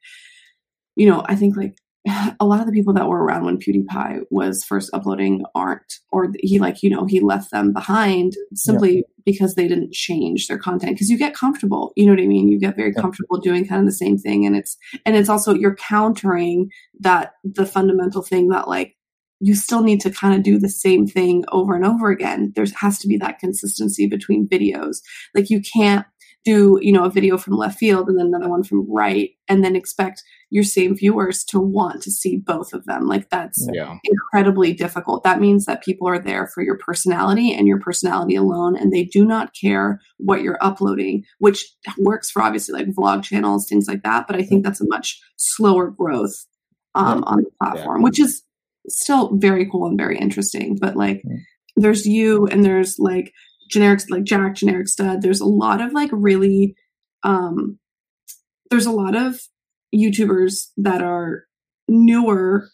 you 1.00 1.06
know, 1.06 1.24
I 1.26 1.34
think 1.34 1.56
like 1.56 1.76
a 2.40 2.44
lot 2.44 2.60
of 2.60 2.66
the 2.66 2.72
people 2.72 2.92
that 2.92 3.08
were 3.08 3.24
around 3.24 3.46
when 3.46 3.58
PewDiePie 3.58 4.24
was 4.30 4.62
first 4.64 4.90
uploading 4.92 5.44
aren't, 5.54 5.94
or 6.12 6.30
he 6.40 6.58
like, 6.58 6.82
you 6.82 6.90
know, 6.90 7.06
he 7.06 7.20
left 7.20 7.50
them 7.50 7.72
behind 7.72 8.34
simply 8.54 9.04
because 9.24 9.54
they 9.54 9.66
didn't 9.66 9.92
change 9.92 10.46
their 10.46 10.58
content. 10.58 10.98
Cause 10.98 11.08
you 11.08 11.16
get 11.16 11.34
comfortable, 11.34 11.92
you 11.96 12.04
know 12.04 12.12
what 12.12 12.20
I 12.22 12.26
mean? 12.26 12.48
You 12.48 12.58
get 12.58 12.76
very 12.76 12.92
Yeah. 12.94 13.00
comfortable 13.00 13.38
doing 13.38 13.66
kind 13.66 13.80
of 13.80 13.86
the 13.86 13.92
same 13.92 14.18
thing. 14.18 14.44
And 14.44 14.54
it's, 14.56 14.76
and 15.06 15.16
it's 15.16 15.28
also, 15.30 15.54
you're 15.54 15.76
countering 15.76 16.68
that, 17.00 17.32
the 17.44 17.66
fundamental 17.66 18.22
thing 18.22 18.48
that 18.48 18.68
like, 18.68 18.96
you 19.40 19.54
still 19.54 19.82
need 19.82 20.02
to 20.02 20.10
kind 20.10 20.34
of 20.34 20.42
do 20.42 20.58
the 20.58 20.68
same 20.68 21.06
thing 21.06 21.44
over 21.50 21.74
and 21.74 21.86
over 21.86 22.10
again. 22.10 22.52
There 22.54 22.66
has 22.80 22.98
to 22.98 23.08
be 23.08 23.16
that 23.18 23.38
consistency 23.38 24.06
between 24.06 24.46
videos. 24.48 24.98
Like 25.34 25.48
you 25.48 25.62
can't 25.62 26.04
do, 26.44 26.78
you 26.80 26.92
know, 26.92 27.04
a 27.04 27.10
video 27.10 27.36
from 27.38 27.56
left 27.56 27.78
field 27.78 28.08
and 28.08 28.18
then 28.18 28.26
another 28.26 28.48
one 28.48 28.62
from 28.62 28.90
right 28.90 29.30
and 29.48 29.64
then 29.64 29.76
expect 29.76 30.22
your 30.50 30.64
same 30.64 30.96
viewers 30.96 31.44
to 31.44 31.60
want 31.60 32.02
to 32.02 32.10
see 32.10 32.36
both 32.36 32.72
of 32.72 32.84
them. 32.84 33.06
Like 33.06 33.30
that's 33.30 33.66
Yeah. 33.72 33.96
incredibly 34.04 34.72
difficult. 34.72 35.22
That 35.22 35.40
means 35.40 35.64
that 35.66 35.82
people 35.84 36.08
are 36.08 36.18
there 36.18 36.48
for 36.48 36.62
your 36.62 36.76
personality 36.76 37.52
and 37.52 37.68
your 37.68 37.78
personality 37.80 38.34
alone, 38.34 38.76
and 38.76 38.92
they 38.92 39.04
do 39.04 39.24
not 39.24 39.54
care 39.58 40.00
what 40.18 40.42
you're 40.42 40.58
uploading, 40.60 41.24
which 41.38 41.66
works 41.98 42.30
for 42.30 42.42
obviously 42.42 42.74
like 42.74 42.88
vlog 42.94 43.22
channels, 43.22 43.68
things 43.68 43.86
like 43.86 44.02
that. 44.02 44.26
But 44.26 44.36
I 44.36 44.42
think 44.42 44.64
that's 44.64 44.80
a 44.80 44.88
much 44.88 45.20
slower 45.36 45.88
growth 45.90 46.34
um, 46.96 47.22
on 47.24 47.44
the 47.44 47.50
platform, 47.62 48.02
which 48.02 48.18
is 48.18 48.42
still 48.88 49.36
very 49.36 49.70
cool 49.70 49.86
and 49.86 49.96
very 49.96 50.18
interesting. 50.18 50.76
But 50.80 50.96
like, 50.96 51.22
Mm. 51.24 51.36
there's 51.76 52.06
you 52.06 52.46
and 52.48 52.64
there's 52.64 52.98
like 52.98 53.32
generics 53.72 54.06
like 54.10 54.24
Jack, 54.24 54.56
generic 54.56 54.88
stud. 54.88 55.22
There's 55.22 55.40
a 55.40 55.46
lot 55.46 55.80
of 55.80 55.92
like 55.92 56.10
really, 56.12 56.74
um, 57.22 57.78
there's 58.70 58.86
a 58.86 58.90
lot 58.90 59.14
of 59.14 59.38
YouTubers 59.94 60.68
that 60.76 61.02
are 61.02 61.44
newer 61.88 62.68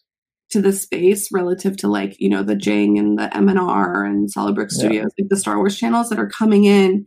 to 0.50 0.61
the 0.61 0.72
space 0.72 1.29
relative 1.33 1.76
to 1.79 1.88
like 1.88 2.16
you 2.20 2.29
know 2.29 2.42
the 2.42 2.57
Jang 2.57 2.98
and 2.98 3.18
the 3.18 3.29
MNR 3.29 4.07
and 4.07 4.31
Solid 4.31 4.55
Brick 4.55 4.70
Yeah. 4.72 4.79
Studios, 4.79 5.11
like 5.18 5.29
the 5.29 5.37
Star 5.37 5.57
Wars 5.57 5.76
channels 5.79 6.09
that 6.11 6.18
are 6.18 6.29
coming 6.29 6.64
in 6.64 7.07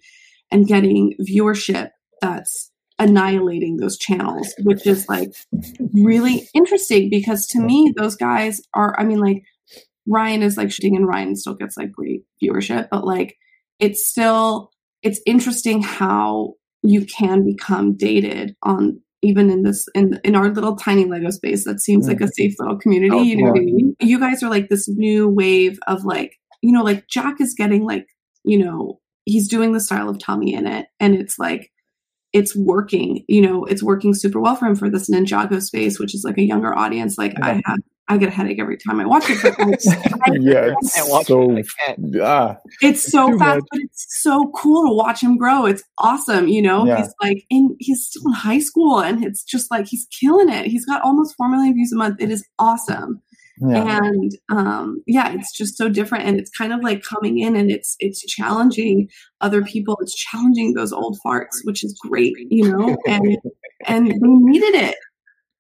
and 0.52 0.68
getting 0.68 1.14
viewership 1.22 1.92
that's 2.22 2.72
annihilating 3.00 3.78
those 3.78 3.98
channels, 3.98 4.54
which 4.64 4.86
is 4.86 5.08
like 5.08 5.32
really 5.94 6.48
interesting 6.54 7.10
because 7.10 7.48
to 7.48 7.60
me, 7.62 7.94
those 7.96 8.16
guys 8.16 8.62
are, 8.74 8.94
I 9.00 9.06
mean, 9.06 9.20
like 9.20 9.44
Ryan 10.06 10.44
is 10.44 10.58
like 10.58 10.72
shooting 10.72 10.98
and 10.98 11.08
Ryan 11.08 11.36
still 11.36 11.54
gets 11.54 11.78
like 11.78 11.92
great 11.92 12.24
viewership, 12.44 12.90
but 12.92 13.06
like 13.06 13.38
it's 13.80 14.10
still, 14.10 14.72
it's 15.02 15.22
interesting 15.26 15.82
how 15.82 16.56
you 16.84 17.06
can 17.06 17.46
become 17.46 17.96
dated 17.96 18.56
on 18.64 19.02
even 19.22 19.50
in 19.50 19.64
this 19.64 19.88
in 19.94 20.20
in 20.24 20.36
our 20.36 20.50
little 20.50 20.76
tiny 20.76 21.06
lego 21.06 21.30
space 21.30 21.66
that 21.66 21.82
seems 21.82 22.08
like 22.08 22.22
a 22.22 22.26
mm. 22.26 22.34
safe 22.34 22.56
little 22.60 22.78
community 22.78 23.16
Oh, 23.16 23.22
you 23.22 23.38
know 23.38 23.46
yeah. 23.46 23.52
what 23.52 23.60
i 23.60 23.64
mean? 23.64 23.96
You 24.00 24.20
guys 24.20 24.44
are 24.44 24.50
like 24.50 24.70
this 24.70 24.88
new 24.88 25.28
wave 25.28 25.80
of 25.88 26.06
like 26.06 26.38
you 26.62 26.72
know 26.72 26.84
like 26.84 27.08
jack 27.08 27.42
is 27.42 27.54
getting 27.54 27.86
like 27.86 28.08
you 28.44 28.58
know 28.58 29.00
he's 29.26 29.48
doing 29.48 29.74
the 29.74 29.80
style 29.80 30.10
of 30.10 30.18
TommyInnit 30.18 30.86
and 31.00 31.16
it's 31.16 31.38
like 31.38 31.72
it's 32.32 32.56
working 32.56 33.26
you 33.28 33.42
know 33.42 33.66
it's 33.66 33.84
working 33.84 34.14
super 34.14 34.40
well 34.40 34.56
for 34.56 34.68
him 34.68 34.76
for 34.76 34.90
this 34.90 35.10
ninjago 35.10 35.62
space 35.62 36.00
which 36.00 36.14
is 36.16 36.24
like 36.24 36.38
a 36.38 36.44
younger 36.44 36.76
audience. 36.78 37.18
Like 37.18 37.34
i 37.42 37.62
have 37.66 37.80
i 38.10 38.18
get 38.18 38.30
a 38.30 38.32
headache 38.32 38.60
every 38.60 38.78
time 38.78 39.00
i 39.00 39.06
watch 39.06 39.26
it 39.30 39.40
but 39.42 39.58
like, 39.58 39.80
yeah, 40.42 40.74
I 40.74 40.88
can't 40.94 41.10
watch 41.10 41.22
it's 41.22 41.28
so 41.28 41.58
it. 41.88 42.22
I 42.22 42.26
ah, 42.26 42.58
it's 42.82 43.12
so 43.12 43.38
fast 43.38 43.58
much. 43.58 43.64
but 43.72 43.80
it's 43.82 44.22
so 44.22 44.52
cool 44.56 44.88
to 44.88 44.94
watch 44.94 45.22
him 45.22 45.38
grow. 45.38 45.66
It's 45.66 45.84
awesome 45.98 46.48
you 46.48 46.62
know? 46.62 46.86
Yeah. 46.86 46.98
he's 46.98 47.14
like 47.22 47.44
in 47.50 47.76
he's 47.80 48.08
still 48.08 48.24
in 48.28 48.34
high 48.34 48.60
school 48.60 49.00
and 49.00 49.24
it's 49.24 49.44
just 49.44 49.72
like 49.72 49.88
he's 49.88 50.08
killing 50.20 50.50
it. 50.50 50.66
He's 50.68 50.86
got 50.86 51.02
almost 51.02 51.36
4 51.38 51.50
million 51.50 51.74
views 51.74 51.92
a 51.94 51.98
month. 51.98 52.18
It 52.20 52.32
is 52.32 52.46
awesome. 52.58 53.22
Yeah. 53.62 54.00
and 54.06 54.32
um 54.50 55.04
yeah 55.06 55.34
it's 55.34 55.52
just 55.52 55.76
so 55.76 55.90
different 55.90 56.24
and 56.24 56.40
it's 56.40 56.50
kind 56.50 56.72
of 56.72 56.82
like 56.82 57.04
coming 57.04 57.40
in 57.40 57.58
and 57.58 57.70
it's 57.70 57.98
it's 58.00 58.26
challenging 58.26 59.10
other 59.42 59.64
people. 59.64 59.98
It's 60.02 60.16
challenging 60.16 60.74
those 60.74 60.94
old 60.94 61.18
farts 61.26 61.58
which 61.64 61.84
is 61.84 62.00
great 62.08 62.34
you 62.38 62.72
know? 62.72 62.98
And 63.08 63.38
and 63.86 64.08
they 64.08 64.18
needed 64.22 64.76
it 64.76 64.96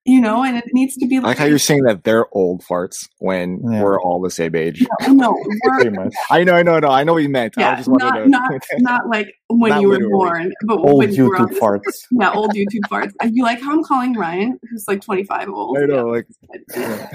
you 0.10 0.20
know 0.22 0.44
and 0.44 0.58
it 0.58 0.66
needs 0.74 0.96
to 0.98 1.08
be 1.08 1.18
I 1.18 1.22
like 1.22 1.38
how 1.38 1.46
you're 1.46 1.60
saying 1.60 1.84
that 1.84 2.04
they're 2.04 2.26
old 2.34 2.64
farts 2.64 3.08
when 3.20 3.60
Yeah. 3.72 3.84
we're 3.84 4.02
all 4.02 4.22
the 4.22 4.30
same 4.30 4.56
age. 4.56 4.86
no, 5.08 5.14
no 5.14 5.32
we're, 5.66 6.10
I 6.32 6.44
know, 6.44 6.54
I 6.54 6.64
know, 6.64 6.80
no. 6.80 6.90
I 6.90 7.04
know 7.04 7.14
what 7.14 7.24
you 7.24 7.30
meant. 7.30 7.54
I 7.58 7.62
yeah, 7.62 7.76
just 7.78 7.88
wanted 7.88 8.28
not, 8.28 8.50
to. 8.50 8.52
not 8.52 8.62
not 8.80 9.08
like 9.08 9.28
when 9.48 9.70
Not 9.70 9.82
you 9.82 9.90
were 9.90 10.00
born, 10.10 10.52
but 10.66 10.78
Old 10.80 10.98
when 11.00 11.14
you 11.14 11.26
were 11.26 11.38
on 11.38 11.48
YouTube 11.48 11.50
this- 11.50 11.60
farts. 11.60 11.98
Yeah, 12.12 12.32
old 12.32 12.52
YouTube 12.54 12.88
farts. 12.92 13.14
And 13.22 13.36
You 13.36 13.44
like 13.44 13.62
how 13.62 13.72
I'm 13.74 13.84
calling 13.84 14.14
Ryan, 14.16 14.60
who's 14.70 14.86
like 14.88 15.02
25 15.02 15.50
old. 15.50 15.78
I 15.78 15.86
know, 15.86 16.06
like, 16.08 16.28
Yeah. 16.76 17.10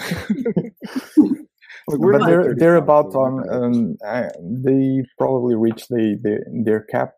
like 0.57 0.73
we're 1.99 2.13
but 2.13 2.19
not 2.21 2.27
they're 2.29 2.55
they're 2.55 2.77
about 2.77 3.13
we're 3.13 3.27
on 3.27 3.65
um, 3.65 3.97
uh, 4.07 4.29
they 4.41 5.03
probably 5.19 5.55
reach 5.55 5.87
the, 5.89 6.19
the 6.23 6.39
their 6.65 6.81
cap 6.81 7.15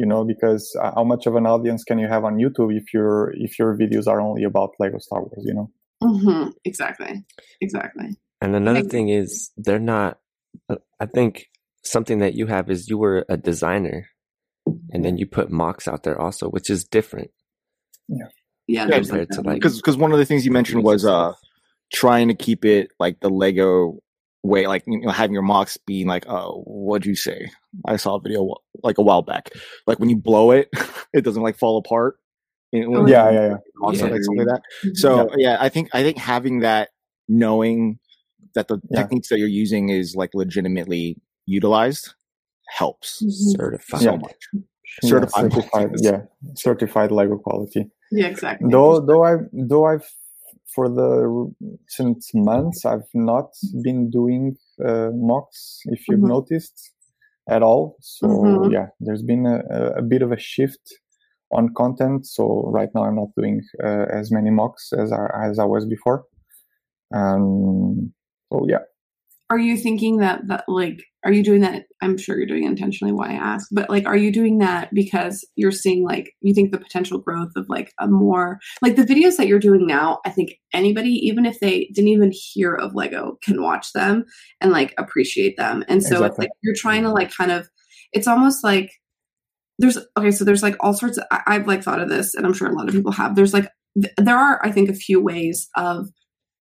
you 0.00 0.06
know 0.10 0.22
because 0.32 0.64
uh, 0.82 0.90
how 0.96 1.04
much 1.12 1.24
of 1.28 1.34
an 1.40 1.46
audience 1.54 1.82
can 1.88 1.98
you 2.02 2.08
have 2.14 2.24
on 2.28 2.34
youtube 2.44 2.70
if 2.80 2.86
your 2.96 3.12
if 3.46 3.52
your 3.60 3.70
videos 3.82 4.06
are 4.12 4.20
only 4.28 4.44
about 4.50 4.70
lego 4.82 4.98
star 5.06 5.20
wars 5.26 5.44
you 5.50 5.54
know 5.58 5.68
Mhm, 6.02 6.52
Exactly. 6.64 7.12
Exactly. 7.60 8.08
And 8.40 8.56
another 8.56 8.80
thing 8.94 9.06
is, 9.10 9.50
they're 9.64 9.86
not. 9.96 10.18
uh, 10.70 10.76
I 10.98 11.06
think 11.16 11.32
something 11.84 12.20
that 12.20 12.32
you 12.38 12.46
have 12.46 12.70
is 12.74 12.88
you 12.88 12.96
were 13.04 13.26
a 13.28 13.36
designer, 13.36 14.06
and 14.92 15.04
then 15.04 15.18
you 15.18 15.26
put 15.26 15.50
MOCs 15.50 15.86
out 15.92 16.02
there 16.04 16.18
also, 16.18 16.48
which 16.48 16.70
is 16.70 16.84
different. 16.84 17.30
Yeah. 18.08 18.28
Yeah, 18.66 18.86
there's 18.86 19.08
compared 19.10 19.30
to, 19.32 19.42
like- 19.42 19.56
because 19.60 19.76
because 19.76 19.98
one 19.98 20.12
of 20.12 20.18
the 20.18 20.24
things 20.24 20.46
you 20.46 20.52
mentioned 20.52 20.84
was 20.84 21.04
uh 21.04 21.32
trying 21.92 22.28
to 22.28 22.34
keep 22.46 22.64
it 22.64 22.88
like 22.98 23.20
the 23.20 23.28
Lego 23.42 23.98
way, 24.42 24.66
like 24.66 24.82
you 24.86 25.00
know 25.00 25.10
having 25.10 25.34
your 25.34 25.42
MOCs 25.42 25.76
being 25.86 26.06
like, 26.06 26.26
oh, 26.28 26.62
what'd 26.66 27.06
you 27.06 27.14
say? 27.14 27.50
I 27.86 27.96
saw 27.96 28.16
a 28.16 28.20
video 28.20 28.54
like 28.82 28.98
a 28.98 29.02
while 29.02 29.22
back, 29.22 29.50
like 29.86 29.98
when 29.98 30.08
you 30.10 30.16
blow 30.16 30.50
it, 30.50 30.68
it 31.12 31.22
doesn't 31.24 31.42
like 31.42 31.58
fall 31.58 31.78
apart. 31.78 32.16
You 32.72 32.88
know, 32.88 33.00
Oh, 33.02 33.06
yeah 33.06 33.30
yeah 33.30 33.40
yeah 33.48 33.56
or 33.82 33.92
Yeah. 33.92 33.98
something, 33.98 34.12
like, 34.12 34.22
something 34.22 34.46
like 34.46 34.62
that. 34.62 34.96
So 34.96 35.28
yeah. 35.36 35.56
I 35.60 35.68
think 35.68 35.90
I 35.92 36.02
think 36.02 36.16
having 36.18 36.60
that, 36.60 36.90
knowing 37.28 37.98
that 38.54 38.68
the 38.68 38.78
Yeah. 38.90 39.02
techniques 39.02 39.28
that 39.28 39.38
you're 39.38 39.48
using 39.48 39.88
is 39.90 40.14
like 40.16 40.30
legitimately 40.34 41.16
utilized, 41.46 42.14
helps 42.68 43.22
Mhm. 43.22 43.56
Certified. 43.56 44.00
so 44.02 44.16
much. 44.16 44.36
Yeah, 45.02 45.08
Certified. 45.08 45.52
certified 45.52 45.90
yeah 46.00 46.22
certified 46.56 47.12
lego 47.12 47.36
quality 47.38 47.88
Yeah, 48.10 48.26
exactly. 48.26 48.68
though 48.72 49.00
though 49.00 49.22
i 49.24 49.36
though 49.52 49.84
i've 49.86 50.08
for 50.74 50.88
the 50.88 51.10
since 51.88 52.30
months 52.34 52.84
i've 52.84 53.10
not 53.14 53.50
been 53.82 54.10
doing 54.10 54.56
uh, 54.84 55.10
MOCs 55.30 55.80
if 55.86 56.08
you've 56.08 56.20
Mhm. 56.20 56.28
noticed 56.36 56.92
at 57.48 57.62
all 57.62 57.96
so 58.00 58.28
Mhm. 58.28 58.72
yeah 58.72 58.86
there's 59.00 59.22
been 59.22 59.46
a, 59.46 59.58
a- 59.70 59.94
a 59.98 60.02
bit 60.02 60.22
of 60.22 60.32
a 60.32 60.38
shift 60.38 60.84
on 61.52 61.74
content 61.74 62.26
so 62.26 62.44
right 62.78 62.90
now 62.94 63.04
i'm 63.04 63.16
not 63.16 63.30
doing 63.36 63.62
uh, 63.82 64.06
as 64.20 64.30
many 64.30 64.50
MOCs 64.50 64.92
as 65.02 65.12
I, 65.12 65.26
as 65.48 65.58
I 65.58 65.64
was 65.64 65.86
before 65.86 66.24
um 67.14 68.12
so 68.52 68.66
yeah 68.68 68.84
Are 69.50 69.58
you 69.58 69.76
thinking 69.76 70.18
that 70.18 70.46
that 70.46 70.64
like 70.68 71.02
are 71.24 71.32
you 71.32 71.42
doing 71.42 71.60
that? 71.60 71.84
I'm 72.00 72.16
sure 72.16 72.38
you're 72.38 72.46
doing 72.46 72.64
it 72.64 72.68
intentionally 72.68 73.12
why 73.12 73.30
I 73.30 73.34
ask, 73.34 73.68
but 73.72 73.90
like 73.90 74.06
are 74.06 74.16
you 74.16 74.32
doing 74.32 74.58
that 74.58 74.94
because 74.94 75.46
you're 75.56 75.72
seeing 75.72 76.04
like 76.04 76.32
you 76.40 76.54
think 76.54 76.70
the 76.70 76.78
potential 76.78 77.18
growth 77.18 77.50
of 77.56 77.68
like 77.68 77.92
a 77.98 78.06
more 78.06 78.60
like 78.80 78.94
the 78.94 79.02
videos 79.02 79.36
that 79.36 79.48
you're 79.48 79.58
doing 79.58 79.86
now, 79.86 80.20
I 80.24 80.30
think 80.30 80.52
anybody, 80.72 81.10
even 81.10 81.46
if 81.46 81.58
they 81.58 81.90
didn't 81.92 82.08
even 82.08 82.32
hear 82.32 82.74
of 82.74 82.94
Lego, 82.94 83.38
can 83.42 83.60
watch 83.60 83.92
them 83.92 84.24
and 84.60 84.70
like 84.70 84.94
appreciate 84.98 85.56
them. 85.56 85.84
And 85.88 86.02
so 86.02 86.22
it's 86.24 86.38
like 86.38 86.50
you're 86.62 86.74
trying 86.76 87.02
to 87.02 87.10
like 87.10 87.34
kind 87.34 87.50
of 87.50 87.68
it's 88.12 88.28
almost 88.28 88.62
like 88.62 88.90
there's 89.80 89.98
okay, 90.16 90.30
so 90.30 90.44
there's 90.44 90.62
like 90.62 90.76
all 90.80 90.94
sorts 90.94 91.18
of 91.18 91.24
I, 91.32 91.42
I've 91.46 91.66
like 91.66 91.82
thought 91.82 92.00
of 92.00 92.08
this 92.08 92.34
and 92.34 92.46
I'm 92.46 92.52
sure 92.52 92.68
a 92.68 92.74
lot 92.74 92.88
of 92.88 92.94
people 92.94 93.12
have. 93.12 93.34
There's 93.34 93.52
like 93.52 93.68
th- 94.00 94.14
there 94.16 94.38
are 94.38 94.64
I 94.64 94.70
think 94.70 94.88
a 94.88 94.94
few 94.94 95.20
ways 95.20 95.68
of 95.76 96.08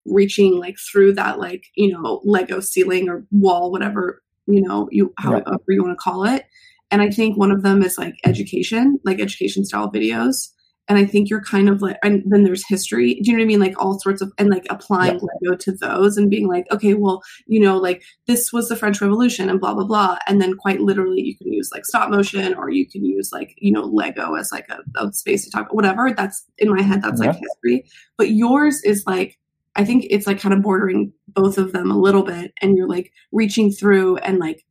reaching 0.09 0.59
like 0.59 0.77
through 0.91 1.13
that 1.13 1.39
like 1.39 1.65
you 1.75 1.91
know 1.91 2.21
lego 2.23 2.59
ceiling 2.59 3.09
or 3.09 3.25
wall 3.31 3.71
whatever 3.71 4.21
you 4.47 4.61
know 4.61 4.87
you 4.91 5.13
however 5.17 5.59
you 5.69 5.83
want 5.83 5.97
to 5.97 6.03
call 6.03 6.25
it. 6.25 6.45
And 6.91 7.01
i 7.01 7.09
think 7.09 7.37
one 7.37 7.51
of 7.51 7.61
them 7.61 7.83
is 7.83 7.97
like 7.97 8.15
education 8.25 8.99
like 9.05 9.19
education 9.19 9.65
style 9.65 9.91
videos. 9.91 10.49
And 10.87 10.97
i 10.97 11.05
think 11.05 11.29
you're 11.29 11.43
kind 11.43 11.69
of 11.69 11.83
like 11.83 11.97
and 12.01 12.23
then 12.25 12.43
there's 12.43 12.67
history 12.67 13.13
do 13.21 13.29
you 13.29 13.37
know 13.37 13.41
what 13.41 13.43
i 13.43 13.47
mean? 13.47 13.59
Like 13.59 13.79
all 13.79 13.99
sorts 13.99 14.23
of 14.23 14.31
and 14.39 14.49
like 14.49 14.65
applying 14.71 15.19
lego 15.19 15.55
to 15.55 15.71
those 15.71 16.17
and 16.17 16.31
being 16.31 16.47
like 16.47 16.65
okay 16.71 16.95
well 16.95 17.21
you 17.45 17.59
know 17.59 17.77
like 17.77 18.01
this 18.25 18.51
was 18.51 18.69
the 18.69 18.75
french 18.75 18.99
revolution 18.99 19.49
and 19.49 19.59
blah 19.59 19.75
blah 19.75 19.85
blah. 19.85 20.17
And 20.25 20.41
then 20.41 20.55
quite 20.55 20.81
literally 20.81 21.21
you 21.21 21.37
can 21.37 21.53
use 21.53 21.69
like 21.71 21.85
stop 21.85 22.09
motion 22.09 22.55
or 22.55 22.71
you 22.71 22.87
can 22.87 23.05
use 23.05 23.29
like 23.31 23.53
you 23.57 23.71
know 23.71 23.83
lego 23.83 24.33
as 24.33 24.51
like 24.51 24.67
a, 24.69 24.79
a 24.99 25.13
space 25.13 25.45
to 25.45 25.51
talk 25.51 25.71
whatever. 25.71 26.11
That's 26.11 26.43
in 26.57 26.71
my 26.75 26.81
head 26.81 27.03
that's 27.03 27.19
like 27.19 27.35
history. 27.35 27.85
But 28.17 28.31
yours 28.31 28.81
is 28.83 29.03
like 29.05 29.37
I 29.75 29.85
think 29.85 30.07
it's 30.09 30.27
like 30.27 30.39
kind 30.39 30.53
of 30.53 30.61
bordering 30.61 31.13
both 31.27 31.57
of 31.57 31.71
them 31.71 31.91
a 31.91 31.97
little 31.97 32.23
bit 32.23 32.53
and 32.61 32.75
you're 32.75 32.87
like 32.87 33.11
reaching 33.31 33.71
through 33.71 34.17
and 34.17 34.39
like 34.39 34.65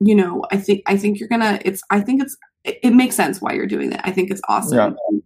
you 0.00 0.14
know, 0.14 0.44
I 0.52 0.58
think 0.58 0.82
I 0.86 0.96
think 0.96 1.18
you're 1.18 1.28
gonna 1.28 1.60
it's 1.64 1.82
I 1.90 2.00
think 2.00 2.22
it's 2.22 2.36
it, 2.64 2.78
it 2.82 2.90
makes 2.92 3.16
sense 3.16 3.40
why 3.40 3.52
you're 3.52 3.66
doing 3.66 3.90
that. 3.90 4.06
I 4.06 4.12
think 4.12 4.30
it's 4.30 4.40
awesome. 4.48 4.96
And, 5.08 5.22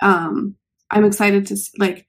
um 0.00 0.56
I'm 0.90 1.04
excited 1.04 1.46
to 1.48 1.56
like 1.78 2.06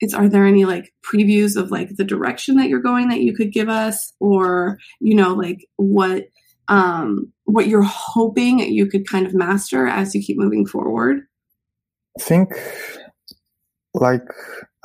it's 0.00 0.14
are 0.14 0.28
there 0.28 0.44
any 0.44 0.64
like 0.64 0.92
previews 1.02 1.56
of 1.56 1.70
like 1.70 1.96
the 1.96 2.04
direction 2.04 2.56
that 2.56 2.68
you're 2.68 2.80
going 2.80 3.08
that 3.08 3.20
you 3.20 3.34
could 3.34 3.52
give 3.52 3.68
us 3.68 4.12
or 4.20 4.78
you 5.00 5.14
know 5.14 5.34
like 5.34 5.66
what 5.76 6.24
um 6.68 7.32
what 7.44 7.68
you're 7.68 7.82
hoping 7.82 8.58
you 8.58 8.86
could 8.86 9.08
kind 9.08 9.26
of 9.26 9.34
master 9.34 9.86
as 9.86 10.14
you 10.14 10.22
keep 10.22 10.38
moving 10.38 10.66
forward 10.66 11.20
I 12.18 12.22
think 12.22 12.52
like 13.94 14.22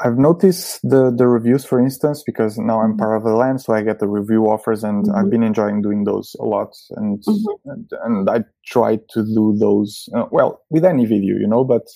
I've 0.03 0.17
noticed 0.17 0.81
the 0.83 1.13
the 1.15 1.27
reviews, 1.27 1.65
for 1.65 1.79
instance, 1.79 2.23
because 2.25 2.57
now 2.57 2.81
I'm 2.81 2.97
part 2.97 3.17
of 3.17 3.23
the 3.23 3.33
land, 3.35 3.61
so 3.61 3.73
I 3.73 3.81
get 3.81 3.99
the 3.99 4.07
review 4.07 4.45
offers, 4.49 4.83
and 4.83 5.05
Mhm. 5.07 5.15
I've 5.15 5.29
been 5.29 5.43
enjoying 5.43 5.81
doing 5.81 6.03
those 6.05 6.35
a 6.39 6.45
lot. 6.45 6.73
And 6.97 7.21
Mhm. 7.23 7.45
and, 7.65 7.91
and 8.05 8.29
I 8.29 8.45
try 8.65 8.97
to 8.97 9.23
do 9.23 9.55
those 9.59 10.07
uh, 10.15 10.25
well 10.31 10.61
with 10.69 10.85
any 10.85 11.05
video, 11.05 11.35
you 11.37 11.47
know, 11.47 11.63
but 11.63 11.87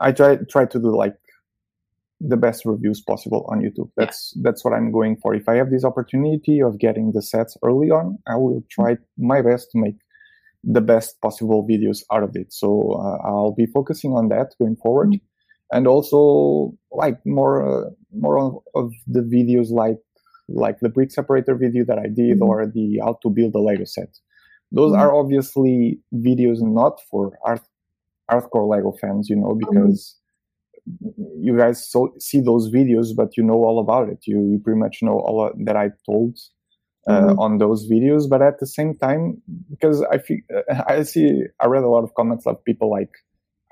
I 0.00 0.12
try 0.12 0.36
try 0.48 0.66
to 0.66 0.78
do 0.78 0.96
like 0.96 1.16
the 2.20 2.36
best 2.36 2.64
reviews 2.64 3.00
possible 3.00 3.44
on 3.48 3.60
YouTube. 3.60 3.90
That's 3.96 4.32
that's 4.42 4.64
what 4.64 4.72
I'm 4.74 4.92
going 4.92 5.16
for. 5.16 5.34
If 5.34 5.48
I 5.48 5.54
have 5.56 5.70
this 5.70 5.84
opportunity 5.84 6.60
of 6.62 6.78
getting 6.78 7.12
the 7.12 7.22
sets 7.22 7.56
early 7.64 7.90
on, 7.90 8.18
I 8.28 8.36
will 8.36 8.62
try 8.70 8.96
my 9.18 9.42
best 9.42 9.70
to 9.72 9.78
make 9.78 9.96
the 10.64 10.80
best 10.82 11.20
possible 11.22 11.66
videos 11.68 12.02
out 12.12 12.22
of 12.24 12.36
it. 12.36 12.52
So 12.52 12.92
uh, 12.94 13.18
I'll 13.28 13.54
be 13.54 13.66
focusing 13.66 14.12
on 14.14 14.28
that 14.30 14.54
going 14.60 14.76
forward, 14.76 15.16
and 15.72 15.86
also 15.86 16.74
like 16.92 17.18
more 17.26 17.54
uh, 17.86 17.90
more 18.12 18.38
of 18.74 18.92
the 19.06 19.20
videos 19.20 19.70
like 19.70 19.98
like 20.48 20.78
the 20.80 20.88
brick 20.88 21.10
separator 21.10 21.54
video 21.54 21.84
that 21.84 21.98
I 21.98 22.08
did 22.08 22.38
Mhm. 22.38 22.48
or 22.48 22.66
the 22.66 22.98
how 23.04 23.18
to 23.22 23.30
build 23.30 23.54
a 23.54 23.58
Lego 23.60 23.84
set. 23.84 24.10
Those 24.72 24.92
Mhm. 24.92 24.98
are 25.00 25.14
obviously 25.14 26.00
videos 26.14 26.60
not 26.62 27.00
for 27.10 27.38
art 27.44 27.62
hardcore 28.30 28.68
Lego 28.68 28.92
fans, 29.00 29.28
you 29.30 29.36
know, 29.36 29.54
because 29.54 30.16
you 31.38 31.56
guys 31.56 31.88
so, 31.90 32.12
see 32.18 32.40
those 32.40 32.70
videos, 32.70 33.14
but 33.14 33.36
you 33.36 33.42
know 33.42 33.54
all 33.64 33.78
about 33.80 34.08
it. 34.08 34.20
You, 34.26 34.40
you 34.50 34.58
pretty 34.58 34.78
much 34.80 34.98
know 35.02 35.18
all 35.20 35.50
that 35.64 35.76
I 35.76 35.90
told 36.06 36.38
uh, 37.08 37.34
Mhm. 37.34 37.38
on 37.38 37.58
those 37.58 37.88
videos. 37.90 38.28
But 38.28 38.42
at 38.42 38.58
the 38.60 38.66
same 38.66 38.96
time, 38.96 39.42
because 39.70 40.02
I 40.02 40.18
feel 40.18 40.38
I 40.88 41.02
see, 41.02 41.44
I 41.60 41.66
read 41.66 41.84
a 41.84 41.88
lot 41.88 42.04
of 42.04 42.14
comments 42.14 42.46
of 42.46 42.62
people 42.64 42.90
like, 42.90 43.10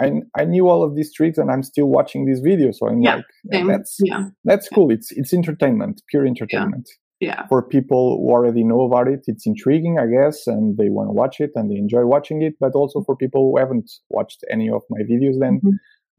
I 0.01 0.07
I 0.41 0.45
knew 0.45 0.69
all 0.69 0.83
of 0.83 0.95
these 0.97 1.13
tricks 1.13 1.39
and 1.39 1.51
I'm 1.51 1.63
still 1.63 1.87
watching 1.99 2.25
these 2.27 2.41
videos. 2.51 2.77
So 2.77 2.89
I'm 2.89 3.01
Yeah, 3.03 3.17
like, 3.17 3.27
Same. 3.53 3.67
that's 3.67 3.97
yeah, 4.11 4.23
that's 4.45 4.69
cool. 4.75 4.91
It's 4.91 5.09
it's 5.13 5.33
entertainment, 5.35 6.03
pure 6.11 6.27
entertainment. 6.27 6.89
yeah, 7.21 7.47
For 7.51 7.61
people 7.77 8.03
who 8.19 8.31
already 8.37 8.65
know 8.65 8.81
about 8.89 9.07
it, 9.15 9.23
it's 9.33 9.47
intriguing, 9.47 9.99
I 9.99 10.07
guess, 10.17 10.47
and 10.47 10.77
they 10.79 10.89
want 10.97 11.09
to 11.11 11.13
watch 11.23 11.37
it 11.41 11.51
and 11.57 11.71
they 11.71 11.77
enjoy 11.77 12.05
watching 12.15 12.39
it. 12.43 12.55
But 12.65 12.73
also 12.81 13.03
for 13.07 13.15
people 13.25 13.43
who 13.51 13.59
haven't 13.63 13.91
watched 14.17 14.41
any 14.51 14.69
of 14.77 14.83
my 14.95 15.01
videos, 15.13 15.37
then 15.45 15.55
Mhm. 15.63 15.75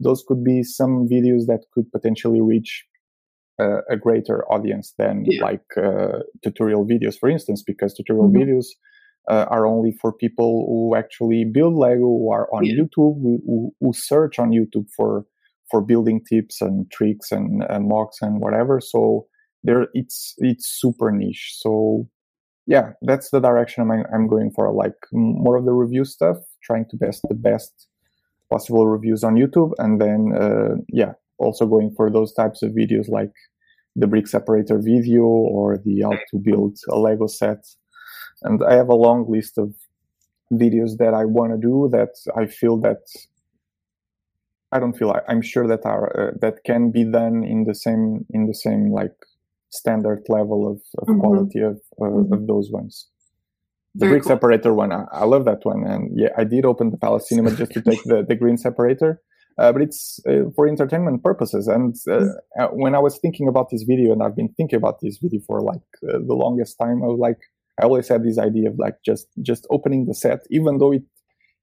those 0.05 0.21
could 0.27 0.43
be 0.43 0.57
some 0.63 0.93
videos 1.15 1.43
that 1.47 1.61
could 1.73 1.88
potentially 1.91 2.41
reach 2.53 2.71
uh, 3.59 3.82
a 3.89 3.97
greater 4.05 4.38
audience 4.55 4.88
than 4.97 5.15
Yeah. 5.25 5.43
like 5.47 5.67
uh, 5.77 6.19
tutorial 6.43 6.84
videos, 6.93 7.15
for 7.21 7.29
instance, 7.29 7.61
because 7.71 7.93
tutorial 7.93 8.29
Mhm. 8.29 8.38
videos 8.41 8.67
uh, 9.30 9.45
are 9.49 9.65
only 9.65 9.91
for 10.01 10.11
people 10.11 10.65
who 10.67 10.95
actually 10.95 11.45
build 11.45 11.76
Lego, 11.76 11.99
who 12.01 12.32
are 12.32 12.47
on 12.53 12.65
Yeah. 12.65 12.74
YouTube, 12.76 13.22
who, 13.22 13.74
who, 13.80 13.93
search 13.93 14.39
on 14.39 14.51
YouTube 14.51 14.88
for 14.95 15.26
for 15.69 15.82
building 15.82 16.22
tips 16.30 16.61
and 16.61 16.91
tricks 16.91 17.32
and 17.32 17.63
uh, 17.63 17.80
MOCs 17.80 18.22
and 18.22 18.41
whatever. 18.41 18.82
So 18.82 19.28
there, 19.63 19.88
it's 19.93 20.34
it's 20.39 20.67
super 20.67 21.11
niche. 21.11 21.53
So 21.57 22.07
yeah, 22.67 22.93
that's 23.01 23.30
the 23.30 23.39
direction 23.39 23.89
I'm 23.89 24.03
I'm 24.13 24.28
going 24.28 24.51
for. 24.51 24.72
Like 24.74 24.95
more 25.13 25.55
of 25.57 25.65
the 25.65 25.74
review 25.74 26.03
stuff, 26.05 26.38
trying 26.63 26.86
to 26.89 26.97
best 26.97 27.22
the 27.30 27.36
best 27.36 27.88
possible 28.49 28.88
reviews 28.88 29.24
on 29.24 29.36
YouTube, 29.36 29.72
and 29.78 30.01
then 30.01 30.34
uh, 30.36 30.76
yeah, 30.89 31.13
also 31.38 31.65
going 31.65 31.93
for 31.95 32.09
those 32.11 32.34
types 32.34 32.61
of 32.63 32.72
videos 32.72 33.07
like 33.07 33.32
the 33.95 34.07
brick 34.07 34.28
separator 34.28 34.78
video 34.80 35.24
or 35.24 35.78
the 35.78 36.01
how 36.01 36.11
to 36.11 36.38
build 36.41 36.78
a 36.89 36.97
Lego 36.97 37.28
set. 37.28 37.59
And 38.43 38.61
I 38.63 38.73
have 38.73 38.89
a 38.89 38.95
long 38.95 39.29
list 39.29 39.57
of 39.57 39.73
videos 40.51 40.97
that 40.97 41.13
I 41.13 41.25
want 41.25 41.51
to 41.53 41.57
do 41.57 41.89
that 41.91 42.09
I 42.35 42.45
feel 42.45 42.77
that 42.81 43.01
I 44.71 44.79
don't 44.79 44.93
feel 44.93 45.11
I, 45.11 45.21
I'm 45.27 45.41
sure 45.41 45.67
that 45.67 45.85
are 45.85 46.05
uh, 46.19 46.31
that 46.41 46.63
can 46.65 46.91
be 46.91 47.03
done 47.03 47.43
in 47.43 47.65
the 47.65 47.75
same 47.75 48.25
in 48.29 48.47
the 48.47 48.53
same 48.53 48.91
like 48.91 49.15
standard 49.69 50.23
level 50.29 50.67
of, 50.69 50.81
of 51.01 51.07
Mhm. 51.07 51.19
quality 51.19 51.59
of 51.59 51.77
uh, 52.01 52.05
Mhm. 52.05 52.31
of 52.33 52.47
those 52.47 52.71
ones. 52.71 53.07
The 53.95 54.05
Very 54.05 54.11
brick 54.11 54.23
cool. 54.23 54.29
separator 54.31 54.73
one, 54.73 54.91
I, 54.93 55.03
I 55.11 55.25
love 55.25 55.43
that 55.45 55.65
one, 55.65 55.85
and 55.85 56.17
yeah, 56.17 56.29
I 56.37 56.45
did 56.45 56.65
open 56.65 56.91
the 56.91 56.97
Palace 56.97 57.27
Cinema 57.27 57.51
just 57.61 57.73
to 57.73 57.81
take 57.81 58.03
the 58.05 58.23
the 58.27 58.35
green 58.35 58.57
separator, 58.57 59.21
uh, 59.57 59.71
but 59.73 59.81
it's 59.81 60.19
uh, 60.29 60.49
for 60.55 60.67
entertainment 60.67 61.23
purposes. 61.23 61.67
And 61.67 61.95
uh, 62.09 62.25
uh, 62.59 62.67
when 62.83 62.95
I 62.95 62.99
was 62.99 63.17
thinking 63.19 63.47
about 63.49 63.69
this 63.69 63.83
video, 63.83 64.13
and 64.13 64.23
I've 64.23 64.35
been 64.35 64.53
thinking 64.55 64.77
about 64.77 64.99
this 65.01 65.17
video 65.17 65.41
for 65.47 65.61
like 65.61 65.87
uh, 66.09 66.19
the 66.25 66.33
longest 66.43 66.77
time, 66.79 67.03
I 67.03 67.07
was 67.07 67.19
like, 67.19 67.39
I 67.82 67.86
always 67.86 68.07
had 68.07 68.23
this 68.23 68.38
idea 68.39 68.69
of 68.69 68.77
like 68.79 68.95
just 69.05 69.27
just 69.41 69.67
opening 69.71 70.05
the 70.05 70.13
set, 70.15 70.39
even 70.51 70.77
though 70.79 70.93
it 70.93 71.03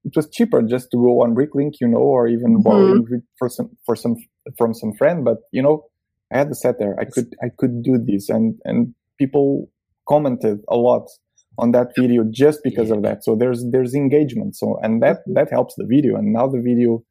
it 0.04 0.14
was 0.16 0.28
cheaper 0.30 0.62
just 0.62 0.90
to 0.92 0.96
go 0.96 1.22
on 1.22 1.34
Bricklink, 1.34 1.74
you 1.80 1.88
know, 1.88 1.98
or 1.98 2.28
even 2.28 2.56
Mhm. 2.58 2.62
borrowing 2.62 3.06
for 3.38 3.48
some 3.48 3.70
for 3.86 3.96
some 3.96 4.16
from 4.58 4.74
some 4.74 4.92
friend. 4.94 5.24
But 5.24 5.38
you 5.52 5.62
know, 5.62 5.84
I 6.32 6.38
had 6.38 6.50
the 6.50 6.54
set 6.54 6.78
there. 6.78 6.96
I 7.00 7.04
could 7.04 7.34
I 7.42 7.48
could 7.58 7.82
do 7.82 7.98
this, 7.98 8.28
and 8.28 8.54
and 8.64 8.94
people 9.18 9.70
commented 10.08 10.60
a 10.68 10.76
lot 10.76 11.06
on 11.58 11.72
that 11.72 11.88
video 11.98 12.24
just 12.30 12.60
because 12.62 12.90
of 12.90 13.02
that. 13.02 13.24
So 13.24 13.36
there's 13.36 13.64
there's 13.70 13.94
engagement. 13.94 14.56
So 14.56 14.78
and 14.82 15.02
that 15.02 15.18
that 15.34 15.50
helps 15.50 15.74
the 15.76 15.86
video. 15.86 16.16
And 16.16 16.32
now 16.32 16.46
the 16.48 16.60
video 16.60 17.04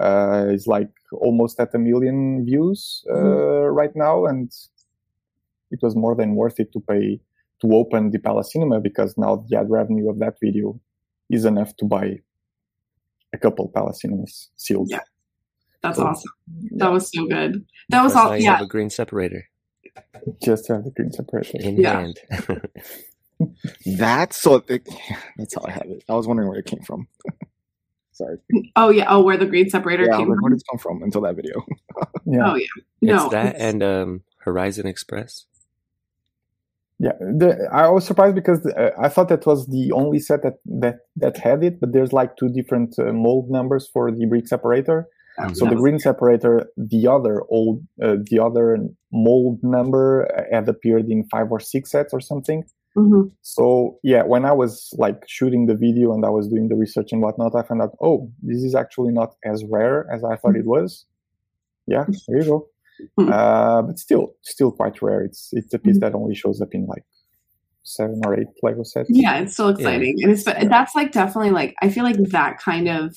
uh, 0.00 0.46
is 0.50 0.66
like 0.66 0.90
almost 1.12 1.60
at 1.60 1.74
a 1.74 1.78
million 1.78 2.44
views 2.44 3.04
uh, 3.10 3.68
right 3.80 3.94
now, 3.96 4.26
and 4.26 4.50
it 5.70 5.80
was 5.82 5.96
more 5.96 6.14
than 6.14 6.34
worth 6.34 6.58
it 6.60 6.72
to 6.72 6.80
pay 6.80 7.20
to 7.60 7.74
open 7.74 8.10
the 8.10 8.18
Palace 8.18 8.52
Cinema 8.52 8.80
because 8.80 9.16
now 9.16 9.44
the 9.48 9.56
ad 9.58 9.70
revenue 9.70 10.08
of 10.10 10.18
that 10.18 10.34
video 10.42 10.78
is 11.30 11.44
enough 11.44 11.74
to 11.76 11.84
buy 11.84 12.20
a 13.32 13.38
couple 13.38 13.68
Palace 13.74 14.00
Cinemas 14.02 14.50
sealed. 14.56 14.88
Yeah. 14.90 15.00
That's 15.82 15.98
So, 15.98 16.06
awesome. 16.06 16.30
That 16.76 16.90
was 16.92 17.10
so 17.12 17.26
good. 17.26 17.64
That 17.90 18.02
was 18.02 18.14
That's 18.14 18.26
all. 18.26 18.36
Yeah, 18.36 18.52
have 18.56 18.62
a 18.62 18.66
green 18.66 18.90
separator 18.90 19.48
Just 20.42 20.66
to 20.66 20.74
have 20.74 20.84
the 20.84 20.90
green 20.90 21.12
separator. 21.12 21.58
in 21.60 21.76
Yeah. 21.76 22.00
hand. 22.00 22.20
That's 23.86 24.36
so. 24.38 24.64
It, 24.68 24.88
that's 25.36 25.54
how 25.54 25.62
I 25.66 25.70
have 25.72 25.86
it. 25.86 26.02
I 26.08 26.14
was 26.14 26.26
wondering 26.26 26.48
where 26.48 26.58
it 26.58 26.64
came 26.64 26.80
from. 26.80 27.06
Sorry. 28.12 28.38
Oh 28.76 28.88
yeah. 28.88 29.04
Oh, 29.08 29.22
where 29.22 29.36
the 29.36 29.44
green 29.44 29.68
separator 29.68 30.04
Yeah, 30.04 30.16
came 30.16 30.28
like, 30.28 30.36
from. 30.36 30.42
where 30.42 30.50
did 30.52 30.60
it 30.60 30.64
come 30.70 30.78
from 30.78 31.02
until 31.02 31.20
that 31.22 31.36
video? 31.36 31.62
Yeah. 32.24 32.38
Oh 32.52 32.54
yeah. 32.54 32.66
No. 33.02 33.24
it's 33.24 33.30
that 33.32 33.46
it's- 33.56 33.62
and 33.62 33.82
um, 33.82 34.22
Horizon 34.38 34.86
Express. 34.86 35.44
Yeah, 36.98 37.12
the, 37.20 37.68
I 37.72 37.90
was 37.90 38.06
surprised 38.06 38.34
because 38.34 38.64
uh, 38.64 38.90
I 38.98 39.08
thought 39.10 39.28
that 39.28 39.44
was 39.44 39.66
the 39.66 39.92
only 39.92 40.18
set 40.18 40.42
that 40.42 40.54
that 40.64 41.00
that 41.16 41.36
had 41.36 41.62
it, 41.62 41.78
but 41.80 41.92
there's 41.92 42.12
like 42.12 42.36
two 42.36 42.48
different 42.48 42.98
uh, 42.98 43.12
mold 43.12 43.50
numbers 43.50 43.86
for 43.92 44.10
the 44.10 44.24
brick 44.26 44.48
separator. 44.48 45.06
So 45.52 45.66
that 45.66 45.70
the 45.70 45.74
was- 45.74 45.82
green 45.82 45.98
separator, 45.98 46.66
the 46.78 47.06
other 47.06 47.42
old, 47.50 47.86
uh, 48.02 48.16
the 48.30 48.38
other 48.42 48.78
mold 49.12 49.58
number 49.62 50.26
uh, 50.34 50.44
had 50.50 50.66
appeared 50.66 51.10
in 51.10 51.24
five 51.28 51.52
or 51.52 51.60
six 51.60 51.90
sets 51.90 52.14
or 52.14 52.20
something. 52.20 52.64
Mhm. 52.96 53.30
So 53.42 53.98
yeah, 54.02 54.22
when 54.22 54.46
I 54.46 54.52
was 54.52 54.88
like 54.96 55.22
shooting 55.26 55.66
the 55.66 55.74
video 55.74 56.14
and 56.14 56.24
I 56.24 56.30
was 56.30 56.48
doing 56.48 56.68
the 56.68 56.76
research 56.76 57.12
and 57.12 57.20
whatnot, 57.20 57.54
I 57.54 57.62
found 57.62 57.82
out, 57.82 57.94
oh, 58.00 58.30
this 58.42 58.62
is 58.62 58.74
actually 58.74 59.12
not 59.12 59.34
as 59.44 59.62
rare 59.66 60.06
as 60.10 60.24
I 60.24 60.36
thought 60.36 60.56
it 60.56 60.64
was. 60.64 61.04
Yeah, 61.86 62.06
there 62.26 62.38
you 62.38 62.44
go. 62.44 62.68
Hmm. 63.18 63.30
Uh, 63.32 63.82
but 63.82 63.98
still, 63.98 64.34
still 64.42 64.72
quite 64.72 65.00
rare. 65.02 65.22
It's 65.22 65.50
it's 65.52 65.72
a 65.74 65.78
piece 65.78 65.96
Hmm. 65.96 66.00
that 66.00 66.14
only 66.14 66.34
shows 66.34 66.60
up 66.60 66.68
in 66.72 66.86
like 66.86 67.04
seven 67.82 68.20
or 68.24 68.38
eight 68.38 68.48
Lego 68.62 68.82
sets. 68.82 69.08
Yeah, 69.12 69.38
it's 69.38 69.52
still 69.54 69.68
exciting, 69.68 70.16
and 70.22 70.32
it's 70.32 70.42
but 70.44 70.68
that's 70.68 70.94
like 70.94 71.12
definitely 71.12 71.50
like 71.50 71.74
I 71.82 71.88
feel 71.88 72.04
like 72.04 72.16
that 72.30 72.58
kind 72.58 72.88
of 72.88 73.16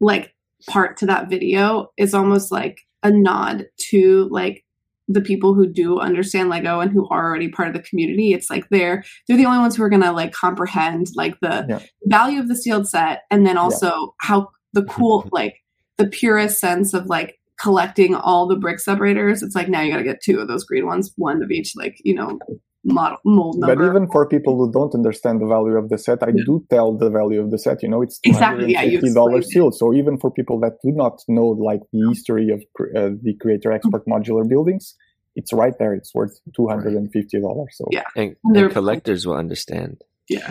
like 0.00 0.34
part 0.68 0.96
to 0.98 1.06
that 1.06 1.28
video 1.30 1.88
is 1.96 2.14
almost 2.14 2.52
like 2.52 2.78
a 3.02 3.10
nod 3.10 3.66
to 3.90 4.28
like 4.30 4.64
the 5.08 5.20
people 5.20 5.54
who 5.54 5.66
do 5.66 5.98
understand 5.98 6.50
Lego 6.50 6.78
and 6.80 6.92
who 6.92 7.08
are 7.08 7.24
already 7.28 7.48
part 7.48 7.68
of 7.68 7.74
the 7.74 7.82
community. 7.82 8.32
It's 8.32 8.50
like 8.50 8.68
they're 8.70 9.02
they're 9.26 9.36
the 9.36 9.46
only 9.46 9.58
ones 9.58 9.74
who 9.76 9.82
are 9.82 9.88
gonna 9.88 10.12
like 10.12 10.32
comprehend 10.32 11.08
like 11.16 11.38
the 11.40 11.66
Yeah. 11.68 11.80
value 12.04 12.38
of 12.40 12.48
the 12.48 12.56
sealed 12.56 12.88
set, 12.88 13.22
and 13.30 13.46
then 13.46 13.56
also 13.56 14.14
how 14.18 14.50
the 14.72 14.84
cool 14.84 15.28
like 15.32 15.56
the 15.96 16.06
purest 16.06 16.60
sense 16.60 16.94
of 16.94 17.06
like 17.06 17.39
collecting 17.60 18.14
all 18.14 18.46
the 18.46 18.56
brick 18.56 18.78
separators. 18.80 19.42
It's 19.42 19.54
like 19.54 19.68
now 19.68 19.80
you 19.82 19.90
got 19.90 19.98
to 19.98 20.04
get 20.04 20.22
two 20.22 20.38
of 20.40 20.48
those 20.48 20.64
green 20.64 20.86
ones, 20.86 21.12
one 21.16 21.42
of 21.42 21.50
each 21.50 21.74
like 21.76 21.96
you 22.04 22.14
know 22.14 22.38
model 22.84 23.18
mold 23.24 23.58
number. 23.58 23.76
But 23.76 23.84
even 23.90 24.10
for 24.10 24.26
people 24.26 24.56
who 24.56 24.72
don't 24.72 24.94
understand 24.94 25.40
the 25.42 25.46
value 25.46 25.76
of 25.76 25.90
the 25.90 25.98
set, 25.98 26.22
I 26.22 26.28
Yeah. 26.34 26.44
do 26.46 26.64
tell 26.70 26.96
the 26.96 27.10
value 27.10 27.40
of 27.40 27.50
the 27.50 27.58
set. 27.58 27.82
You 27.82 27.90
know, 27.90 28.00
it's 28.02 28.18
two 28.20 28.30
Exactly, 28.30 28.72
yeah, 28.72 28.82
fifty 28.88 29.12
dollars 29.12 29.44
explained 29.44 29.52
sealed. 29.52 29.74
So 29.76 29.92
even 29.92 30.16
for 30.18 30.30
people 30.30 30.58
that 30.60 30.74
do 30.82 30.90
not 30.92 31.22
know 31.28 31.46
like 31.70 31.80
the 31.92 32.08
history 32.08 32.48
of 32.50 32.60
uh, 32.96 33.10
the 33.22 33.34
Creator 33.40 33.70
Expert 33.72 34.04
modular 34.06 34.48
buildings, 34.48 34.94
it's 35.36 35.52
right 35.52 35.74
there. 35.78 35.92
It's 35.94 36.14
worth 36.14 36.34
two 36.56 36.66
hundred 36.68 36.94
and 36.94 37.12
fifty 37.12 37.38
dollars. 37.40 37.72
So 37.76 37.84
Yeah. 37.90 38.04
And, 38.16 38.36
They're- 38.54 38.64
and 38.66 38.72
collectors 38.72 39.26
will 39.26 39.36
understand. 39.36 40.02
yeah. 40.30 40.50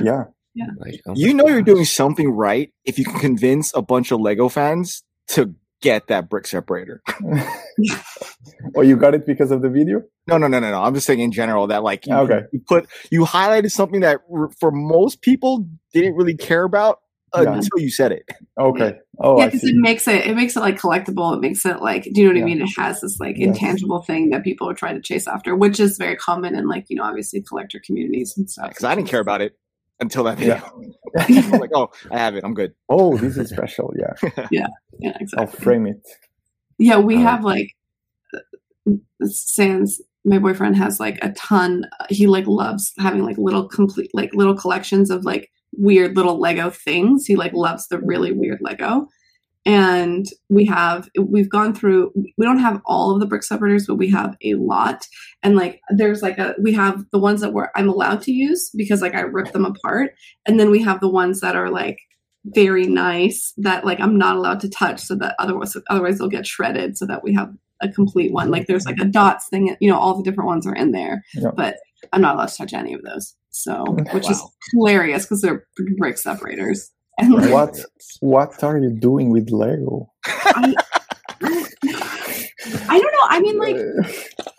yeah, 0.56 0.68
Like, 0.78 1.02
oh 1.08 1.14
You 1.16 1.28
my 1.28 1.34
know 1.34 1.48
you're 1.48 1.62
doing 1.74 1.86
something 1.86 2.30
right 2.30 2.72
if 2.86 3.00
you 3.00 3.06
can 3.06 3.20
convince 3.20 3.74
a 3.74 3.82
bunch 3.82 4.12
of 4.12 4.20
Lego 4.20 4.50
fans 4.50 5.04
to 5.30 5.56
get 5.82 6.08
that 6.08 6.30
brick 6.30 6.46
separator. 6.48 7.02
oh, 8.76 8.82
you 8.82 8.96
got 8.96 9.14
it 9.14 9.26
because 9.26 9.52
of 9.52 9.62
the 9.62 9.70
video. 9.70 10.02
No, 10.28 10.38
no, 10.38 10.48
no, 10.48 10.60
no, 10.60 10.72
no. 10.72 10.82
I'm 10.84 10.94
just 10.94 11.08
saying 11.08 11.20
in 11.20 11.32
general 11.32 11.68
that 11.68 11.84
like 11.84 12.06
you, 12.06 12.16
Okay. 12.16 12.42
you 12.52 12.62
put 12.68 12.88
you 13.12 13.24
highlighted 13.26 13.72
something 13.72 14.02
that 14.02 14.22
r- 14.34 14.50
for 14.60 14.72
most 14.72 15.22
people 15.22 15.66
didn't 15.94 16.16
really 16.16 16.36
care 16.36 16.64
about 16.64 17.00
Yeah. 17.36 17.54
until 17.54 17.80
you 17.80 17.90
said 17.90 18.12
it. 18.12 18.24
Okay. 18.60 18.94
Oh, 19.22 19.38
yeah, 19.40 19.46
because 19.48 19.64
it 19.64 19.76
makes 19.76 20.08
it 20.08 20.26
it 20.26 20.36
makes 20.36 20.56
it 20.56 20.60
like 20.62 20.80
collectible. 20.80 21.36
It 21.36 21.42
makes 21.42 21.66
it 21.66 21.82
like 21.82 22.04
do 22.14 22.22
you 22.22 22.28
know 22.28 22.30
what 22.32 22.38
Yeah. 22.38 22.44
I 22.44 22.46
mean? 22.46 22.62
It 22.62 22.70
has 22.78 23.02
this 23.02 23.20
like 23.20 23.38
Yes. 23.38 23.48
intangible 23.50 24.02
thing 24.02 24.30
that 24.32 24.44
people 24.44 24.70
are 24.70 24.74
trying 24.74 24.96
to 24.96 25.02
chase 25.02 25.28
after, 25.28 25.56
which 25.56 25.80
is 25.80 25.98
very 25.98 26.16
common 26.16 26.56
in 26.56 26.68
like 26.68 26.86
you 26.90 26.96
know 26.98 27.04
obviously 27.04 27.42
collector 27.42 27.82
communities 27.86 28.34
and 28.38 28.50
stuff. 28.50 28.70
Because 28.70 28.84
I 28.84 28.96
didn't 28.96 29.08
care 29.10 29.20
about 29.22 29.42
it 29.42 29.56
until 30.00 30.24
that 30.26 30.38
video. 30.38 30.62
Yeah. 31.28 31.58
Like, 31.58 31.72
oh, 31.74 31.90
I 32.12 32.20
have 32.20 32.36
it. 32.36 32.44
I'm 32.44 32.54
good. 32.54 32.74
oh, 32.88 33.18
this 33.18 33.36
is 33.38 33.50
special. 33.50 33.92
Yeah, 34.00 34.14
Yeah, 34.52 34.68
Yeah. 35.00 35.18
Exactly. 35.20 35.38
I'll 35.40 35.48
frame 35.48 35.88
it. 35.88 36.08
Yeah, 36.78 36.98
we 37.00 37.16
Uh, 37.18 37.22
have 37.22 37.44
like 37.44 37.76
uh, 38.36 39.26
Sans. 39.26 40.00
My 40.26 40.38
boyfriend 40.38 40.76
has 40.78 41.00
like 41.00 41.18
a 41.24 41.32
ton. 41.32 41.86
He 42.10 42.28
like 42.28 42.46
loves 42.46 42.94
having 43.00 43.24
like 43.24 43.38
little 43.38 43.68
complete 43.68 44.12
like 44.14 44.34
little 44.36 44.56
collections 44.56 45.10
of 45.10 45.26
like 45.26 45.50
weird 45.78 46.16
little 46.16 46.40
Lego 46.40 46.70
things. 46.70 47.26
He 47.26 47.36
like 47.36 47.54
loves 47.54 47.88
the 47.88 48.00
really 48.00 48.32
weird 48.32 48.60
Lego. 48.62 49.08
And 49.66 50.26
we 50.50 50.66
have 50.66 51.10
we've 51.20 51.50
gone 51.50 51.76
through. 51.76 52.12
We 52.38 52.46
don't 52.46 52.60
have 52.60 52.82
all 52.86 53.12
of 53.12 53.20
the 53.20 53.26
brick 53.26 53.44
separators, 53.44 53.86
but 53.88 53.96
we 53.96 54.10
have 54.12 54.36
a 54.44 54.56
lot. 54.56 55.06
And 55.44 55.56
like 55.56 55.82
there's 55.90 56.22
like 56.22 56.38
a 56.38 56.56
we 56.62 56.74
have 56.74 57.06
the 57.12 57.20
ones 57.20 57.42
that 57.42 57.54
we're 57.54 57.70
I'm 57.76 57.90
allowed 57.90 58.22
to 58.24 58.32
use 58.32 58.72
because 58.76 59.02
like 59.02 59.16
I 59.16 59.22
rip 59.22 59.52
them 59.52 59.66
apart, 59.66 60.14
and 60.46 60.60
then 60.60 60.72
we 60.72 60.82
have 60.82 61.02
the 61.02 61.10
ones 61.10 61.42
that 61.42 61.56
are 61.56 61.70
like 61.70 62.00
very 62.46 62.88
nice 62.88 63.54
that 63.58 63.86
like 63.86 64.00
I'm 64.00 64.18
not 64.18 64.38
allowed 64.38 64.62
to 64.62 64.70
touch 64.70 65.02
so 65.02 65.16
that 65.16 65.36
otherwise 65.40 65.76
otherwise 65.90 66.18
they'll 66.18 66.30
get 66.30 66.48
shredded 66.48 66.98
so 66.98 67.06
that 67.08 67.24
we 67.24 67.34
have 67.34 67.54
a 67.82 67.90
complete 67.90 68.32
one. 68.32 68.50
Like 68.52 68.68
there's 68.68 68.86
like 68.86 69.00
a 69.00 69.06
dots 69.06 69.48
thing, 69.50 69.76
you 69.80 69.90
know, 69.90 69.98
all 69.98 70.18
the 70.18 70.24
different 70.24 70.48
ones 70.48 70.68
are 70.68 70.76
in 70.76 70.92
there, 70.92 71.24
Yeah. 71.34 71.52
but 71.56 71.78
I'm 72.14 72.22
not 72.22 72.36
allowed 72.36 72.48
to 72.48 72.58
touch 72.58 72.74
any 72.74 72.94
of 72.94 73.02
those. 73.04 73.36
So, 73.52 73.84
which 74.14 74.30
is 74.30 74.42
hilarious 74.72 75.26
because 75.26 75.42
they're 75.42 75.66
brick 75.98 76.18
separators. 76.18 76.92
What 77.22 77.78
what 78.22 78.64
are 78.64 78.78
you 78.78 78.90
doing 78.92 79.30
with 79.30 79.50
Lego? 79.50 80.12
I, 80.26 80.74
I 81.42 83.00
don't 83.00 83.14
know. 83.14 83.28
I 83.30 83.40
mean, 83.42 83.58
like, 83.60 83.76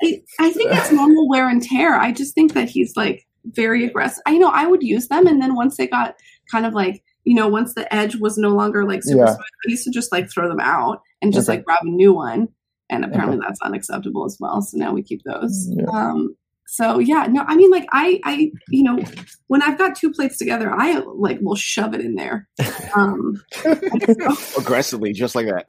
I, 0.02 0.22
I 0.38 0.50
think 0.52 0.72
it's 0.72 0.92
normal 0.92 1.28
wear 1.28 1.48
and 1.48 1.62
tear. 1.62 1.94
I 1.96 2.12
just 2.12 2.34
think 2.34 2.54
that 2.54 2.68
he's 2.68 2.96
like 2.96 3.26
very 3.44 3.84
aggressive. 3.84 4.22
I 4.26 4.38
know 4.38 4.50
I 4.50 4.66
would 4.66 4.82
use 4.82 5.08
them, 5.08 5.26
and 5.26 5.40
then 5.40 5.54
once 5.54 5.76
they 5.76 5.86
got 5.86 6.16
kind 6.50 6.66
of 6.66 6.72
like, 6.74 7.02
you 7.24 7.34
know, 7.34 7.48
once 7.48 7.74
the 7.74 7.92
edge 7.94 8.16
was 8.16 8.38
no 8.38 8.50
longer 8.50 8.84
like 8.86 9.02
super 9.02 9.18
Yeah. 9.24 9.26
smooth, 9.34 9.46
I 9.66 9.70
used 9.70 9.84
to 9.84 9.90
just 9.90 10.12
like 10.12 10.30
throw 10.30 10.48
them 10.48 10.60
out 10.60 11.02
and 11.22 11.32
just 11.32 11.48
Okay. 11.48 11.58
like 11.58 11.64
grab 11.64 11.80
a 11.82 11.88
new 11.88 12.12
one. 12.12 12.48
And 12.88 13.04
apparently 13.04 13.38
that's 13.38 13.60
unacceptable 13.62 14.24
as 14.24 14.36
well. 14.40 14.60
So 14.62 14.76
now 14.76 14.92
we 14.92 15.02
keep 15.04 15.22
those. 15.22 15.68
Yeah. 15.70 15.84
Um, 15.92 16.34
so 16.72 17.00
yeah, 17.00 17.26
no, 17.28 17.44
I 17.48 17.56
mean, 17.56 17.68
like 17.72 17.84
I, 17.90 18.20
I, 18.24 18.52
you 18.68 18.84
know, 18.84 19.04
when 19.48 19.60
I've 19.60 19.76
got 19.76 19.96
two 19.96 20.12
plates 20.12 20.38
together, 20.38 20.70
I 20.72 20.98
like 21.16 21.40
will 21.40 21.56
shove 21.56 21.94
it 21.94 22.00
in 22.00 22.14
there. 22.14 22.48
Um, 22.96 23.40
Aggressively, 24.58 25.12
just 25.12 25.34
like 25.34 25.46
that. 25.46 25.66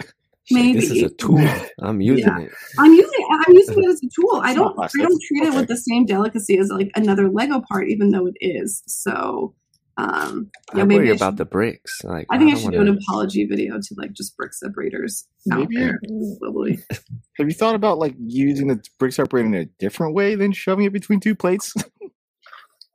maybe 0.49 0.79
This 0.79 0.89
is 0.91 1.03
a 1.03 1.09
tool. 1.09 1.37
I'm 1.81 2.01
using 2.01 2.27
Yeah. 2.27 2.39
it. 2.45 2.51
I'm 2.79 2.93
using 2.93 3.25
I'm 3.31 3.53
using 3.53 3.83
it 3.83 3.89
as 3.89 4.01
a 4.03 4.09
tool. 4.19 4.41
I 4.43 4.53
don't 4.55 4.77
I 4.79 4.87
don't 4.97 5.21
treat 5.27 5.43
it 5.43 5.53
with 5.55 5.67
the 5.67 5.77
same 5.77 6.05
delicacy 6.05 6.57
as 6.57 6.69
like 6.69 6.89
another 6.95 7.29
Lego 7.29 7.61
part, 7.69 7.89
even 7.89 8.09
though 8.09 8.25
it 8.27 8.35
is. 8.41 8.81
So 8.87 9.53
um 10.01 10.49
yeah, 10.73 10.81
I 10.81 10.85
maybe 10.85 10.99
worry 10.99 11.11
I, 11.11 11.15
about 11.15 11.31
should, 11.33 11.37
the 11.37 11.45
bricks. 11.45 12.01
Like 12.03 12.27
I 12.29 12.37
think 12.37 12.49
I 12.49 12.53
don't 12.53 12.63
should 12.63 12.71
do 12.71 12.81
an 12.81 12.87
wanna- 12.87 12.99
apology 13.07 13.45
video 13.45 13.77
to 13.79 13.95
like 13.97 14.13
just 14.13 14.35
brick 14.37 14.53
separators 14.53 15.27
out 15.51 15.59
Maybe. 15.59 15.75
there. 15.77 15.99
Probably. 16.41 16.79
Have 17.37 17.47
you 17.47 17.53
thought 17.53 17.75
about 17.75 17.99
like 17.99 18.15
using 18.19 18.67
the 18.67 18.83
brick 18.99 19.13
separator 19.13 19.47
in 19.47 19.53
a 19.55 19.65
different 19.79 20.15
way 20.15 20.35
than 20.35 20.51
shoving 20.51 20.85
it 20.85 20.93
between 20.93 21.19
two 21.19 21.35
plates? 21.35 21.73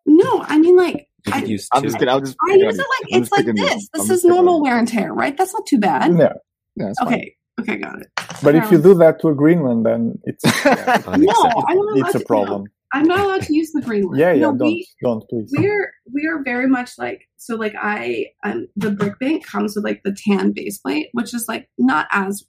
No, 0.06 0.42
I 0.42 0.58
mean 0.58 0.76
like 0.76 1.08
I, 1.32 1.40
could 1.40 1.50
use 1.50 1.68
I'm 1.72 1.82
just 1.82 1.96
kidding. 1.98 2.08
I'll 2.12 2.20
just 2.20 2.36
I 2.48 2.54
use 2.54 2.74
it 2.74 2.78
like 2.78 3.14
I'm 3.14 3.22
it's 3.22 3.32
like 3.32 3.46
picking- 3.46 3.56
this. 3.64 3.88
This 3.92 4.10
is 4.10 4.24
normal 4.24 4.62
wear 4.62 4.78
and 4.78 4.86
tear, 4.88 5.12
right? 5.12 5.36
That's 5.36 5.52
not 5.52 5.66
too 5.66 5.78
bad. 5.78 6.16
Yeah, 6.16 6.32
Yeah, 6.76 6.88
it's 6.90 6.98
fine. 7.00 7.08
Okay. 7.14 7.32
Okay, 7.58 7.76
got 7.78 7.98
it. 8.02 8.08
but 8.42 8.54
if 8.54 8.70
you 8.70 8.76
do 8.76 8.92
that 8.96 9.18
to 9.22 9.28
a 9.28 9.34
green 9.34 9.62
one, 9.62 9.82
then 9.82 10.18
it's 10.24 10.44
No, 10.66 10.72
I'm 11.06 11.22
not 11.24 11.36
allowed 11.74 11.98
it's 12.06 12.14
a 12.14 12.20
problem. 12.20 12.66
I'm 12.92 13.06
not 13.06 13.20
allowed 13.20 13.42
to 13.42 13.54
use 13.54 13.72
the 13.72 13.82
green 13.82 14.08
one. 14.08 14.18
Yeah, 14.18 14.32
yeah, 14.32 14.40
No, 14.42 14.56
don't 14.56 14.68
we- 14.68 14.88
don't 15.02 15.28
please. 15.28 15.52
we're 15.56 15.92
we're 16.06 16.42
very 16.44 16.68
much 16.68 16.92
like 16.98 17.28
so 17.36 17.54
like 17.56 17.74
i 17.80 18.26
um 18.44 18.66
the 18.76 18.90
brick 18.90 19.18
bank 19.18 19.44
comes 19.46 19.74
with 19.76 19.84
like 19.84 20.00
the 20.04 20.16
tan 20.26 20.52
base 20.52 20.78
plate 20.78 21.08
which 21.12 21.34
is 21.34 21.44
like 21.48 21.68
not 21.78 22.06
as 22.12 22.44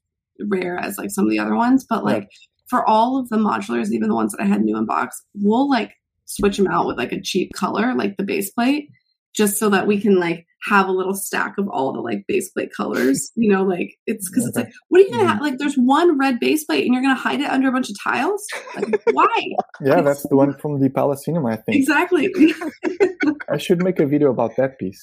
rare 0.47 0.77
as 0.77 0.97
like 0.97 1.09
some 1.11 1.25
of 1.25 1.31
the 1.31 1.39
other 1.39 1.55
ones 1.55 1.85
but 1.89 1.97
Yeah. 2.05 2.11
like 2.13 2.29
for 2.69 2.87
all 2.87 3.19
of 3.19 3.29
the 3.29 3.37
modulars 3.37 3.91
even 3.91 4.09
the 4.09 4.15
ones 4.15 4.31
that 4.33 4.41
i 4.43 4.45
had 4.45 4.61
new 4.61 4.77
in 4.77 4.85
box 4.85 5.21
we'll 5.33 5.69
like 5.69 5.93
switch 6.25 6.57
them 6.57 6.67
out 6.67 6.85
with 6.87 6.97
like 6.97 7.11
a 7.11 7.21
cheap 7.21 7.51
color 7.53 7.93
like 7.95 8.17
the 8.17 8.23
base 8.23 8.51
plate 8.51 8.89
just 9.35 9.57
so 9.57 9.69
that 9.69 9.87
we 9.87 9.99
can 9.99 10.19
like 10.19 10.45
have 10.63 10.87
a 10.87 10.91
little 10.91 11.13
stack 11.13 11.57
of 11.57 11.67
all 11.69 11.93
the 11.93 11.99
like 11.99 12.25
base 12.27 12.49
plate 12.49 12.71
colors 12.75 13.31
you 13.35 13.51
know 13.51 13.63
like 13.63 13.95
it's 14.07 14.29
because 14.29 14.47
it's 14.47 14.57
like 14.57 14.69
what 14.89 14.99
are 14.99 15.03
you 15.03 15.11
gonna 15.11 15.23
mm-hmm. 15.23 15.31
have 15.33 15.41
like 15.41 15.57
there's 15.59 15.75
one 15.75 16.17
red 16.17 16.39
base 16.39 16.63
plate 16.63 16.83
and 16.85 16.93
you're 16.93 17.03
gonna 17.03 17.15
hide 17.15 17.39
it 17.41 17.49
under 17.49 17.69
a 17.69 17.71
bunch 17.71 17.89
of 17.89 17.95
tiles 18.03 18.45
like 18.75 19.01
why 19.11 19.41
Yeah, 19.81 20.01
that's 20.01 20.27
the 20.27 20.35
one 20.35 20.53
from 20.61 20.79
the 20.79 20.89
Palace 20.89 21.23
Cinema, 21.25 21.49
I 21.49 21.55
think. 21.57 21.77
exactly 21.77 22.33
I 23.49 23.57
should 23.57 23.83
make 23.83 23.99
a 23.99 24.05
video 24.05 24.31
about 24.31 24.55
that 24.57 24.77
piece. 24.79 25.01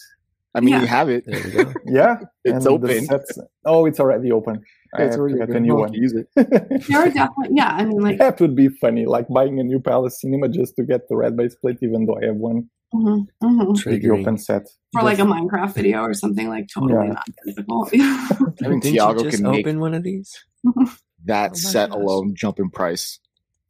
I 0.57 0.61
mean, 0.61 0.75
Yeah. 0.75 0.81
you 0.83 0.87
have 0.87 1.09
it. 1.09 1.25
There. 1.27 1.75
Yeah, 1.87 2.17
It's 2.45 2.55
and 2.55 2.63
the 2.63 2.71
open. 2.71 3.07
sets- 3.07 3.39
oh, 3.65 3.87
it's 3.87 3.99
already 3.99 4.31
open. 4.31 4.63
I 4.97 5.03
It's 5.03 5.15
have 5.15 5.21
already 5.21 5.37
to 5.39 5.43
open. 5.45 5.57
a 5.57 5.61
new 5.61 5.75
one. 5.75 5.93
Use 5.93 6.13
it. 6.15 6.29
there 6.37 7.01
are 7.01 7.11
definitely 7.11 7.57
yeah 7.57 7.71
i 7.75 7.85
mean 7.85 8.01
like 8.01 8.19
that 8.19 8.41
would 8.41 8.55
be 8.55 8.69
funny, 8.69 9.07
like 9.07 9.27
buying 9.29 9.59
a 9.59 9.65
new 9.65 9.81
Palace 9.81 10.21
Cinema 10.21 10.49
just 10.49 10.77
to 10.77 10.85
get 10.85 11.09
the 11.09 11.17
red 11.17 11.37
base 11.37 11.55
plate, 11.57 11.79
even 11.83 12.07
though 12.07 12.19
I 12.23 12.27
have 12.27 12.37
one 12.37 12.69
mhm, 12.95 13.27
mhm. 13.43 13.69
with 13.87 14.03
the 14.03 14.11
open 14.11 14.39
set. 14.39 14.63
for 14.93 15.03
like 15.03 15.19
a 15.19 15.23
Minecraft 15.23 15.75
video 15.75 16.03
or 16.03 16.15
something 16.15 16.49
like 16.49 16.69
totally 16.73 17.07
Yeah. 17.09 17.13
not 17.15 17.29
difficult. 17.47 17.91
I 18.65 18.69
mean, 18.69 18.81
Tiago 18.81 19.25
just 19.25 19.37
can 19.43 19.51
make 19.51 19.67
open 19.67 19.81
one 19.81 19.95
of 19.95 20.03
these? 20.03 20.33
that 21.25 21.53
Oh 21.53 21.55
set 21.55 21.91
gosh. 21.91 21.99
alone 21.99 22.35
jump 22.37 22.59
in 22.59 22.71
price 22.71 23.19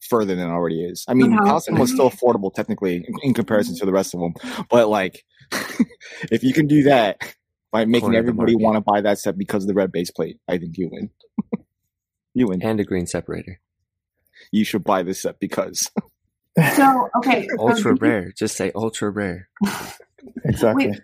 further 0.01 0.35
than 0.35 0.49
it 0.49 0.53
already 0.53 0.85
is. 0.85 1.05
I 1.09 1.15
mean, 1.15 1.33
Wow. 1.35 1.45
Palestine 1.45 1.79
was 1.79 1.91
still 1.93 2.11
affordable 2.11 2.53
technically 2.53 2.97
in, 2.97 3.15
in 3.23 3.35
comparison 3.35 3.77
to 3.77 3.87
the 3.87 3.93
rest 3.93 4.15
of 4.15 4.21
them, 4.21 4.35
but 4.71 4.89
like, 4.89 5.25
if 6.31 6.43
you 6.43 6.53
can 6.53 6.67
do 6.67 6.83
that 6.85 7.19
by 7.73 7.85
making 7.87 8.03
Corner 8.09 8.19
everybody 8.19 8.55
want 8.55 8.77
to 8.77 8.81
buy 8.81 9.01
that 9.01 9.19
set 9.19 9.39
because 9.39 9.65
of 9.65 9.69
the 9.69 9.75
red 9.75 9.91
base 9.93 10.11
plate, 10.11 10.39
I 10.49 10.59
think 10.59 10.77
you 10.77 10.91
win. 10.93 11.11
you 12.35 12.49
win. 12.49 12.63
And 12.63 12.79
a 12.81 12.85
green 12.85 13.07
separator. 13.07 13.61
You 14.53 14.65
should 14.65 14.85
buy 14.85 15.03
this 15.03 15.23
set 15.23 15.39
because 15.41 15.91
so 16.75 17.09
okay, 17.19 17.47
so 17.49 17.69
Ultra 17.69 17.97
do 17.97 18.07
you- 18.07 18.11
rare. 18.13 18.33
Just 18.37 18.57
say 18.57 18.71
ultra 18.75 19.11
rare. 19.11 19.49
exactly. 20.45 20.89
Wait. 20.89 21.01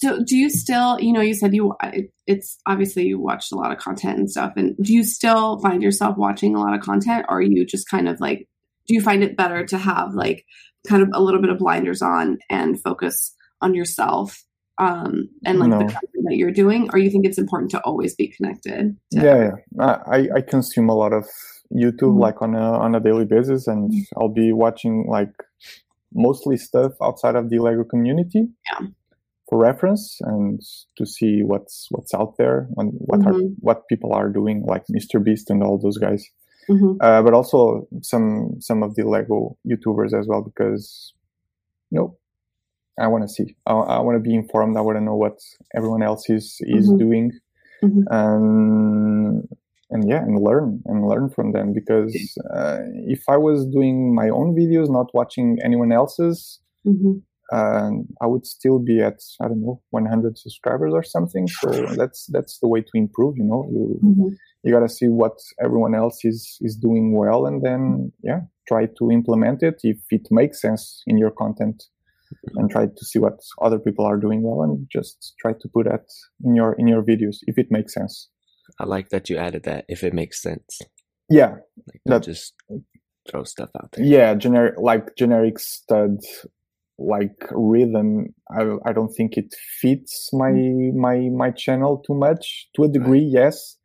So 0.00 0.22
do 0.22 0.36
you 0.36 0.48
still, 0.48 1.00
you 1.00 1.12
know, 1.12 1.20
you 1.20 1.34
said 1.34 1.54
you 1.54 1.74
it's 2.26 2.58
obviously 2.66 3.06
you 3.06 3.18
watched 3.18 3.50
a 3.50 3.56
lot 3.56 3.72
of 3.72 3.78
content 3.78 4.18
and 4.18 4.30
stuff, 4.30 4.52
and 4.56 4.76
do 4.80 4.92
you 4.92 5.02
still 5.02 5.58
find 5.58 5.82
yourself 5.82 6.16
watching 6.16 6.54
a 6.54 6.60
lot 6.60 6.74
of 6.74 6.80
content, 6.80 7.26
or 7.28 7.38
are 7.38 7.42
you 7.42 7.66
just 7.66 7.88
kind 7.88 8.08
of 8.08 8.20
like, 8.20 8.48
do 8.86 8.94
you 8.94 9.00
find 9.00 9.24
it 9.24 9.36
better 9.36 9.66
to 9.66 9.76
have 9.78 10.14
like 10.14 10.44
kind 10.86 11.02
of 11.02 11.08
a 11.12 11.20
little 11.20 11.40
bit 11.40 11.50
of 11.50 11.58
blinders 11.58 12.00
on 12.00 12.38
and 12.48 12.80
focus 12.80 13.34
on 13.60 13.74
yourself? 13.74 14.44
Um, 14.78 15.28
and 15.44 15.58
like 15.58 15.70
No. 15.70 15.78
the 15.78 15.84
content 15.84 16.24
that 16.24 16.36
you're 16.36 16.52
doing, 16.52 16.88
or 16.92 16.98
you 16.98 17.10
think 17.10 17.26
it's 17.26 17.38
important 17.38 17.70
to 17.72 17.80
always 17.82 18.14
be 18.14 18.28
connected? 18.28 18.96
To, 19.12 19.20
yeah, 19.20 19.50
yeah. 19.76 19.96
I, 20.06 20.28
I- 20.36 20.40
consume 20.40 20.88
a 20.88 20.94
lot 20.94 21.12
of 21.12 21.24
YouTube 21.74 22.14
Mhm. 22.14 22.20
like 22.20 22.40
on 22.42 22.54
a 22.54 22.72
on 22.84 22.94
a 22.94 23.00
daily 23.00 23.24
basis, 23.24 23.66
and 23.66 23.92
I'll 24.16 24.28
be 24.44 24.52
watching 24.52 25.06
like 25.08 25.32
mostly 26.14 26.56
stuff 26.56 26.92
outside 27.02 27.34
of 27.36 27.50
the 27.50 27.58
Lego 27.58 27.84
community. 27.84 28.48
Yeah. 28.72 28.86
For 29.48 29.58
reference 29.58 30.18
and 30.20 30.60
to 30.96 31.04
see 31.06 31.42
what's 31.42 31.88
what's 31.90 32.12
out 32.14 32.36
there 32.36 32.68
and 32.76 32.92
what 32.98 33.26
are 33.26 33.32
Mhm. 33.32 33.54
what 33.60 33.88
people 33.88 34.12
are 34.12 34.28
doing, 34.28 34.62
like 34.64 34.84
Mr. 34.92 35.22
Beast 35.22 35.50
and 35.50 35.62
all 35.62 35.78
those 35.78 35.98
guys. 35.98 36.22
Mhm. 36.70 36.98
uh, 37.00 37.22
but 37.22 37.32
also 37.32 37.88
some 38.02 38.60
some 38.60 38.82
of 38.82 38.94
the 38.94 39.02
Lego 39.04 39.56
YouTubers 39.66 40.12
as 40.18 40.26
well 40.28 40.42
because 40.42 41.14
you 41.90 41.98
know 41.98 42.14
I 42.98 43.06
want 43.06 43.22
to 43.24 43.28
see 43.28 43.54
I, 43.66 43.72
I 43.72 44.00
want 44.00 44.16
to 44.16 44.20
be 44.30 44.34
informed 44.34 44.76
I 44.76 44.80
want 44.80 44.96
to 44.98 45.04
know 45.04 45.16
what 45.16 45.38
everyone 45.76 46.02
else 46.02 46.24
is 46.30 46.46
is 46.78 46.86
Mhm. 46.90 46.98
doing 47.04 47.26
Mhm. 47.82 48.02
and 48.20 49.48
and 49.90 50.08
yeah 50.08 50.22
and 50.22 50.36
learn 50.48 50.82
and 50.86 51.06
learn 51.08 51.30
from 51.30 51.52
them 51.52 51.72
because 51.72 52.14
uh, 52.58 52.78
if 53.16 53.22
I 53.28 53.36
was 53.36 53.58
doing 53.76 54.14
my 54.14 54.28
own 54.28 54.54
videos 54.60 54.88
not 54.98 55.08
watching 55.14 55.48
anyone 55.64 55.92
else's 56.00 56.60
Mhm. 56.86 57.22
uh, 57.58 57.90
I 58.20 58.26
would 58.26 58.44
still 58.46 58.78
be 58.90 58.96
at 59.08 59.18
I 59.42 59.48
don't 59.48 59.62
know 59.66 59.80
100 59.90 60.36
subscribers 60.44 60.92
or 60.98 61.02
something 61.02 61.46
so 61.60 61.68
that's 62.00 62.20
that's 62.34 62.58
the 62.62 62.68
way 62.68 62.80
to 62.82 62.94
improve 63.04 63.34
you 63.40 63.44
know 63.50 63.62
you 63.74 63.84
Mhm. 64.08 64.28
you 64.64 64.72
got 64.76 64.80
to 64.88 64.94
see 64.98 65.08
what 65.08 65.36
everyone 65.64 65.94
else 66.02 66.18
is 66.24 66.58
is 66.66 66.74
doing 66.76 67.06
well 67.20 67.46
and 67.48 67.62
then 67.66 68.12
yeah 68.22 68.40
try 68.70 68.82
to 68.98 69.04
implement 69.18 69.62
it 69.62 69.76
if 69.92 69.98
it 70.10 70.26
makes 70.30 70.60
sense 70.60 70.82
in 71.06 71.16
your 71.22 71.30
content 71.42 71.78
and 72.56 72.70
try 72.70 72.86
to 72.86 73.04
see 73.04 73.18
what 73.18 73.38
other 73.62 73.78
people 73.78 74.04
are 74.04 74.16
doing 74.18 74.42
well 74.42 74.62
and 74.62 74.86
just 74.90 75.34
try 75.40 75.52
to 75.52 75.68
put 75.74 75.86
that 75.86 76.04
in 76.44 76.54
your 76.54 76.72
in 76.78 76.86
your 76.88 77.02
videos 77.02 77.36
if 77.46 77.58
it 77.58 77.66
makes 77.70 77.92
sense 77.94 78.28
I 78.78 78.84
like 78.84 79.08
that 79.10 79.28
you 79.30 79.36
added 79.38 79.62
that 79.64 79.84
if 79.88 80.04
it 80.04 80.12
makes 80.12 80.42
sense. 80.42 80.78
yeah 81.30 81.52
Like 81.88 82.00
That- 82.06 82.22
just 82.24 82.54
throw 83.30 83.44
stuff 83.44 83.70
out 83.80 83.90
there. 83.92 84.04
yeah 84.04 84.34
generic 84.34 84.74
like 84.78 85.14
generic 85.16 85.58
stud 85.58 86.16
like 86.98 87.38
rhythm 87.52 88.26
i 88.50 88.62
i 88.88 88.92
don't 88.92 89.12
think 89.18 89.36
it 89.36 89.54
fits 89.80 90.30
my 90.32 90.50
mm. 90.50 90.94
my 90.94 91.16
my 91.42 91.50
channel 91.50 92.02
too 92.06 92.14
much 92.14 92.68
to 92.74 92.82
a 92.84 92.88
degree 92.88 93.26
yes 93.40 93.76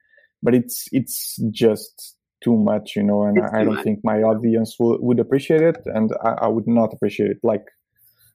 but 0.41 0.55
it's 0.55 0.85
it's 0.91 1.37
just 1.51 2.15
too 2.43 2.57
much 2.57 2.93
you 2.95 3.03
know 3.03 3.23
and 3.23 3.37
It's 3.37 3.53
i, 3.53 3.59
I 3.59 3.63
don't 3.65 3.75
much. 3.75 3.83
think 3.83 3.99
my 4.03 4.17
audience 4.21 4.75
would, 4.79 4.99
would 5.01 5.19
appreciate 5.19 5.61
it 5.61 5.77
and 5.85 6.11
I, 6.23 6.31
I 6.45 6.47
would 6.47 6.67
not 6.67 6.89
appreciate 6.93 7.29
it 7.31 7.37
like 7.43 7.65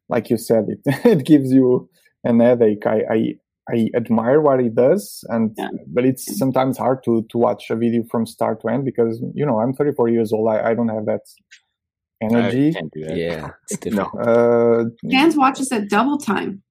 like 0.08 0.30
you 0.30 0.36
said 0.38 0.64
it 0.68 0.80
it 1.04 1.24
gives 1.26 1.52
you 1.52 1.88
an 2.24 2.40
headache 2.40 2.86
i 2.86 3.00
i 3.10 3.34
I 3.70 3.90
admire 3.94 4.40
what 4.40 4.60
he 4.60 4.70
does, 4.70 5.22
and 5.28 5.54
Yeah. 5.58 5.68
but 5.88 6.06
it's 6.06 6.38
sometimes 6.38 6.78
hard 6.78 7.04
to 7.04 7.26
to 7.30 7.36
watch 7.36 7.68
a 7.68 7.76
video 7.76 8.02
from 8.10 8.24
start 8.24 8.62
to 8.62 8.68
end 8.68 8.86
because 8.86 9.20
you 9.34 9.44
know 9.44 9.60
I'm 9.60 9.74
34 9.74 10.08
years 10.08 10.32
old. 10.32 10.48
I, 10.48 10.70
I 10.70 10.74
don't 10.74 10.88
have 10.88 11.04
that 11.04 11.20
energy. 12.22 12.68
I 12.70 12.72
can't 12.72 12.92
do 12.92 13.04
that. 13.04 13.16
Yeah, 13.16 13.50
it's 13.70 13.84
No. 13.94 14.04
Uh, 14.18 14.84
Dan's 15.10 15.36
watches 15.36 15.70
at 15.70 15.90
double 15.90 16.16
time. 16.16 16.62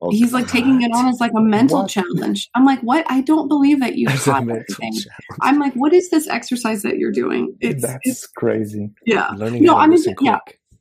Oh, 0.00 0.10
He's 0.10 0.32
like 0.32 0.48
taking 0.48 0.80
it 0.80 0.90
on 0.94 1.08
as 1.08 1.20
like 1.20 1.32
a 1.36 1.40
mental 1.42 1.80
What? 1.82 1.90
challenge. 1.90 2.48
I'm 2.54 2.64
like, 2.64 2.80
what? 2.80 3.04
I 3.10 3.20
don't 3.20 3.48
believe 3.48 3.80
that 3.80 3.96
you 3.96 4.06
caught 4.06 4.42
everything. 4.48 4.64
challenge. 4.78 5.06
I'm 5.42 5.58
like, 5.58 5.74
what 5.74 5.92
is 5.92 6.08
this 6.08 6.28
exercise 6.28 6.80
that 6.82 6.96
you're 6.98 7.12
doing? 7.12 7.54
It's, 7.60 7.82
that's 7.82 7.98
it's 8.04 8.26
crazy. 8.26 8.90
yeah. 9.04 9.30
Learning 9.36 9.64
No, 9.64 9.76
I'm 9.76 9.90
listen 9.90 10.12
into- 10.12 10.24
yeah. 10.24 10.38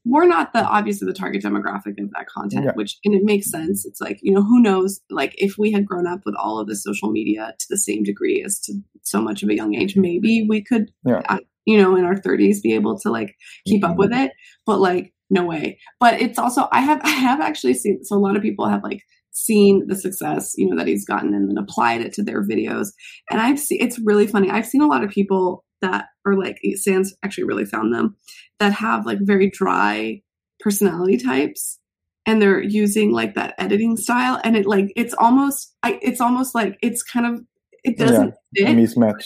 We're 0.09 0.27
not 0.27 0.53
the 0.53 0.63
obviously 0.63 1.05
the 1.05 1.13
target 1.13 1.43
demographic 1.43 2.01
of 2.01 2.09
that 2.15 2.27
content, 2.27 2.65
Yeah. 2.65 2.71
which 2.75 2.97
and 3.03 3.13
it 3.15 3.23
makes 3.23 3.49
sense. 3.51 3.85
It's 3.85 3.99
like 4.01 4.19
you 4.21 4.33
know 4.33 4.41
who 4.43 4.61
knows 4.61 5.01
like 5.09 5.33
if 5.37 5.57
we 5.57 5.71
had 5.71 5.85
grown 5.85 6.07
up 6.07 6.21
with 6.25 6.35
all 6.41 6.59
of 6.59 6.67
the 6.67 6.75
social 6.75 7.11
media 7.11 7.53
to 7.59 7.65
the 7.69 7.77
same 7.77 8.03
degree 8.03 8.43
as 8.45 8.59
to 8.61 8.73
so 9.03 9.21
much 9.21 9.43
of 9.43 9.49
a 9.49 9.55
young 9.55 9.75
age. 9.75 9.95
Maybe 9.95 10.45
we 10.47 10.63
could, 10.63 10.91
Yeah. 11.05 11.21
uh, 11.29 11.39
you 11.65 11.77
know, 11.77 11.95
in 11.95 12.03
our 12.05 12.15
30s, 12.15 12.61
be 12.61 12.73
able 12.73 12.97
to 12.99 13.09
like 13.11 13.35
keep 13.65 13.83
up 13.83 13.97
with 13.97 14.13
it. 14.13 14.31
But 14.65 14.79
like, 14.79 15.13
no 15.29 15.45
way. 15.45 15.79
But 15.99 16.21
it's 16.21 16.39
also 16.39 16.67
I 16.71 16.81
have 16.81 17.01
I 17.03 17.09
have 17.09 17.41
actually 17.41 17.73
seen 17.73 18.03
so 18.03 18.15
a 18.15 18.19
lot 18.19 18.35
of 18.35 18.41
people 18.41 18.67
have 18.67 18.83
like 18.83 19.01
seen 19.31 19.85
the 19.87 19.95
success 19.95 20.53
you 20.57 20.67
know 20.67 20.75
that 20.75 20.87
he's 20.87 21.05
gotten 21.05 21.33
and 21.35 21.47
then 21.47 21.57
applied 21.63 22.01
it 22.01 22.11
to 22.11 22.23
their 22.23 22.41
videos 22.43 22.87
and 23.29 23.39
i've 23.39 23.59
seen 23.59 23.77
it's 23.79 23.99
really 23.99 24.25
funny 24.25 24.49
i've 24.49 24.65
seen 24.65 24.81
a 24.81 24.87
lot 24.87 25.03
of 25.03 25.11
people 25.11 25.63
that 25.81 26.05
are 26.25 26.35
like 26.35 26.59
sans 26.75 27.13
actually 27.23 27.43
really 27.45 27.65
found 27.65 27.93
them 27.93 28.15
that 28.59 28.73
have 28.73 29.05
like 29.05 29.19
very 29.21 29.49
dry 29.49 30.21
personality 30.59 31.17
types 31.17 31.79
and 32.25 32.41
they're 32.41 32.61
using 32.61 33.11
like 33.11 33.35
that 33.35 33.53
editing 33.57 33.95
style 33.95 34.39
and 34.43 34.55
it 34.57 34.65
like 34.65 34.91
it's 34.95 35.13
almost 35.13 35.75
I, 35.83 35.99
it's 36.01 36.19
almost 36.21 36.55
like 36.55 36.77
it's 36.81 37.03
kind 37.03 37.25
of 37.25 37.41
it 37.83 37.97
doesn't 37.97 38.33
A 38.57 38.65
fit 38.65 38.67
mismatch. 38.75 39.23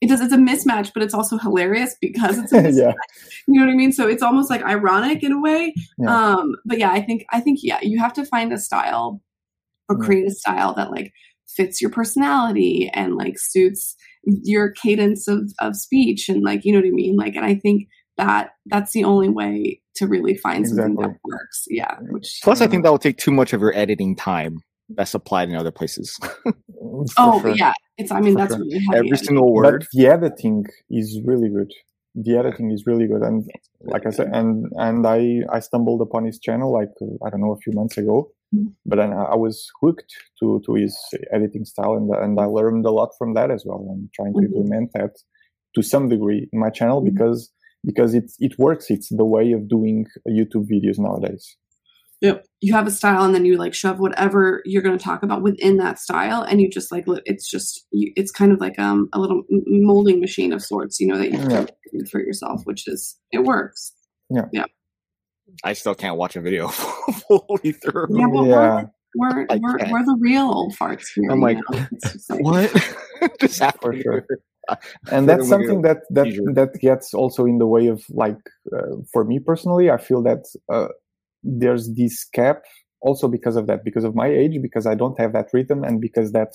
it 0.00 0.08
does 0.08 0.20
it's 0.20 0.32
a 0.32 0.36
mismatch 0.36 0.90
but 0.92 1.02
it's 1.02 1.14
also 1.14 1.38
hilarious 1.38 1.96
because 2.00 2.38
it's 2.38 2.52
a 2.52 2.56
mismatch 2.62 2.76
yeah. 2.78 2.92
you 3.46 3.58
know 3.60 3.66
what 3.66 3.72
i 3.72 3.76
mean 3.76 3.92
so 3.92 4.08
it's 4.08 4.22
almost 4.22 4.50
like 4.50 4.62
ironic 4.62 5.22
in 5.22 5.32
a 5.32 5.40
way 5.40 5.72
Yeah. 5.98 6.14
um 6.34 6.54
but 6.64 6.78
yeah 6.78 6.90
i 6.90 7.00
think 7.00 7.24
i 7.32 7.40
think 7.40 7.60
yeah 7.62 7.78
you 7.80 7.98
have 8.00 8.12
to 8.14 8.24
find 8.26 8.52
a 8.52 8.58
style 8.58 9.22
or 9.88 9.96
create 9.98 10.26
a 10.26 10.30
style 10.30 10.74
that 10.74 10.90
like 10.90 11.12
fits 11.56 11.80
your 11.80 11.90
personality 11.90 12.90
and 12.94 13.16
like 13.16 13.34
suits 13.38 13.94
your 14.24 14.70
cadence 14.70 15.26
of 15.28 15.50
of 15.60 15.76
speech 15.76 16.28
and 16.28 16.42
like 16.42 16.64
you 16.64 16.72
know 16.72 16.78
what 16.78 16.86
i 16.86 16.90
mean 16.90 17.16
like 17.16 17.34
and 17.34 17.44
i 17.44 17.54
think 17.54 17.88
that 18.16 18.50
that's 18.66 18.92
the 18.92 19.04
only 19.04 19.28
way 19.28 19.80
to 19.94 20.06
really 20.06 20.36
find 20.36 20.66
something 20.68 20.94
that 20.96 21.16
works 21.24 21.64
yeah 21.68 21.96
which 22.10 22.40
Plus, 22.42 22.60
I 22.60 22.66
think 22.66 22.82
that 22.84 22.90
will 22.90 22.98
take 22.98 23.16
too 23.18 23.30
much 23.30 23.52
of 23.52 23.60
your 23.60 23.74
editing 23.76 24.14
time. 24.16 24.60
Best 24.90 25.14
applied 25.14 25.48
in 25.48 25.56
other 25.56 25.70
places. 25.72 26.18
Oh 27.16 27.40
sure. 27.40 27.54
yeah 27.56 27.72
it's 27.96 28.10
i 28.10 28.20
mean 28.20 28.34
For 28.34 28.38
that's 28.40 28.54
sure. 28.54 28.60
really 28.64 28.78
heavy 28.80 28.96
Every 28.98 29.08
editing. 29.08 29.26
single 29.26 29.52
word. 29.54 29.80
But 29.80 29.88
the 29.92 30.06
editing 30.08 30.64
is 30.90 31.20
really 31.24 31.48
good. 31.48 31.72
The 32.14 32.36
editing 32.36 32.70
is 32.70 32.84
really 32.86 33.06
good, 33.06 33.22
and 33.22 33.48
like 33.80 34.06
I 34.06 34.10
said, 34.10 34.28
and 34.32 34.66
and 34.76 35.06
I 35.06 35.40
I 35.50 35.60
stumbled 35.60 36.02
upon 36.02 36.24
his 36.26 36.38
channel 36.38 36.70
like 36.72 36.90
I 37.24 37.30
don't 37.30 37.40
know 37.40 37.52
a 37.52 37.56
few 37.64 37.72
months 37.72 37.96
ago. 37.96 38.30
But 38.86 38.96
then 38.96 39.12
I 39.12 39.34
was 39.36 39.68
hooked 39.80 40.12
to 40.40 40.60
to 40.66 40.74
his 40.74 40.94
editing 41.32 41.64
style, 41.64 41.94
and 41.94 42.10
and 42.24 42.38
I 42.38 42.44
learned 42.44 42.84
a 42.86 42.90
lot 42.90 43.10
from 43.18 43.34
that 43.34 43.50
as 43.50 43.64
well. 43.66 43.80
I'm 43.90 44.10
trying 44.14 44.34
to 44.34 44.40
Mhm. 44.40 44.46
implement 44.46 44.90
that 44.94 45.12
to 45.74 45.82
some 45.82 46.08
degree 46.08 46.48
in 46.52 46.58
my 46.60 46.70
channel 46.70 47.00
Mhm. 47.00 47.06
because 47.10 47.50
because 47.84 48.14
it 48.14 48.30
it 48.38 48.54
works. 48.58 48.90
It's 48.90 49.08
the 49.08 49.24
way 49.24 49.52
of 49.52 49.68
doing 49.68 50.06
YouTube 50.28 50.66
videos 50.74 50.98
nowadays. 50.98 51.44
Yep. 52.20 52.44
You 52.60 52.72
have 52.74 52.86
a 52.86 52.90
style 52.92 53.24
and 53.24 53.34
then 53.34 53.44
you 53.44 53.56
like 53.56 53.74
shove 53.74 53.98
whatever 53.98 54.62
you're 54.64 54.82
going 54.82 54.96
to 54.96 55.04
talk 55.04 55.24
about 55.24 55.42
within 55.42 55.78
that 55.78 55.98
style 55.98 56.42
and 56.42 56.60
you 56.60 56.70
just 56.70 56.92
like 56.92 57.04
it's 57.26 57.50
just 57.50 57.84
it's 57.92 58.30
kind 58.30 58.52
of 58.52 58.60
like 58.60 58.78
um 58.78 59.08
a 59.12 59.18
little 59.18 59.42
molding 59.66 60.20
machine 60.20 60.52
of 60.52 60.62
sorts, 60.62 61.00
you 61.00 61.06
know, 61.08 61.18
that 61.18 61.32
you 61.32 61.38
Yeah. 61.50 61.66
for 62.12 62.20
yourself, 62.20 62.60
which 62.64 62.86
is 62.86 63.18
it 63.32 63.42
works. 63.42 63.92
I 65.64 65.72
still 65.74 65.94
can't 65.94 66.16
watch 66.16 66.36
a 66.36 66.40
video 66.40 66.68
fully 67.28 67.72
through. 67.72 68.06
Yeah, 68.18 68.26
but 68.32 68.42
Yeah. 68.44 68.82
we're 69.14 69.46
we're, 69.46 69.58
we're, 69.60 69.90
we're 69.92 70.04
the 70.04 70.16
real 70.20 70.50
old 70.50 70.74
farts 70.74 71.06
here. 71.14 71.30
I'm 71.30 71.38
you 71.38 71.44
like, 71.44 71.58
know? 71.70 71.86
Like- 72.30 72.42
What? 72.44 72.92
Just 73.40 73.58
For 73.58 73.64
happened. 73.64 74.02
sure. 74.02 74.26
and 75.10 75.28
that's 75.28 75.48
something 75.48 75.82
that 75.82 75.98
that 76.10 76.26
seizure. 76.26 76.52
that 76.54 76.72
gets 76.80 77.12
also 77.12 77.44
in 77.46 77.58
the 77.58 77.66
way 77.66 77.88
of 77.88 78.04
like 78.10 78.38
uh, 78.76 78.94
for 79.12 79.24
me 79.24 79.40
personally 79.40 79.90
i 79.90 79.96
feel 79.98 80.22
that 80.22 80.44
uh, 80.72 80.86
there's 81.42 81.92
this 81.94 82.24
cap 82.24 82.62
also 83.00 83.26
because 83.26 83.56
of 83.56 83.66
that 83.66 83.82
because 83.84 84.04
of 84.04 84.14
my 84.14 84.28
age 84.28 84.62
because 84.62 84.86
i 84.86 84.94
don't 84.94 85.18
have 85.18 85.32
that 85.32 85.48
rhythm 85.52 85.82
and 85.82 86.00
because 86.00 86.30
that 86.30 86.52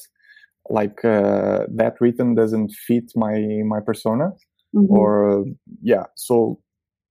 like 0.70 1.04
uh, 1.04 1.66
that 1.70 1.96
rhythm 2.00 2.34
doesn't 2.34 2.72
fit 2.88 3.12
my 3.16 3.36
my 3.66 3.82
persona 3.82 4.32
Mhm. 4.74 4.90
or 4.90 5.44
yeah 5.82 6.06
so 6.16 6.60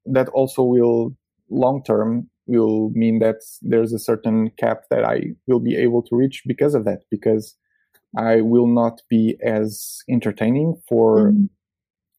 that 0.07 0.28
also 0.30 0.62
will 0.62 1.14
long 1.51 1.82
term 1.84 2.28
will 2.47 2.90
mean 2.90 3.18
that 3.18 3.36
there's 3.62 3.92
a 3.92 3.99
certain 3.99 4.51
cap 4.59 4.82
that 4.90 5.05
i 5.05 5.20
will 5.47 5.61
be 5.61 5.76
able 5.76 6.03
to 6.03 6.14
reach 6.16 6.42
because 6.47 6.74
of 6.74 6.84
that 6.84 7.01
because 7.11 7.57
i 8.16 8.40
will 8.40 8.66
not 8.66 9.01
be 9.09 9.36
as 9.42 9.99
entertaining 10.09 10.74
for 10.88 11.32
Mhm. 11.32 11.49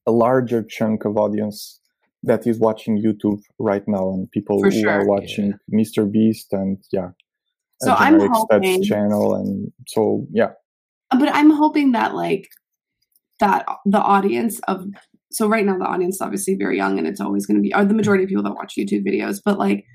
a 0.06 0.12
larger 0.12 0.64
chunk 0.64 1.06
of 1.06 1.18
audience 1.18 1.80
that 2.24 2.46
is 2.48 2.60
watching 2.60 3.02
youtube 3.02 3.42
right 3.60 3.88
now 3.88 4.10
and 4.10 4.30
people 4.32 4.60
For 4.62 4.70
who 4.72 4.82
sure. 4.82 4.92
are 4.92 5.06
watching 5.06 5.54
mr 5.72 6.10
beast 6.12 6.52
and 6.54 6.78
yeah 6.92 7.10
So 7.82 7.92
uh, 7.92 7.96
I'm 8.00 8.20
hoping- 8.20 8.84
channel 8.84 9.36
and 9.36 9.72
so 9.88 10.26
yeah 10.32 10.54
but 11.22 11.30
I'm 11.34 11.52
hoping 11.52 11.92
that 11.94 12.16
like 12.16 12.50
that 13.40 13.66
the 13.86 14.00
audience 14.16 14.60
of 14.68 14.88
so 15.32 15.48
right 15.48 15.66
now 15.66 15.78
the 15.78 15.86
audience 15.86 16.16
is 16.16 16.22
obviously 16.22 16.56
very 16.56 16.78
young 16.78 16.98
and 16.98 17.08
it's 17.08 17.22
always 17.22 17.46
going 17.46 17.58
to 17.58 17.62
be 17.62 17.74
are 17.74 17.86
the 17.86 17.94
majority 17.94 18.24
of 18.24 18.30
people 18.30 18.44
that 18.44 18.56
watch 18.56 18.76
YouTube 18.78 19.06
videos 19.06 19.40
but 19.44 19.58
like 19.58 19.86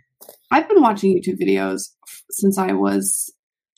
I've 0.51 0.69
been 0.69 0.83
watching 0.83 1.17
YouTube 1.17 1.41
videos 1.41 1.91
f- 2.07 2.23
since 2.31 2.59
I 2.59 2.73
was 2.73 3.33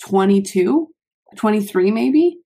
22 0.06 0.88
23 1.36 1.90
maybe 1.90 2.38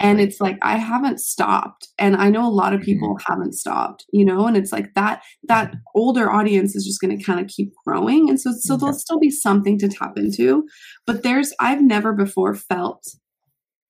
and 0.00 0.20
it's 0.20 0.40
like 0.40 0.58
I 0.62 0.76
haven't 0.76 1.20
stopped 1.20 1.88
and 1.98 2.16
I 2.16 2.30
know 2.30 2.46
a 2.46 2.50
lot 2.50 2.72
of 2.72 2.80
people 2.80 3.16
mm-hmm. 3.16 3.32
haven't 3.32 3.54
stopped 3.54 4.04
you 4.12 4.24
know 4.24 4.46
and 4.46 4.56
it's 4.56 4.72
like 4.72 4.94
that 4.94 5.22
that 5.44 5.74
older 5.94 6.30
audience 6.30 6.74
is 6.74 6.84
just 6.84 7.00
going 7.00 7.16
to 7.16 7.22
kind 7.22 7.40
of 7.40 7.46
keep 7.48 7.72
growing 7.86 8.28
and 8.28 8.40
so 8.40 8.52
so 8.58 8.76
there'll 8.76 8.94
still 8.94 9.18
be 9.18 9.30
something 9.30 9.78
to 9.78 9.88
tap 9.88 10.16
into 10.16 10.64
but 11.06 11.22
there's 11.22 11.52
I've 11.58 11.82
never 11.82 12.12
before 12.12 12.54
felt 12.54 13.04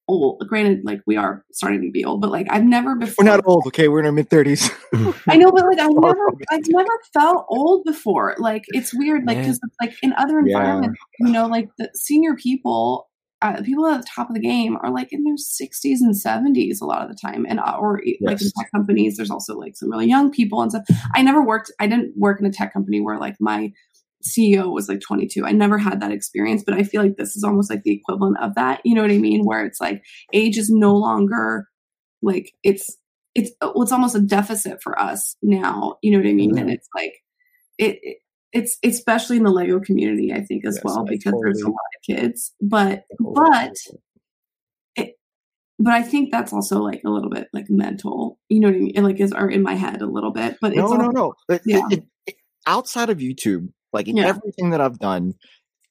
old. 0.09 0.45
Granted, 0.49 0.81
like 0.85 1.01
we 1.07 1.17
are 1.17 1.45
starting 1.53 1.83
to 1.83 1.91
be 1.91 2.05
old, 2.05 2.21
but 2.21 2.31
like 2.31 2.47
I've 2.51 2.65
never 2.65 2.97
before. 2.97 3.25
We're 3.25 3.31
not 3.31 3.45
old, 3.47 3.67
okay? 3.69 3.89
We're 3.89 4.01
in 4.01 4.07
our 4.07 4.13
mid 4.13 4.31
thirties. 4.31 4.71
I 5.29 5.37
know, 5.37 5.53
but 5.53 5.65
like 5.67 5.79
I've 5.79 5.91
never, 5.95 6.29
I've 6.51 6.67
never 6.69 6.91
felt 7.13 7.47
old 7.49 7.85
before. 7.85 8.35
Like 8.39 8.65
it's 8.69 8.93
weird, 8.95 9.27
like 9.27 9.37
Yeah. 9.37 9.43
because 9.43 9.61
like 9.81 9.95
in 10.03 10.13
other 10.15 10.41
Yeah. 10.41 10.57
environments, 10.59 10.99
you 11.21 11.31
know, 11.33 11.47
like 11.47 11.69
the 11.79 11.91
senior 11.95 12.35
people, 12.35 13.09
uh, 13.43 13.63
people 13.63 13.87
at 13.87 14.01
the 14.01 14.07
top 14.13 14.29
of 14.29 14.35
the 14.35 14.41
game 14.41 14.77
are 14.83 14.91
like 14.91 15.13
in 15.13 15.23
their 15.25 15.37
sixties 15.37 16.03
and 16.03 16.17
seventies 16.17 16.81
a 16.81 16.85
lot 16.87 17.03
of 17.03 17.09
the 17.09 17.15
time, 17.15 17.47
and 17.49 17.61
uh, 17.61 17.77
or 17.79 18.03
like 18.21 18.41
in 18.43 18.49
tech 18.59 18.71
companies, 18.75 19.17
there's 19.17 19.31
also 19.31 19.57
like 19.57 19.77
some 19.77 19.91
really 19.91 20.09
young 20.09 20.31
people 20.31 20.61
and 20.63 20.73
stuff. 20.73 20.85
I 21.15 21.23
never 21.23 21.45
worked. 21.45 21.71
I 21.79 21.87
didn't 21.87 22.15
work 22.17 22.41
in 22.41 22.47
a 22.47 22.53
tech 22.53 22.73
company 22.73 23.01
where 23.01 23.19
like 23.19 23.37
my 23.41 23.73
CEO 24.27 24.73
was 24.73 24.89
like 24.89 25.01
22. 25.01 25.45
I 25.45 25.53
never 25.53 25.79
had 25.79 26.01
that 26.01 26.12
experience, 26.12 26.62
but 26.64 26.75
I 26.75 26.83
feel 26.83 27.03
like 27.03 27.16
this 27.16 27.37
is 27.37 27.45
almost 27.45 27.71
like 27.71 27.83
the 27.83 27.93
equivalent 27.93 28.39
of 28.41 28.55
that. 28.55 28.81
You 28.85 28.95
know 28.95 29.03
what 29.03 29.11
I 29.11 29.19
mean? 29.19 29.45
Where 29.45 29.64
it's 29.64 29.81
like 29.81 30.03
age 30.33 30.59
is 30.59 30.71
no 30.71 30.95
longer 30.97 31.69
like 32.23 32.53
it's 32.62 32.97
it's 33.35 33.53
oh, 33.61 33.83
it's 33.83 33.93
almost 33.93 34.16
a 34.16 34.21
deficit 34.21 34.83
for 34.83 34.99
us 34.99 35.37
now. 35.43 35.97
You 36.03 36.12
know 36.12 36.19
what 36.19 36.29
I 36.29 36.33
mean? 36.33 36.59
And 36.59 36.71
it's 36.71 36.89
like 36.95 37.14
it, 37.79 37.99
it 38.03 38.16
it's 38.53 38.79
especially 38.83 39.37
in 39.37 39.45
the 39.45 39.51
Lego 39.51 39.79
community, 39.81 40.33
I 40.33 40.41
think 40.41 40.64
as 40.66 40.77
Yes, 40.77 40.85
well, 40.85 41.05
because 41.05 41.35
there's 41.43 41.62
a 41.62 41.69
lot 41.69 41.75
of 41.75 42.16
kids. 42.16 42.53
But 42.61 43.05
but 43.21 43.75
but 45.79 45.93
I 45.93 46.03
think 46.03 46.33
that's 46.33 46.53
also 46.53 46.81
like 46.81 47.03
a 47.07 47.11
little 47.11 47.31
bit 47.31 47.49
like 47.53 47.66
mental. 47.69 48.39
You 48.49 48.61
know 48.61 48.69
what 48.69 48.77
I 48.77 48.81
mean? 48.81 48.93
It, 48.97 49.03
like 49.03 49.21
is 49.21 49.33
are 49.33 49.49
in 49.49 49.62
my 49.62 49.75
head 49.75 50.03
a 50.03 50.07
little 50.07 50.33
bit. 50.33 50.57
But 50.61 50.73
it's 50.73 50.79
No, 50.79 50.97
no, 50.97 51.09
no. 51.09 51.59
Yeah. 51.64 51.83
outside 52.66 53.11
of 53.11 53.19
YouTube, 53.19 53.69
like 53.93 54.07
Yeah. 54.09 54.26
everything 54.26 54.70
that 54.70 54.80
I've 54.80 54.99
done 54.99 55.34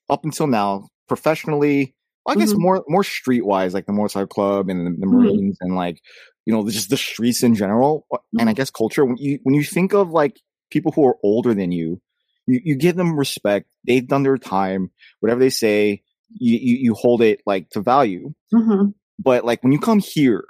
up 0.09 0.23
until 0.23 0.47
now, 0.47 0.87
professionally, 1.07 1.95
I 2.27 2.35
guess 2.35 2.53
Mhm. 2.53 2.59
more 2.59 2.83
more 2.87 3.03
streetwise, 3.03 3.73
like 3.73 3.85
the 3.85 3.93
Motorcycle 3.93 4.27
Club 4.27 4.69
and 4.69 4.85
the, 4.85 4.91
the 4.99 5.05
Mhm. 5.07 5.11
Marines 5.11 5.57
and 5.61 5.75
like 5.75 6.01
you 6.45 6.53
know 6.53 6.67
just 6.69 6.89
the 6.89 6.97
streets 6.97 7.43
in 7.43 7.55
general, 7.55 8.05
uh, 8.13 8.17
and 8.39 8.41
I 8.49 8.51
Mm-hmm. 8.51 8.57
guess 8.57 8.69
culture. 8.69 9.05
When 9.05 9.17
you 9.17 9.39
when 9.43 9.55
you 9.55 9.63
think 9.63 9.93
of 9.93 10.09
like 10.11 10.39
people 10.69 10.91
who 10.91 11.05
are 11.07 11.17
older 11.23 11.53
than 11.53 11.71
you, 11.71 12.01
you, 12.45 12.59
you 12.63 12.75
give 12.75 12.95
them 12.97 13.17
respect. 13.17 13.67
They've 13.85 14.05
done 14.07 14.23
their 14.23 14.37
time. 14.37 14.91
Whatever 15.21 15.39
they 15.39 15.49
say, 15.49 16.03
you, 16.37 16.57
you 16.57 16.75
you 16.77 16.93
hold 16.93 17.21
it 17.21 17.41
like 17.45 17.69
to 17.71 17.81
value. 17.81 18.33
Mhm. 18.53 18.93
But 19.19 19.45
like 19.45 19.63
when 19.63 19.71
you 19.71 19.79
come 19.79 19.99
here, 19.99 20.43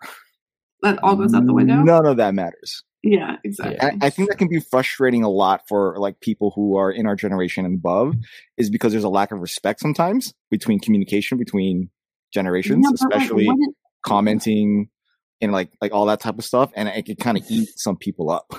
that 0.81 0.97
all 1.03 1.15
goes 1.15 1.33
out 1.33 1.45
the 1.45 1.53
window. 1.53 1.75
None 1.83 2.05
of 2.07 2.17
that 2.17 2.33
matters. 2.33 2.83
Yeah, 3.03 3.37
exactly. 3.43 3.79
I, 3.79 4.07
I 4.07 4.09
think 4.09 4.29
that 4.29 4.37
can 4.37 4.49
be 4.49 4.59
frustrating 4.59 5.23
a 5.23 5.29
lot 5.29 5.67
for 5.67 5.97
like 5.99 6.19
people 6.19 6.51
who 6.55 6.77
are 6.77 6.91
in 6.91 7.05
our 7.05 7.15
generation 7.15 7.65
and 7.65 7.75
above, 7.75 8.15
is 8.57 8.69
because 8.69 8.91
there's 8.91 9.03
a 9.03 9.09
lack 9.09 9.31
of 9.31 9.39
respect 9.39 9.79
sometimes 9.79 10.33
between 10.49 10.79
communication 10.79 11.37
between 11.37 11.89
generations, 12.33 12.85
Yeah, 12.85 12.91
but, 12.91 13.15
like, 13.15 13.21
especially 13.21 13.49
commenting 14.05 14.89
and 15.39 15.51
like 15.51 15.69
like 15.81 15.93
all 15.93 16.05
that 16.07 16.19
type 16.19 16.37
of 16.37 16.45
stuff, 16.45 16.71
and 16.75 16.89
it 16.89 17.05
can 17.05 17.15
kind 17.15 17.37
of 17.37 17.43
eat 17.49 17.69
some 17.75 17.95
people 17.95 18.29
up. 18.29 18.51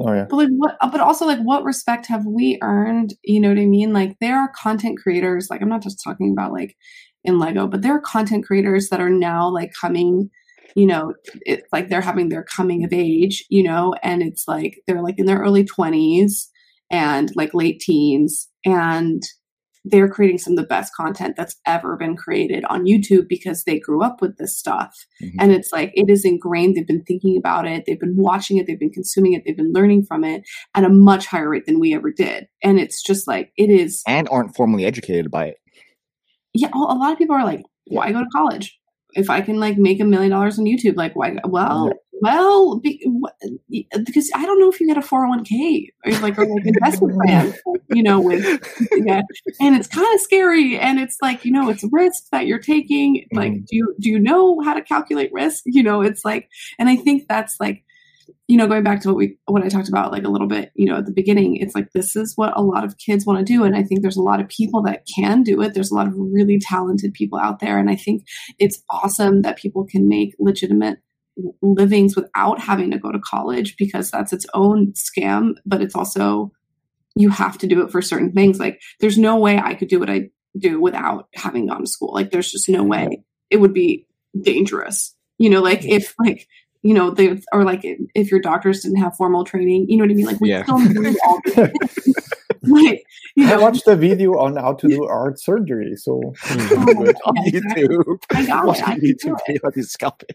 oh 0.00 0.12
yeah 0.12 0.26
But 0.28 0.36
like 0.36 0.48
what? 0.50 0.76
Uh, 0.80 0.90
but 0.90 1.00
also 1.00 1.26
like 1.26 1.40
what 1.40 1.64
respect 1.64 2.06
have 2.06 2.24
we 2.24 2.58
earned? 2.62 3.14
You 3.24 3.40
know 3.40 3.48
what 3.48 3.58
I 3.58 3.66
mean? 3.66 3.92
Like 3.92 4.16
there 4.20 4.38
are 4.38 4.52
content 4.54 4.98
creators. 5.02 5.48
Like 5.50 5.62
I'm 5.62 5.68
not 5.68 5.82
just 5.82 6.02
talking 6.02 6.30
about 6.30 6.52
like 6.52 6.76
in 7.24 7.38
Lego, 7.38 7.66
but 7.66 7.82
there 7.82 7.94
are 7.94 8.00
content 8.00 8.46
creators 8.46 8.88
that 8.88 9.00
are 9.00 9.10
now 9.10 9.48
like 9.48 9.72
coming. 9.78 10.30
You 10.74 10.86
know, 10.86 11.14
it's 11.42 11.66
like 11.72 11.88
they're 11.88 12.00
having 12.00 12.28
their 12.28 12.44
coming 12.44 12.84
of 12.84 12.92
age. 12.92 13.44
You 13.48 13.62
know, 13.62 13.94
and 14.02 14.22
it's 14.22 14.46
like 14.48 14.80
they're 14.86 15.02
like 15.02 15.18
in 15.18 15.26
their 15.26 15.38
early 15.40 15.64
twenties 15.64 16.50
and 16.90 17.30
like 17.36 17.54
late 17.54 17.80
teens, 17.80 18.48
and 18.64 19.22
they're 19.84 20.10
creating 20.10 20.36
some 20.36 20.52
of 20.52 20.58
the 20.58 20.66
best 20.66 20.94
content 20.94 21.36
that's 21.36 21.56
ever 21.66 21.96
been 21.96 22.14
created 22.14 22.64
on 22.66 22.84
YouTube 22.84 23.26
because 23.28 23.64
they 23.64 23.78
grew 23.78 24.02
up 24.02 24.20
with 24.20 24.36
this 24.36 24.58
stuff. 24.58 24.94
Mhm. 25.22 25.36
And 25.40 25.52
it's 25.52 25.72
like 25.72 25.90
it 25.94 26.10
is 26.10 26.22
ingrained. 26.24 26.74
They've 26.76 26.86
been 26.86 27.04
thinking 27.04 27.38
about 27.38 27.66
it, 27.66 27.84
they've 27.86 27.98
been 27.98 28.16
watching 28.18 28.58
it, 28.58 28.66
they've 28.66 28.78
been 28.78 28.90
consuming 28.90 29.32
it, 29.32 29.42
they've 29.46 29.56
been 29.56 29.72
learning 29.72 30.04
from 30.04 30.22
it 30.22 30.42
at 30.74 30.84
a 30.84 30.90
much 30.90 31.24
higher 31.24 31.48
rate 31.48 31.64
than 31.64 31.80
we 31.80 31.94
ever 31.94 32.10
did. 32.12 32.46
And 32.62 32.78
it's 32.78 33.02
just 33.02 33.26
like 33.26 33.52
it 33.56 33.70
is 33.70 34.02
and 34.06 34.28
aren't 34.30 34.54
formally 34.54 34.84
educated 34.84 35.30
by 35.30 35.46
it. 35.46 35.56
yeah, 36.52 36.68
a 36.74 36.78
lot 36.78 37.12
of 37.12 37.18
people 37.18 37.34
are 37.36 37.44
like, 37.44 37.62
why 37.86 38.12
go 38.12 38.20
to 38.20 38.30
college? 38.34 38.78
If 39.14 39.30
I 39.30 39.40
can 39.40 39.58
like 39.60 39.76
make 39.78 40.00
a 40.00 40.04
million 40.04 40.30
dollars 40.30 40.58
on 40.58 40.64
YouTube, 40.64 40.96
like 40.96 41.14
why? 41.16 41.36
Well, 41.44 41.92
well, 42.22 42.78
be, 42.78 43.02
because 44.04 44.30
I 44.34 44.44
don't 44.44 44.60
know 44.60 44.70
if 44.70 44.78
you 44.78 44.86
get 44.86 44.98
a 44.98 45.02
four 45.02 45.20
hundred 45.20 45.36
one 45.36 45.44
k 45.44 45.90
or 46.04 46.12
like 46.18 46.38
or 46.38 46.46
like 46.46 46.66
investment 46.66 47.14
plan, 47.24 47.54
you 47.88 48.02
know, 48.02 48.20
with 48.20 48.44
yeah, 48.92 49.22
and 49.60 49.74
it's 49.76 49.88
kind 49.88 50.06
of 50.14 50.20
scary, 50.20 50.78
and 50.78 50.98
it's 51.00 51.16
like 51.22 51.44
you 51.44 51.50
know, 51.52 51.68
it's 51.70 51.84
risk 51.90 52.24
that 52.30 52.46
you're 52.46 52.58
taking. 52.58 53.26
Like, 53.32 53.52
Mhm. 53.52 53.66
do 53.66 53.76
you 53.76 53.94
do 54.00 54.10
you 54.10 54.18
know 54.18 54.60
how 54.60 54.74
to 54.74 54.82
calculate 54.82 55.32
risk? 55.32 55.62
You 55.66 55.82
know, 55.82 56.02
it's 56.02 56.24
like, 56.24 56.48
and 56.78 56.88
I 56.88 56.96
think 56.96 57.26
that's 57.28 57.58
like 57.58 57.84
you 58.48 58.56
know 58.56 58.66
going 58.66 58.82
back 58.82 59.00
to 59.00 59.08
what 59.08 59.16
we 59.16 59.38
what 59.46 59.62
i 59.62 59.68
talked 59.68 59.88
about 59.88 60.12
like 60.12 60.24
a 60.24 60.28
little 60.28 60.46
bit 60.46 60.70
you 60.74 60.86
know 60.86 60.98
at 60.98 61.06
the 61.06 61.12
beginning 61.12 61.56
it's 61.56 61.74
like 61.74 61.90
this 61.92 62.16
is 62.16 62.32
what 62.36 62.56
a 62.56 62.62
lot 62.62 62.84
of 62.84 62.98
kids 62.98 63.26
want 63.26 63.38
to 63.38 63.52
do 63.52 63.64
and 63.64 63.76
i 63.76 63.82
think 63.82 64.02
there's 64.02 64.16
a 64.16 64.22
lot 64.22 64.40
of 64.40 64.48
people 64.48 64.82
that 64.82 65.06
can 65.14 65.42
do 65.42 65.60
it. 65.62 65.74
There's 65.74 65.90
a 65.90 65.94
lot 65.94 66.06
of 66.06 66.14
really 66.16 66.58
talented 66.58 67.12
people 67.14 67.38
out 67.38 67.60
there 67.60 67.78
and 67.78 67.90
i 67.90 67.96
think 67.96 68.24
it's 68.58 68.82
awesome 68.90 69.42
that 69.42 69.58
people 69.58 69.86
can 69.86 70.08
make 70.08 70.34
legitimate 70.38 70.98
livings 71.62 72.16
without 72.16 72.60
having 72.60 72.90
to 72.90 72.98
go 72.98 73.12
to 73.12 73.18
college 73.18 73.76
because 73.78 74.10
that's 74.10 74.32
its 74.32 74.46
own 74.52 74.92
scam 74.92 75.54
but 75.64 75.80
it's 75.80 75.94
also 75.94 76.52
you 77.16 77.30
have 77.30 77.58
to 77.58 77.66
do 77.66 77.82
it 77.82 77.90
for 77.90 78.02
certain 78.02 78.32
things. 78.32 78.58
Like 78.58 78.80
there's 79.00 79.18
no 79.18 79.36
way 79.36 79.58
i 79.58 79.74
could 79.74 79.88
do 79.88 79.98
what 80.00 80.10
i 80.10 80.28
do 80.58 80.80
without 80.80 81.28
having 81.34 81.66
gone 81.66 81.82
to 81.82 81.86
school. 81.86 82.12
Like 82.12 82.30
there's 82.30 82.50
just 82.50 82.68
no 82.68 82.82
way. 82.82 83.22
It 83.50 83.58
would 83.58 83.72
be 83.72 84.06
dangerous. 84.40 85.14
You 85.38 85.50
know 85.50 85.62
like 85.62 85.84
if 85.84 86.14
like 86.18 86.46
you 86.82 86.94
know 86.94 87.10
they 87.10 87.38
or 87.52 87.64
like 87.64 87.80
if 88.14 88.30
your 88.30 88.40
doctors 88.40 88.80
didn't 88.80 88.98
have 88.98 89.14
formal 89.16 89.44
training 89.44 89.86
you 89.88 89.96
know 89.96 90.04
what 90.04 90.10
i 90.10 90.14
mean 90.14 90.26
like 90.26 90.40
we 90.40 90.48
Yeah. 90.50 90.62
still 90.64 90.78
need 90.78 91.16
all 91.26 91.40
this. 91.44 92.28
like 92.62 93.02
you 93.36 93.46
I 93.48 93.56
watched 93.58 93.86
a 93.86 93.96
video 93.96 94.32
on 94.38 94.56
how 94.56 94.74
to 94.74 94.88
do 94.88 95.04
art 95.04 95.40
surgery, 95.40 95.94
so 95.96 96.20
hmm, 96.42 96.58
Oh, 96.72 97.12
on. 97.26 97.36
YouTube. 97.52 98.18
I 98.34 98.44
got 98.44 98.66
Watch 98.66 98.78
it. 98.80 98.88
I 98.88 98.94
the 98.96 99.00
can 99.00 99.08
do 99.08 99.14
YouTube 99.14 99.36
it. 99.38 99.42
video 99.46 99.68
of 99.68 99.74
these 99.74 99.90
scalpel. 99.90 100.26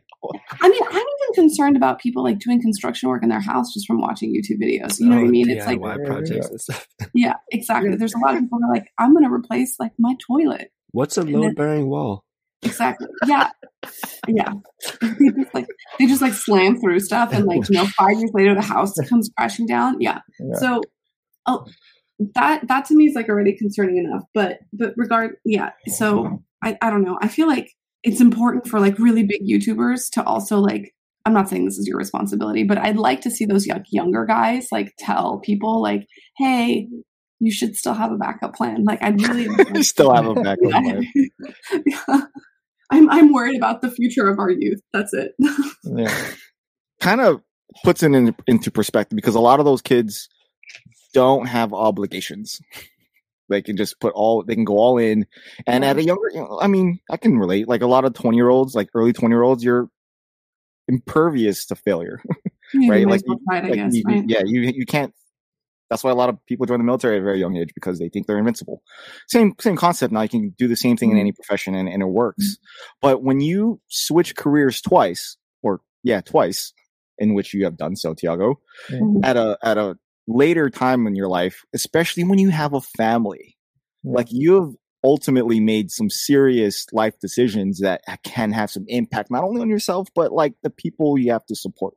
I 0.61 0.69
mean, 0.69 0.81
I'm 0.89 0.95
even 0.95 1.33
concerned 1.35 1.75
about 1.77 1.99
people 1.99 2.23
like 2.23 2.39
doing 2.39 2.61
construction 2.61 3.09
work 3.09 3.21
in 3.21 3.29
their 3.29 3.41
house 3.41 3.73
just 3.73 3.85
from 3.85 4.01
watching 4.01 4.33
YouTube 4.33 4.59
videos. 4.63 4.99
You 4.99 5.09
know 5.09 5.17
what 5.17 5.23
I 5.23 5.27
Oh, 5.27 5.29
mean? 5.29 5.49
It's 5.49 5.65
like, 5.67 5.79
DIY 5.79 5.97
Yeah, 5.99 6.05
projects 6.07 6.31
yeah. 6.31 6.47
and 6.49 6.61
stuff. 6.61 6.87
yeah, 7.13 7.33
exactly. 7.51 7.95
There's 7.95 8.13
a 8.15 8.17
lot 8.19 8.35
of 8.35 8.41
people 8.41 8.59
who 8.59 8.65
are 8.69 8.73
like, 8.73 8.87
I'm 8.97 9.11
going 9.13 9.25
to 9.25 9.31
replace 9.31 9.75
like 9.79 9.91
my 9.99 10.15
toilet. 10.25 10.71
What's 10.91 11.17
a 11.17 11.23
load 11.23 11.55
bearing 11.55 11.89
wall? 11.89 12.24
Exactly. 12.65 13.07
Yeah. 13.27 13.49
Yeah. 14.27 14.53
they 15.01 15.29
just 15.37 15.53
like 15.53 15.67
they 15.99 16.05
just 16.07 16.21
like 16.21 16.33
slam 16.33 16.79
through 16.79 16.99
stuff 16.99 17.31
and 17.33 17.45
like, 17.45 17.69
you 17.69 17.75
know, 17.75 17.85
five 17.97 18.17
years 18.17 18.31
later 18.33 18.55
the 18.55 18.61
house 18.61 18.93
comes 19.09 19.29
crashing 19.37 19.67
down. 19.67 19.97
Yeah. 19.99 20.19
yeah. 20.39 20.57
So 20.57 20.81
oh 21.45 21.65
that 22.33 22.67
that 22.67 22.85
to 22.85 22.95
me 22.95 23.05
is 23.05 23.15
like 23.15 23.29
already 23.29 23.55
concerning 23.57 23.97
enough. 23.97 24.23
But 24.33 24.59
but 24.73 24.93
regard 24.97 25.35
yeah. 25.45 25.71
So 25.87 26.43
I, 26.63 26.77
I 26.81 26.89
don't 26.89 27.03
know. 27.03 27.17
I 27.21 27.27
feel 27.27 27.47
like 27.47 27.69
it's 28.03 28.21
important 28.21 28.67
for 28.67 28.79
like 28.79 28.97
really 28.99 29.23
big 29.23 29.41
YouTubers 29.47 30.09
to 30.11 30.23
also 30.23 30.59
like 30.59 30.93
I'm 31.25 31.33
not 31.33 31.49
saying 31.49 31.65
this 31.65 31.77
is 31.77 31.87
your 31.87 31.97
responsibility, 31.97 32.63
but 32.63 32.77
I'd 32.77 32.97
like 32.97 33.21
to 33.21 33.31
see 33.31 33.45
those 33.45 33.65
young, 33.65 33.83
younger 33.89 34.25
guys 34.25 34.67
like 34.71 34.93
tell 34.99 35.39
people 35.39 35.81
like, 35.81 36.05
hey, 36.37 36.87
you 37.39 37.51
should 37.51 37.75
still 37.75 37.93
have 37.93 38.11
a 38.11 38.17
backup 38.17 38.55
plan. 38.55 38.85
Like 38.85 39.03
I'd 39.03 39.21
really 39.21 39.47
You 39.73 39.83
still 39.83 40.13
have 40.13 40.25
a 40.27 40.35
backup 40.35 40.71
plan. 40.71 41.07
yeah. 41.85 42.21
I'm 42.91 43.09
I'm 43.09 43.33
worried 43.33 43.57
about 43.57 43.81
the 43.81 43.89
future 43.91 44.27
of 44.27 44.39
our 44.39 44.49
youth. 44.49 44.81
That's 44.93 45.13
it. 45.13 45.33
yeah. 45.83 46.31
Kind 47.01 47.21
of 47.21 47.41
puts 47.83 48.03
it 48.03 48.13
in, 48.13 48.35
into 48.47 48.71
perspective 48.71 49.15
because 49.15 49.35
a 49.35 49.39
lot 49.39 49.59
of 49.59 49.65
those 49.65 49.81
kids 49.81 50.29
don't 51.13 51.47
have 51.47 51.73
obligations. 51.73 52.61
They 53.49 53.61
can 53.61 53.77
just 53.77 53.99
put 53.99 54.13
all, 54.13 54.43
they 54.43 54.55
can 54.55 54.65
go 54.65 54.77
all 54.77 54.97
in. 54.97 55.27
And 55.67 55.85
at 55.85 55.97
a 55.97 56.03
younger, 56.03 56.29
you 56.33 56.39
know, 56.39 56.59
I 56.61 56.67
mean, 56.67 56.99
I 57.11 57.17
can 57.17 57.37
relate. 57.37 57.67
Like 57.67 57.81
a 57.81 57.87
lot 57.87 58.05
of 58.05 58.13
20 58.13 58.35
year 58.35 58.49
olds, 58.49 58.73
like 58.75 58.89
early 58.95 59.13
20 59.13 59.31
year 59.33 59.43
olds, 59.43 59.63
you're 59.63 59.87
impervious 60.87 61.65
to 61.67 61.75
failure. 61.75 62.21
You 62.73 62.89
Right, 62.89 63.07
like 63.07 63.17
as 63.17 63.23
well 63.27 63.37
try 63.47 63.59
I 63.59 63.61
like 63.61 63.73
guess, 63.75 63.95
you, 63.95 64.03
right? 64.07 64.23
yeah, 64.27 64.41
you 64.43 64.61
you 64.61 64.87
can't. 64.87 65.13
That's 65.89 66.03
why 66.03 66.11
a 66.11 66.15
lot 66.15 66.29
of 66.29 66.37
people 66.47 66.65
join 66.65 66.79
the 66.79 66.83
military 66.83 67.17
at 67.17 67.21
a 67.21 67.23
very 67.23 67.39
young 67.39 67.55
age 67.57 67.69
because 67.75 67.99
they 67.99 68.09
think 68.09 68.25
they're 68.27 68.39
invincible. 68.39 68.81
Same 69.27 69.53
same 69.59 69.75
concept. 69.75 70.11
Now 70.13 70.21
you 70.21 70.29
can 70.29 70.55
do 70.57 70.67
the 70.67 70.75
same 70.75 70.97
thing 70.97 71.11
in 71.11 71.17
Mhm. 71.17 71.21
any 71.21 71.31
profession 71.31 71.75
and, 71.75 71.87
and 71.87 72.01
it 72.01 72.07
works. 72.07 72.57
But 73.01 73.23
when 73.23 73.39
you 73.39 73.79
switch 73.87 74.35
careers 74.35 74.81
twice, 74.81 75.37
or 75.61 75.81
yeah, 76.03 76.21
twice, 76.21 76.73
in 77.17 77.33
which 77.33 77.53
you 77.53 77.63
have 77.65 77.77
done 77.77 77.95
so, 77.95 78.13
Tiago, 78.13 78.59
Mhm. 78.89 79.23
at 79.23 79.37
a 79.37 79.57
at 79.61 79.77
a 79.77 79.95
later 80.27 80.69
time 80.71 81.05
in 81.05 81.15
your 81.15 81.27
life, 81.27 81.63
especially 81.73 82.23
when 82.23 82.39
you 82.39 82.49
have 82.49 82.73
a 82.73 82.81
family, 82.81 83.55
Yeah. 84.03 84.13
like 84.13 84.27
you 84.31 84.53
have 84.55 84.73
ultimately 85.03 85.59
made 85.59 85.91
some 85.91 86.09
serious 86.09 86.87
life 86.91 87.13
decisions 87.19 87.79
that 87.79 88.01
can 88.23 88.51
have 88.51 88.71
some 88.71 88.85
impact 88.87 89.29
not 89.29 89.43
only 89.43 89.61
on 89.61 89.69
yourself 89.69 90.07
but 90.15 90.31
like 90.31 90.55
the 90.63 90.69
people 90.71 91.15
you 91.15 91.31
have 91.31 91.45
to 91.45 91.55
support 91.55 91.93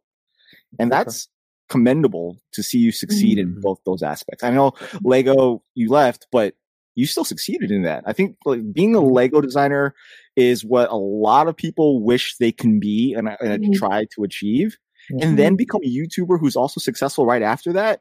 and 0.78 0.93
that's 0.93 1.26
commendable 1.69 2.39
to 2.53 2.62
see 2.62 2.79
you 2.79 2.91
succeed 2.93 3.39
in 3.39 3.55
Mhm. 3.57 3.61
both 3.62 3.79
those 3.85 4.03
aspects 4.03 4.43
i 4.45 4.51
know 4.51 4.73
lego 5.03 5.62
you 5.75 5.89
left 5.91 6.27
but 6.33 6.55
you 6.95 7.07
still 7.07 7.25
succeeded 7.25 7.71
in 7.71 7.83
that 7.83 8.03
i 8.07 8.12
think 8.12 8.37
like 8.45 8.61
being 8.73 8.95
a 8.95 9.01
lego 9.01 9.41
designer 9.41 9.95
is 10.37 10.64
what 10.64 10.91
a 10.91 10.97
lot 10.97 11.47
of 11.49 11.57
people 11.57 12.03
wish 12.03 12.37
they 12.39 12.53
can 12.53 12.81
be 12.81 13.14
and, 13.16 13.29
and 13.41 13.64
Mhm. 13.64 13.75
try 13.75 14.07
to 14.14 14.25
achieve 14.25 14.77
Mhm. 15.12 15.23
and 15.23 15.39
then 15.39 15.57
become 15.57 15.81
a 15.85 15.89
youtuber 15.89 16.39
who's 16.41 16.57
also 16.57 16.81
successful 16.81 17.25
right 17.27 17.43
after 17.43 17.73
that 17.75 18.01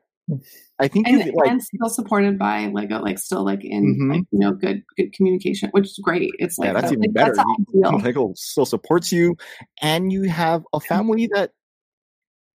i 0.79 0.87
think 0.89 1.07
and, 1.07 1.23
you 1.25 1.31
like 1.35 1.49
and 1.51 1.63
still 1.63 1.87
supported 1.89 2.37
by 2.37 2.67
Lego, 2.67 2.99
like 3.01 3.17
still 3.17 3.45
like 3.45 3.63
in 3.63 3.97
Mhm. 3.97 4.13
like, 4.13 4.23
you 4.31 4.39
know 4.39 4.51
good 4.51 4.83
good 4.97 5.13
communication, 5.13 5.69
which 5.71 5.85
is 5.85 5.99
great. 6.03 6.31
It's 6.37 6.57
like 6.57 6.67
yeah, 6.67 6.73
that's 6.73 6.87
the- 6.89 6.93
even 6.97 7.01
like, 7.03 7.13
better. 7.13 7.33
That's 7.35 7.47
You- 7.73 7.97
Lego 8.03 8.33
still 8.35 8.65
supports 8.65 9.11
you, 9.13 9.37
and 9.81 10.11
you 10.11 10.23
have 10.23 10.63
a 10.73 10.81
family 10.81 11.29
that 11.33 11.51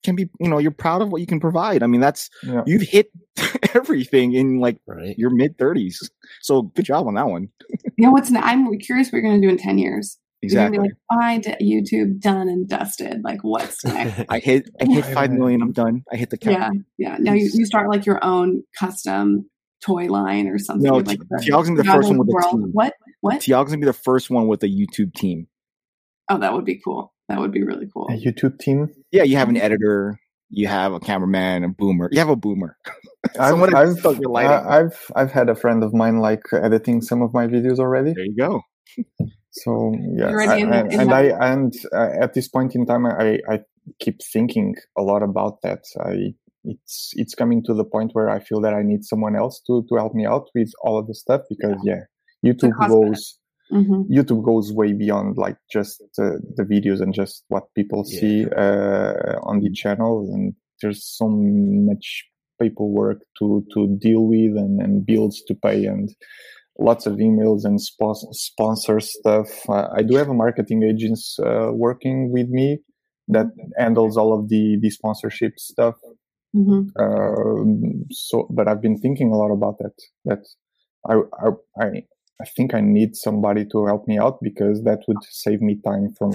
can 0.02 0.16
be, 0.16 0.28
you 0.40 0.48
know, 0.48 0.58
you're 0.58 0.70
proud 0.70 1.02
of 1.02 1.10
what 1.10 1.20
you 1.20 1.26
can 1.26 1.40
provide. 1.40 1.82
I 1.82 1.86
mean, 1.86 2.00
that's 2.00 2.28
Yeah. 2.42 2.62
you've 2.66 2.82
hit 2.82 3.10
everything 3.74 4.32
in 4.32 4.58
like 4.60 4.78
Right. 4.86 5.16
your 5.18 5.30
mid 5.30 5.56
30s. 5.58 6.10
So 6.40 6.62
good 6.62 6.84
job 6.84 7.06
on 7.06 7.14
that 7.14 7.26
one. 7.28 7.48
Yeah, 7.98 8.08
what's 8.10 8.30
ne- 8.30 8.40
I'm 8.40 8.78
curious 8.78 9.08
what 9.08 9.14
you're 9.20 9.22
going 9.30 9.40
to 9.40 9.46
do 9.46 9.50
in 9.50 9.58
ten 9.58 9.78
years. 9.78 10.18
Exactly. 10.44 10.74
You're 10.76 10.82
gonna 10.82 10.88
be 10.88 11.16
like, 11.16 11.22
I 11.24 11.38
did 11.38 11.58
YouTube 11.60 12.18
done 12.20 12.48
and 12.48 12.68
dusted. 12.68 13.22
Like, 13.22 13.38
what's 13.42 13.84
next? 13.84 14.24
I 14.28 14.40
hit, 14.40 14.68
I 14.80 14.86
hit 14.86 15.04
Right, 15.04 15.14
five 15.14 15.30
right. 15.30 15.38
million. 15.38 15.62
I'm 15.62 15.70
done. 15.70 16.02
I 16.12 16.16
hit 16.16 16.30
the 16.30 16.36
cap. 16.36 16.72
yeah, 16.98 17.10
yeah. 17.12 17.16
Now 17.20 17.32
you, 17.34 17.48
you 17.54 17.64
start 17.64 17.88
like 17.88 18.06
your 18.06 18.22
own 18.24 18.64
custom 18.76 19.48
toy 19.84 20.06
line 20.06 20.48
or 20.48 20.58
something. 20.58 20.82
No, 20.90 20.96
with, 20.96 21.06
like 21.06 21.20
the- 21.20 21.42
Tiago's 21.44 21.68
gonna 21.68 21.80
be 21.82 21.86
the 21.86 21.94
first 21.94 22.08
one 22.08 22.18
with 22.18 22.26
the 22.26 22.48
team. 22.50 22.70
What? 22.72 22.94
What? 23.20 23.40
Tiago's 23.40 23.70
gonna 23.70 23.80
be 23.82 23.86
the 23.86 23.92
first 23.92 24.30
one 24.30 24.48
with 24.48 24.64
a 24.64 24.68
YouTube 24.68 25.14
team. 25.14 25.46
Oh, 26.28 26.38
that 26.38 26.52
would 26.54 26.64
be 26.64 26.80
cool. 26.84 27.11
That 27.28 27.38
would 27.38 27.52
be 27.52 27.62
really 27.62 27.86
cool. 27.92 28.08
A 28.10 28.14
YouTube 28.14 28.58
team. 28.58 28.88
Yeah, 29.10 29.22
you 29.22 29.36
have 29.36 29.48
an 29.48 29.56
editor, 29.56 30.18
you 30.50 30.68
have 30.68 30.92
a 30.92 31.00
cameraman, 31.00 31.64
a 31.64 31.68
boomer. 31.68 32.08
You 32.12 32.18
have 32.18 32.28
a 32.28 32.36
boomer. 32.36 32.76
I've, 33.38 33.60
I've, 33.62 33.88
installed 33.88 34.20
your 34.20 34.30
lighting. 34.30 34.50
I- 34.50 34.80
I've 34.80 35.10
I've 35.16 35.32
had 35.32 35.48
a 35.48 35.54
friend 35.54 35.82
of 35.82 35.94
mine 35.94 36.18
like 36.18 36.42
editing 36.52 37.00
some 37.00 37.22
of 37.22 37.32
my 37.32 37.46
videos 37.46 37.78
already. 37.78 38.12
There 38.12 38.24
you 38.24 38.36
go. 38.36 38.60
So 39.52 39.94
yeah, 40.16 40.26
I- 40.36 40.56
in 40.56 40.70
the- 40.70 40.76
and, 40.76 40.92
in 40.92 41.00
and 41.00 41.12
I 41.12 41.22
and 41.52 41.72
uh, 41.94 42.08
at 42.20 42.34
this 42.34 42.48
point 42.48 42.74
in 42.74 42.84
time, 42.86 43.06
I 43.06 43.38
I 43.48 43.60
keep 43.98 44.20
thinking 44.32 44.74
a 44.98 45.02
lot 45.02 45.22
about 45.22 45.62
that. 45.62 45.84
I 46.04 46.34
it's 46.64 47.12
it's 47.14 47.34
coming 47.34 47.62
to 47.64 47.74
the 47.74 47.84
point 47.84 48.10
where 48.12 48.28
I 48.28 48.40
feel 48.40 48.60
that 48.60 48.74
I 48.74 48.82
need 48.82 49.04
someone 49.04 49.36
else 49.36 49.60
to 49.66 49.84
to 49.88 49.96
help 49.96 50.14
me 50.14 50.26
out 50.26 50.48
with 50.54 50.70
all 50.82 50.98
of 50.98 51.06
the 51.06 51.14
stuff 51.14 51.42
because 51.48 51.76
yeah, 51.84 52.00
YouTube 52.44 52.74
cost 52.74 52.90
goes 52.90 53.38
hmm 53.70 54.02
YouTube 54.10 54.44
goes 54.44 54.72
way 54.72 54.92
beyond 54.92 55.36
like 55.38 55.56
just 55.72 56.02
uh, 56.18 56.36
the 56.56 56.64
videos 56.64 57.00
and 57.00 57.14
just 57.14 57.44
what 57.48 57.64
people 57.74 58.04
Yeah. 58.06 58.20
see 58.20 58.44
uh, 58.46 59.38
on 59.42 59.60
the 59.60 59.70
channel, 59.72 60.28
and 60.32 60.54
there's 60.80 61.04
so 61.04 61.28
much 61.28 62.24
paperwork 62.60 63.18
to 63.38 63.64
to 63.74 63.86
deal 63.98 64.26
with 64.26 64.56
and, 64.56 64.80
and 64.80 65.06
bills 65.06 65.42
to 65.48 65.54
pay 65.54 65.84
and 65.86 66.08
lots 66.78 67.06
of 67.06 67.14
emails 67.16 67.64
and 67.64 67.78
spons- 67.78 68.34
sponsor 68.34 68.98
stuff. 69.00 69.48
Uh, 69.68 69.88
I 69.94 70.02
do 70.02 70.16
have 70.16 70.28
a 70.28 70.34
marketing 70.34 70.82
agent 70.82 71.18
uh, 71.44 71.70
working 71.72 72.32
with 72.32 72.48
me 72.48 72.78
that 73.28 73.46
handles 73.78 74.16
all 74.16 74.32
of 74.38 74.48
the 74.48 74.78
the 74.82 74.90
sponsorship 74.90 75.58
stuff. 75.58 75.96
hmm 76.52 76.82
Um, 76.98 78.04
so, 78.10 78.46
but 78.50 78.68
I've 78.68 78.82
been 78.82 78.98
thinking 78.98 79.32
a 79.32 79.36
lot 79.36 79.52
about 79.52 79.76
that. 79.78 79.94
That 80.24 80.42
I, 81.08 81.14
I, 81.44 81.48
I, 81.84 81.88
I 82.42 82.46
think 82.56 82.74
I 82.74 82.80
need 82.80 83.14
somebody 83.14 83.64
to 83.72 83.86
help 83.86 84.08
me 84.08 84.18
out 84.18 84.38
because 84.42 84.82
that 84.82 85.00
would 85.06 85.18
save 85.30 85.60
me 85.60 85.78
time 85.84 86.12
from 86.18 86.32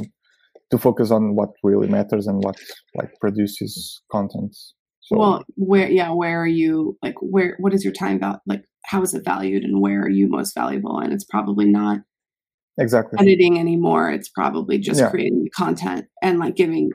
to 0.71 0.77
focus 0.77 1.11
on 1.11 1.35
what 1.35 1.49
really 1.63 1.87
matters 1.87 2.27
and 2.27 2.43
what 2.43 2.57
like 2.95 3.11
produces 3.21 4.01
content. 4.11 4.55
So 5.01 5.17
Well, 5.17 5.43
where? 5.55 5.89
Yeah, 5.89 6.11
where 6.11 6.41
are 6.41 6.47
you? 6.47 6.97
Like, 7.01 7.15
where? 7.21 7.55
What 7.59 7.73
is 7.73 7.83
your 7.83 7.93
time 7.93 8.17
about? 8.17 8.41
Like, 8.45 8.63
how 8.87 9.01
is 9.01 9.13
it 9.13 9.25
valued 9.25 9.63
and 9.63 9.81
where 9.81 10.01
are 10.01 10.09
you 10.09 10.27
most 10.29 10.55
valuable 10.55 10.97
and 10.99 11.13
it's 11.13 11.25
probably 11.25 11.65
not 11.65 11.99
exactly 12.79 13.17
editing 13.19 13.59
anymore 13.59 14.09
it's 14.09 14.29
probably 14.29 14.77
just 14.77 14.99
Yeah. 14.99 15.09
creating 15.09 15.43
the 15.43 15.49
content 15.49 16.05
and 16.23 16.39
like 16.39 16.55
giving 16.55 16.91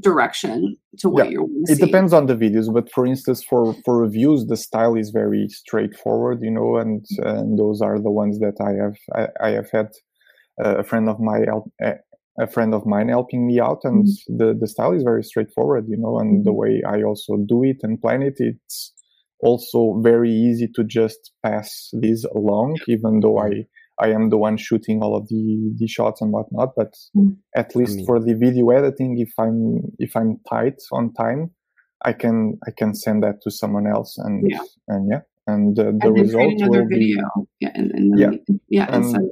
direction 0.00 0.76
to 0.98 1.08
what 1.08 1.26
Yeah. 1.26 1.32
you're 1.32 1.48
it 1.64 1.78
depends 1.80 2.12
on 2.12 2.26
the 2.26 2.36
videos 2.36 2.72
but 2.72 2.90
for 2.92 3.06
instance 3.06 3.42
for 3.42 3.74
for 3.84 3.98
reviews 3.98 4.46
the 4.46 4.56
style 4.56 4.94
is 4.94 5.10
very 5.10 5.48
straightforward 5.48 6.38
you 6.42 6.50
know 6.50 6.76
and 6.76 7.04
and 7.18 7.58
those 7.58 7.80
are 7.80 7.98
the 8.00 8.10
ones 8.10 8.38
that 8.38 8.56
i 8.60 8.72
have 8.82 8.96
i, 9.20 9.48
I 9.48 9.50
have 9.58 9.70
had 9.70 9.88
uh, 10.62 10.76
a 10.78 10.84
friend 10.84 11.08
of 11.08 11.18
my 11.20 11.38
a 11.38 11.86
eh, 11.86 11.98
a 12.40 12.46
friend 12.48 12.74
of 12.74 12.84
mine 12.84 13.08
helping 13.08 13.46
me 13.46 13.60
out 13.60 13.80
and 13.84 14.06
mm-hmm. 14.06 14.36
the 14.38 14.54
the 14.60 14.66
style 14.66 14.92
is 14.92 15.02
very 15.02 15.22
straightforward 15.22 15.84
you 15.88 15.96
know 15.96 16.18
and 16.18 16.44
the 16.44 16.50
mm-hmm. 16.50 16.58
way 16.58 16.82
i 16.86 17.02
also 17.02 17.36
do 17.36 17.62
it 17.64 17.78
and 17.82 18.00
plan 18.00 18.22
it 18.22 18.34
it's 18.38 18.92
also 19.40 20.00
very 20.02 20.32
easy 20.32 20.68
to 20.74 20.82
just 20.84 21.32
pass 21.42 21.90
these 21.92 22.24
along 22.34 22.76
even 22.88 23.20
though 23.20 23.38
i 23.38 23.64
i 24.00 24.08
am 24.16 24.30
the 24.30 24.36
one 24.38 24.56
shooting 24.56 25.02
all 25.02 25.14
of 25.16 25.28
the 25.28 25.72
the 25.78 25.86
shots 25.86 26.20
and 26.22 26.32
whatnot 26.32 26.70
but 26.76 26.92
Mm. 27.16 27.36
at 27.56 27.74
least 27.76 27.96
mean- 27.96 28.06
for 28.06 28.18
the 28.20 28.34
video 28.34 28.70
editing 28.70 29.18
if 29.18 29.32
i'm 29.38 29.60
if 29.98 30.16
i'm 30.16 30.38
tight 30.48 30.78
on 30.92 31.12
time 31.14 31.50
I 32.06 32.12
can 32.12 32.58
I 32.68 32.70
can 32.80 32.94
send 32.94 33.22
that 33.22 33.36
to 33.44 33.50
someone 33.50 33.86
else 33.86 34.18
and 34.18 34.34
Yeah. 34.50 34.60
and 34.88 35.02
yeah 35.12 35.22
and 35.52 35.78
uh, 35.78 35.84
the 36.02 36.08
and 36.08 36.20
result 36.24 36.44
create 36.44 36.60
another 36.60 36.82
will 36.82 36.88
be 36.88 37.16
yeah 37.60 37.70
and, 37.78 37.90
and 37.96 38.06
then, 38.12 38.18
Yeah. 38.22 38.54
yeah 38.76 38.86
And- 38.94 39.04
instead 39.04 39.22
of 39.22 39.30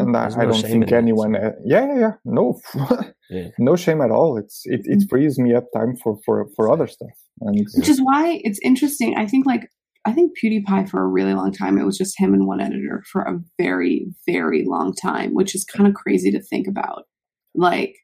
and 0.00 0.16
I, 0.16 0.22
There's 0.22 0.36
I 0.36 0.44
don't 0.44 0.60
think 0.62 0.74
in 0.74 0.80
that, 0.80 0.92
anyone 1.04 1.32
so- 1.34 1.46
uh, 1.46 1.52
yeah 1.72 1.84
yeah 1.90 1.98
yeah 2.04 2.14
no 2.38 2.44
Yeah. 3.36 3.48
no 3.68 3.72
shame 3.84 4.00
at 4.06 4.10
all 4.10 4.30
it's 4.42 4.56
it, 4.74 4.82
it 4.94 5.00
frees 5.10 5.38
me 5.44 5.50
up 5.58 5.66
time 5.78 5.92
for 6.02 6.12
for 6.24 6.36
for 6.56 6.64
other 6.74 6.88
stuff 6.96 7.16
and 7.46 7.54
which 7.78 7.88
is 7.94 8.00
why 8.08 8.40
it's 8.46 8.60
interesting. 8.70 9.10
I 9.22 9.24
think 9.30 9.42
like 9.52 9.64
I 10.06 10.12
think 10.12 10.32
PewDiePie 10.38 10.88
for 10.88 11.02
a 11.02 11.06
really 11.06 11.34
long 11.34 11.52
time 11.52 11.78
it 11.78 11.84
was 11.84 11.98
just 11.98 12.18
him 12.18 12.32
and 12.32 12.46
one 12.46 12.60
editor 12.60 13.04
for 13.10 13.22
a 13.22 13.38
very 13.58 14.06
very 14.26 14.64
long 14.66 14.94
time, 14.94 15.34
which 15.34 15.54
is 15.54 15.64
kind 15.64 15.86
of 15.88 15.94
crazy 15.94 16.30
to 16.30 16.40
think 16.42 16.66
about. 16.66 17.04
Like 17.54 17.96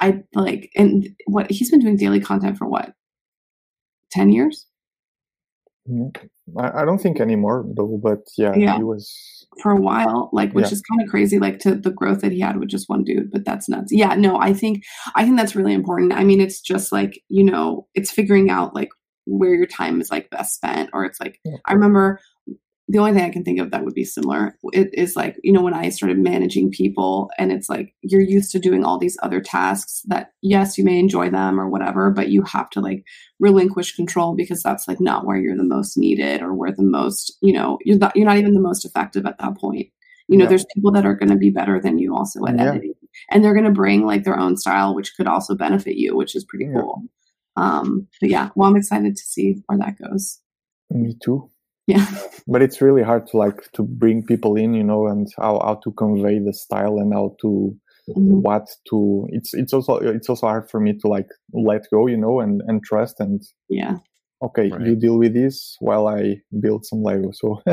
I 0.00 0.22
like 0.34 0.70
and 0.76 1.08
what 1.26 1.50
he's 1.50 1.70
been 1.70 1.80
doing 1.80 1.96
daily 1.96 2.20
content 2.20 2.56
for 2.56 2.66
what 2.68 2.92
ten 4.10 4.30
years. 4.30 4.66
Mm, 5.90 6.14
I, 6.58 6.82
I 6.82 6.84
don't 6.84 6.98
think 6.98 7.18
anymore 7.20 7.64
though 7.76 7.98
but 8.02 8.20
yeah, 8.36 8.54
Yeah. 8.56 8.76
he 8.76 8.82
was 8.84 9.46
for 9.62 9.72
a 9.72 9.80
while, 9.80 10.30
like 10.32 10.52
which 10.52 10.66
Yeah. 10.66 10.72
is 10.72 10.82
kind 10.82 11.02
of 11.02 11.08
crazy, 11.08 11.38
like 11.38 11.58
to 11.60 11.74
the 11.74 11.90
growth 11.90 12.20
that 12.20 12.32
he 12.32 12.40
had 12.40 12.58
with 12.58 12.68
just 12.68 12.88
one 12.88 13.04
dude. 13.04 13.30
But 13.30 13.44
that's 13.44 13.68
nuts. 13.68 13.90
Yeah, 13.92 14.14
no, 14.14 14.38
I 14.38 14.52
think 14.52 14.82
I 15.14 15.24
think 15.24 15.36
that's 15.36 15.56
really 15.56 15.74
important. 15.74 16.12
I 16.12 16.24
mean, 16.24 16.40
it's 16.40 16.60
just 16.60 16.92
like 16.92 17.20
you 17.28 17.44
know, 17.44 17.86
it's 17.94 18.10
figuring 18.10 18.50
out 18.50 18.74
like 18.74 18.88
where 19.28 19.54
your 19.54 19.66
time 19.66 20.00
is 20.00 20.10
like 20.10 20.30
best 20.30 20.54
spent, 20.56 20.90
or 20.92 21.04
it's 21.04 21.20
like 21.20 21.38
Yeah. 21.44 21.56
I 21.66 21.74
remember 21.74 22.20
the 22.90 22.98
only 22.98 23.12
thing 23.12 23.24
I 23.24 23.28
can 23.30 23.44
think 23.44 23.60
of 23.60 23.70
that 23.70 23.84
would 23.84 23.92
be 23.92 24.04
similar 24.04 24.56
it 24.72 24.88
is 24.94 25.14
like 25.14 25.36
you 25.44 25.52
know 25.52 25.60
when 25.62 25.74
I 25.74 25.90
started 25.90 26.18
managing 26.18 26.70
people, 26.70 27.30
and 27.38 27.52
it's 27.52 27.68
like 27.68 27.94
you're 28.00 28.22
used 28.22 28.50
to 28.52 28.58
doing 28.58 28.82
all 28.84 28.98
these 28.98 29.18
other 29.22 29.40
tasks 29.40 30.02
that 30.08 30.32
yes, 30.42 30.78
you 30.78 30.84
may 30.84 30.98
enjoy 30.98 31.28
them 31.30 31.60
or 31.60 31.68
whatever, 31.68 32.10
but 32.10 32.30
you 32.30 32.42
have 32.44 32.70
to 32.70 32.80
like 32.80 33.04
relinquish 33.38 33.94
control 33.94 34.34
because 34.34 34.62
that's 34.62 34.88
like 34.88 35.00
not 35.00 35.26
where 35.26 35.36
you're 35.36 35.56
the 35.56 35.64
most 35.64 35.98
needed 35.98 36.40
or 36.42 36.54
where 36.54 36.72
the 36.72 36.82
most 36.82 37.36
you 37.42 37.52
know 37.52 37.78
you're 37.84 37.98
not 37.98 38.16
you're 38.16 38.26
not 38.26 38.38
even 38.38 38.54
the 38.54 38.60
most 38.60 38.84
effective 38.86 39.26
at 39.26 39.38
that 39.38 39.56
point 39.58 39.86
you 40.28 40.36
know 40.36 40.44
Yeah. 40.44 40.48
there's 40.48 40.66
people 40.74 40.90
that 40.92 41.06
are 41.06 41.14
going 41.14 41.30
to 41.30 41.36
be 41.36 41.50
better 41.50 41.80
than 41.80 41.98
you 41.98 42.14
also 42.16 42.44
at 42.46 42.56
Yeah. 42.56 42.70
editing 42.70 42.94
and 43.30 43.44
they're 43.44 43.54
going 43.54 43.64
to 43.64 43.70
bring 43.70 44.04
like 44.06 44.24
their 44.24 44.38
own 44.38 44.56
style 44.56 44.94
which 44.94 45.14
could 45.16 45.26
also 45.28 45.54
benefit 45.54 45.96
you 45.96 46.16
which 46.16 46.34
is 46.34 46.44
pretty 46.44 46.66
cool 46.72 47.02
um 47.62 48.06
but 48.20 48.30
yeah 48.30 48.48
well 48.54 48.68
i'm 48.68 48.76
excited 48.76 49.14
to 49.16 49.22
see 49.32 49.46
where 49.66 49.78
that 49.78 49.94
goes. 50.02 50.38
Me 50.90 51.14
too. 51.24 51.50
Yeah. 51.86 52.06
But 52.52 52.62
it's 52.62 52.80
really 52.80 53.02
hard 53.10 53.26
to 53.28 53.36
like 53.44 53.60
to 53.76 53.82
bring 53.82 54.24
people 54.32 54.56
in 54.56 54.72
you 54.74 54.84
know 54.90 55.06
and 55.12 55.26
how, 55.36 55.54
how 55.66 55.74
to 55.84 55.90
convey 55.92 56.38
the 56.38 56.52
style 56.64 56.96
and 57.02 57.12
how 57.12 57.34
to 57.42 57.50
Mhm. 58.16 58.40
what 58.40 58.66
to 58.88 58.98
it's 59.36 59.52
it's 59.52 59.74
also 59.76 59.92
it's 59.98 60.30
also 60.30 60.46
hard 60.46 60.70
for 60.70 60.80
me 60.80 60.92
to 61.00 61.06
like 61.16 61.28
let 61.52 61.82
go 61.92 62.06
you 62.12 62.16
know 62.16 62.40
and 62.40 62.62
and 62.66 62.82
trust 62.82 63.20
and 63.20 63.42
yeah. 63.68 63.96
okay 64.40 64.70
Right. 64.70 64.86
you 64.86 64.94
deal 64.96 65.18
with 65.18 65.34
this 65.34 65.76
while 65.80 66.06
i 66.08 66.40
build 66.64 66.86
some 66.86 67.02
lego. 67.02 67.30
So 67.40 67.46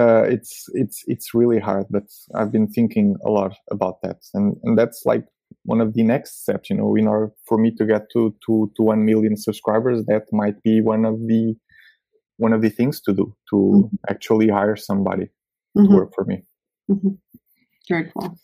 uh 0.00 0.22
it's 0.34 0.64
it's 0.82 0.98
it's 1.06 1.32
really 1.34 1.58
hard 1.68 1.86
but 1.88 2.04
i've 2.36 2.52
been 2.52 2.68
thinking 2.76 3.16
a 3.24 3.30
lot 3.30 3.54
about 3.70 3.96
that. 4.02 4.18
And 4.34 4.56
and 4.64 4.76
that's 4.78 5.00
like 5.06 5.24
one 5.64 5.80
of 5.80 5.94
the 5.94 6.02
next 6.02 6.42
steps 6.42 6.70
you 6.70 6.76
know 6.76 6.94
in 6.96 7.06
order 7.06 7.32
for 7.46 7.58
me 7.58 7.70
to 7.76 7.84
get 7.86 8.02
to 8.12 8.34
to 8.46 8.70
to 8.76 8.82
1 8.82 9.04
million 9.04 9.36
subscribers 9.36 10.04
that 10.06 10.22
might 10.32 10.60
be 10.62 10.80
one 10.80 11.04
of 11.04 11.18
the 11.26 11.54
one 12.38 12.52
of 12.52 12.60
the 12.62 12.70
things 12.70 13.00
to 13.00 13.12
do 13.14 13.34
to 13.50 13.56
Mhm. 13.56 13.90
actually 14.10 14.48
hire 14.48 14.76
somebody 14.76 15.28
Mhm. 15.76 15.88
to 15.88 15.94
work 15.96 16.10
for 16.14 16.24
me 16.24 16.44
Mhm. 16.90 17.18
very 17.88 18.10
cool 18.12 18.38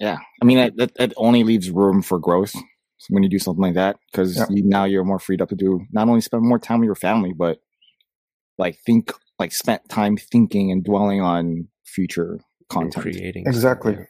Yeah, 0.00 0.18
I 0.42 0.44
mean 0.46 0.56
that, 0.58 0.76
that, 0.76 0.94
that 0.96 1.12
only 1.16 1.44
leaves 1.44 1.70
room 1.70 2.00
for 2.02 2.18
growth 2.18 2.54
when 3.10 3.22
you 3.22 3.28
do 3.28 3.38
something 3.38 3.62
like 3.62 3.74
that 3.74 3.96
because 4.10 4.36
Yeah. 4.38 4.46
you, 4.48 4.62
now 4.64 4.84
you're 4.84 5.04
more 5.04 5.18
freed 5.18 5.42
up 5.42 5.50
to 5.50 5.54
do 5.54 5.80
not 5.92 6.08
only 6.08 6.22
spend 6.22 6.42
more 6.42 6.58
time 6.58 6.80
with 6.80 6.86
your 6.86 6.94
family, 6.94 7.32
but 7.36 7.58
like 8.58 8.78
think 8.86 9.12
like 9.38 9.52
spent 9.52 9.86
time 9.90 10.16
thinking 10.16 10.72
and 10.72 10.82
dwelling 10.84 11.20
on 11.20 11.68
future 11.84 12.32
And 12.32 12.40
content. 12.70 13.02
creating 13.04 13.46
Exactly. 13.46 13.94
stuff, 13.94 14.06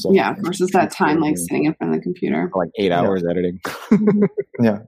So 0.00 0.12
yeah 0.12 0.34
versus 0.40 0.70
that 0.72 0.90
time 0.90 1.20
like 1.20 1.36
sitting 1.38 1.64
in 1.66 1.74
front 1.74 1.94
of 1.94 1.98
the 2.00 2.02
computer 2.02 2.48
for, 2.52 2.64
like 2.64 2.70
eight 2.78 2.90
Yeah. 2.90 3.00
hours 3.00 3.22
editing, 3.28 3.60
yeah 4.60 4.78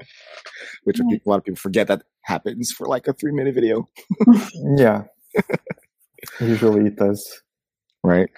which 0.84 0.98
Yeah. 0.98 1.16
a 1.24 1.28
lot 1.28 1.36
of 1.38 1.44
people 1.44 1.56
forget 1.56 1.86
that 1.88 2.02
happens 2.24 2.72
for 2.76 2.86
like 2.86 3.06
a 3.08 3.12
three 3.12 3.32
minute 3.32 3.54
video, 3.54 3.88
yeah 4.76 5.04
usually 6.40 6.86
it 6.86 6.96
does 6.96 7.42
right? 8.04 8.28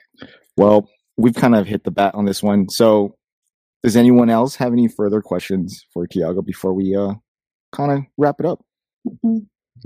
Well, 0.56 0.88
we've 1.16 1.34
kind 1.34 1.54
of 1.54 1.66
hit 1.66 1.84
the 1.84 1.90
bat 1.90 2.14
on 2.14 2.26
this 2.26 2.42
one. 2.42 2.68
So, 2.68 3.16
does 3.82 3.96
anyone 3.96 4.28
else 4.30 4.56
have 4.56 4.72
any 4.72 4.88
further 4.88 5.22
questions 5.22 5.84
for 5.92 6.06
Tiago 6.06 6.42
before 6.42 6.74
we 6.74 6.94
uh 6.94 7.14
kind 7.72 7.92
of 7.92 8.00
wrap 8.18 8.36
it 8.40 8.46
up? 8.46 8.62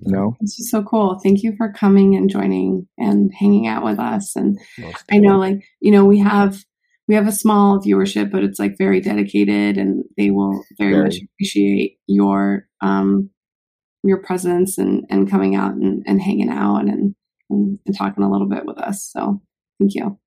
No. 0.00 0.36
it's 0.40 0.60
is 0.60 0.70
so 0.70 0.82
cool 0.82 1.18
thank 1.22 1.42
you 1.42 1.54
for 1.56 1.72
coming 1.72 2.14
and 2.14 2.30
joining 2.30 2.86
and 2.98 3.32
hanging 3.34 3.66
out 3.66 3.84
with 3.84 3.98
us 3.98 4.36
and 4.36 4.58
most 4.78 5.04
I 5.10 5.18
know 5.18 5.38
like, 5.38 5.64
you 5.80 5.90
know, 5.90 6.04
we 6.04 6.18
have 6.18 6.62
we 7.06 7.14
have 7.14 7.26
a 7.26 7.32
small 7.32 7.80
viewership, 7.80 8.30
but 8.30 8.44
it's 8.44 8.58
like 8.58 8.76
very 8.76 9.00
dedicated 9.00 9.78
and 9.78 10.04
they 10.16 10.30
will 10.30 10.62
very, 10.78 10.92
Very. 10.92 11.04
much 11.04 11.16
appreciate 11.16 11.98
your 12.06 12.68
um 12.82 13.30
your 14.04 14.22
presence 14.22 14.78
and 14.78 15.04
and 15.10 15.30
coming 15.30 15.56
out 15.56 15.72
and, 15.72 16.04
and 16.06 16.20
hanging 16.20 16.50
out 16.50 16.82
and, 16.82 17.14
and 17.50 17.78
and 17.84 17.96
talking 17.96 18.22
a 18.22 18.30
little 18.30 18.48
bit 18.48 18.66
with 18.66 18.78
us. 18.78 19.08
So 19.10 19.40
thank 19.80 19.94
you. 19.94 20.18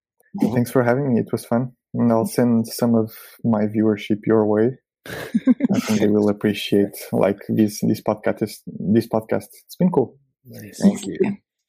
thanks 0.42 0.72
for 0.72 0.84
having 0.84 1.14
me 1.14 1.20
it 1.20 1.32
was 1.32 1.46
fun 1.46 1.74
and 1.94 2.10
i'll 2.10 2.26
send 2.26 2.66
some 2.66 2.96
of 2.96 3.12
my 3.44 3.66
viewership 3.66 4.20
your 4.26 4.46
way 4.48 4.72
i 5.08 5.80
think 5.80 6.00
they 6.00 6.08
will 6.08 6.30
appreciate 6.30 6.96
like 7.12 7.40
this 7.50 7.80
this 7.82 8.02
podcast 8.02 8.42
is 8.44 8.62
this 8.68 9.08
podcast 9.08 9.46
it's 9.66 9.76
been 9.76 9.92
cool 9.92 10.18
Nice. 10.44 10.80
Thank 10.82 11.06
you. 11.06 11.18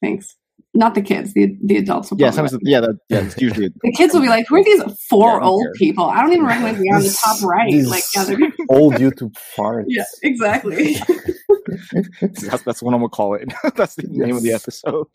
Thanks. 0.01 0.35
Not 0.73 0.95
the 0.95 1.01
kids, 1.03 1.33
the 1.35 1.55
the 1.63 1.77
adults 1.77 2.09
will 2.09 2.19
Yeah, 2.19 2.31
probably 2.31 2.49
sometimes, 2.49 2.67
yeah, 2.67 2.79
that, 2.81 2.97
yeah, 3.09 3.19
it's 3.25 3.39
usually 3.39 3.67
the 3.83 3.91
kids 3.95 4.13
will 4.15 4.21
be 4.21 4.29
like, 4.29 4.47
Who 4.47 4.55
are 4.55 4.63
these 4.63 4.81
four 5.07 5.37
Yeah, 5.39 5.47
old 5.47 5.63
care. 5.65 5.73
people? 5.73 6.05
I 6.05 6.21
don't 6.23 6.33
even 6.33 6.45
recognize 6.47 6.79
the 6.79 6.89
on 6.91 7.01
the 7.03 7.19
top 7.23 7.43
right. 7.43 7.71
Like 7.85 8.03
yeah, 8.15 8.23
they're 8.23 8.37
old 8.69 8.95
youtube 8.95 9.35
farts 9.55 9.85
yeah, 9.89 10.05
exactly. 10.23 10.95
that's, 12.21 12.63
that's 12.63 12.81
what 12.81 12.93
I'm 12.93 12.99
gonna 13.01 13.09
call 13.09 13.35
it. 13.35 13.53
that's 13.75 13.95
the 13.95 14.07
name 14.09 14.35
of 14.35 14.41
the 14.43 14.53
episode. 14.53 15.07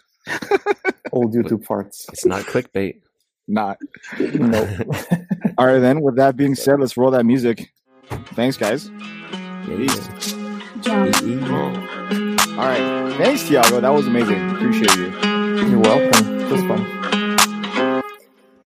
old 1.13 1.35
youtube 1.35 1.65
farts 1.67 2.05
It's 2.13 2.25
not 2.27 2.43
clickbait. 2.45 3.01
Not. 3.49 3.79
no 4.21 4.61
All 5.59 5.67
right, 5.67 5.79
then. 5.81 6.01
With 6.03 6.17
that 6.17 6.37
being 6.37 6.55
said, 6.55 6.79
let's 6.81 6.97
roll 6.97 7.11
that 7.13 7.25
music. 7.25 7.73
Thanks, 8.35 8.57
guys. 8.57 8.91
Peace. 9.67 10.09
Good. 10.83 11.51
All 11.51 12.65
right. 12.65 13.15
Thanks, 13.19 13.47
Tiago. 13.47 13.81
That 13.81 13.91
was 13.91 14.07
amazing. 14.07 14.51
Appreciate 14.51 14.97
you. 14.97 15.13
you're 15.69 15.81
welcome 15.81 16.41
it 16.41 16.53
was 16.53 16.63
fun 16.63 16.98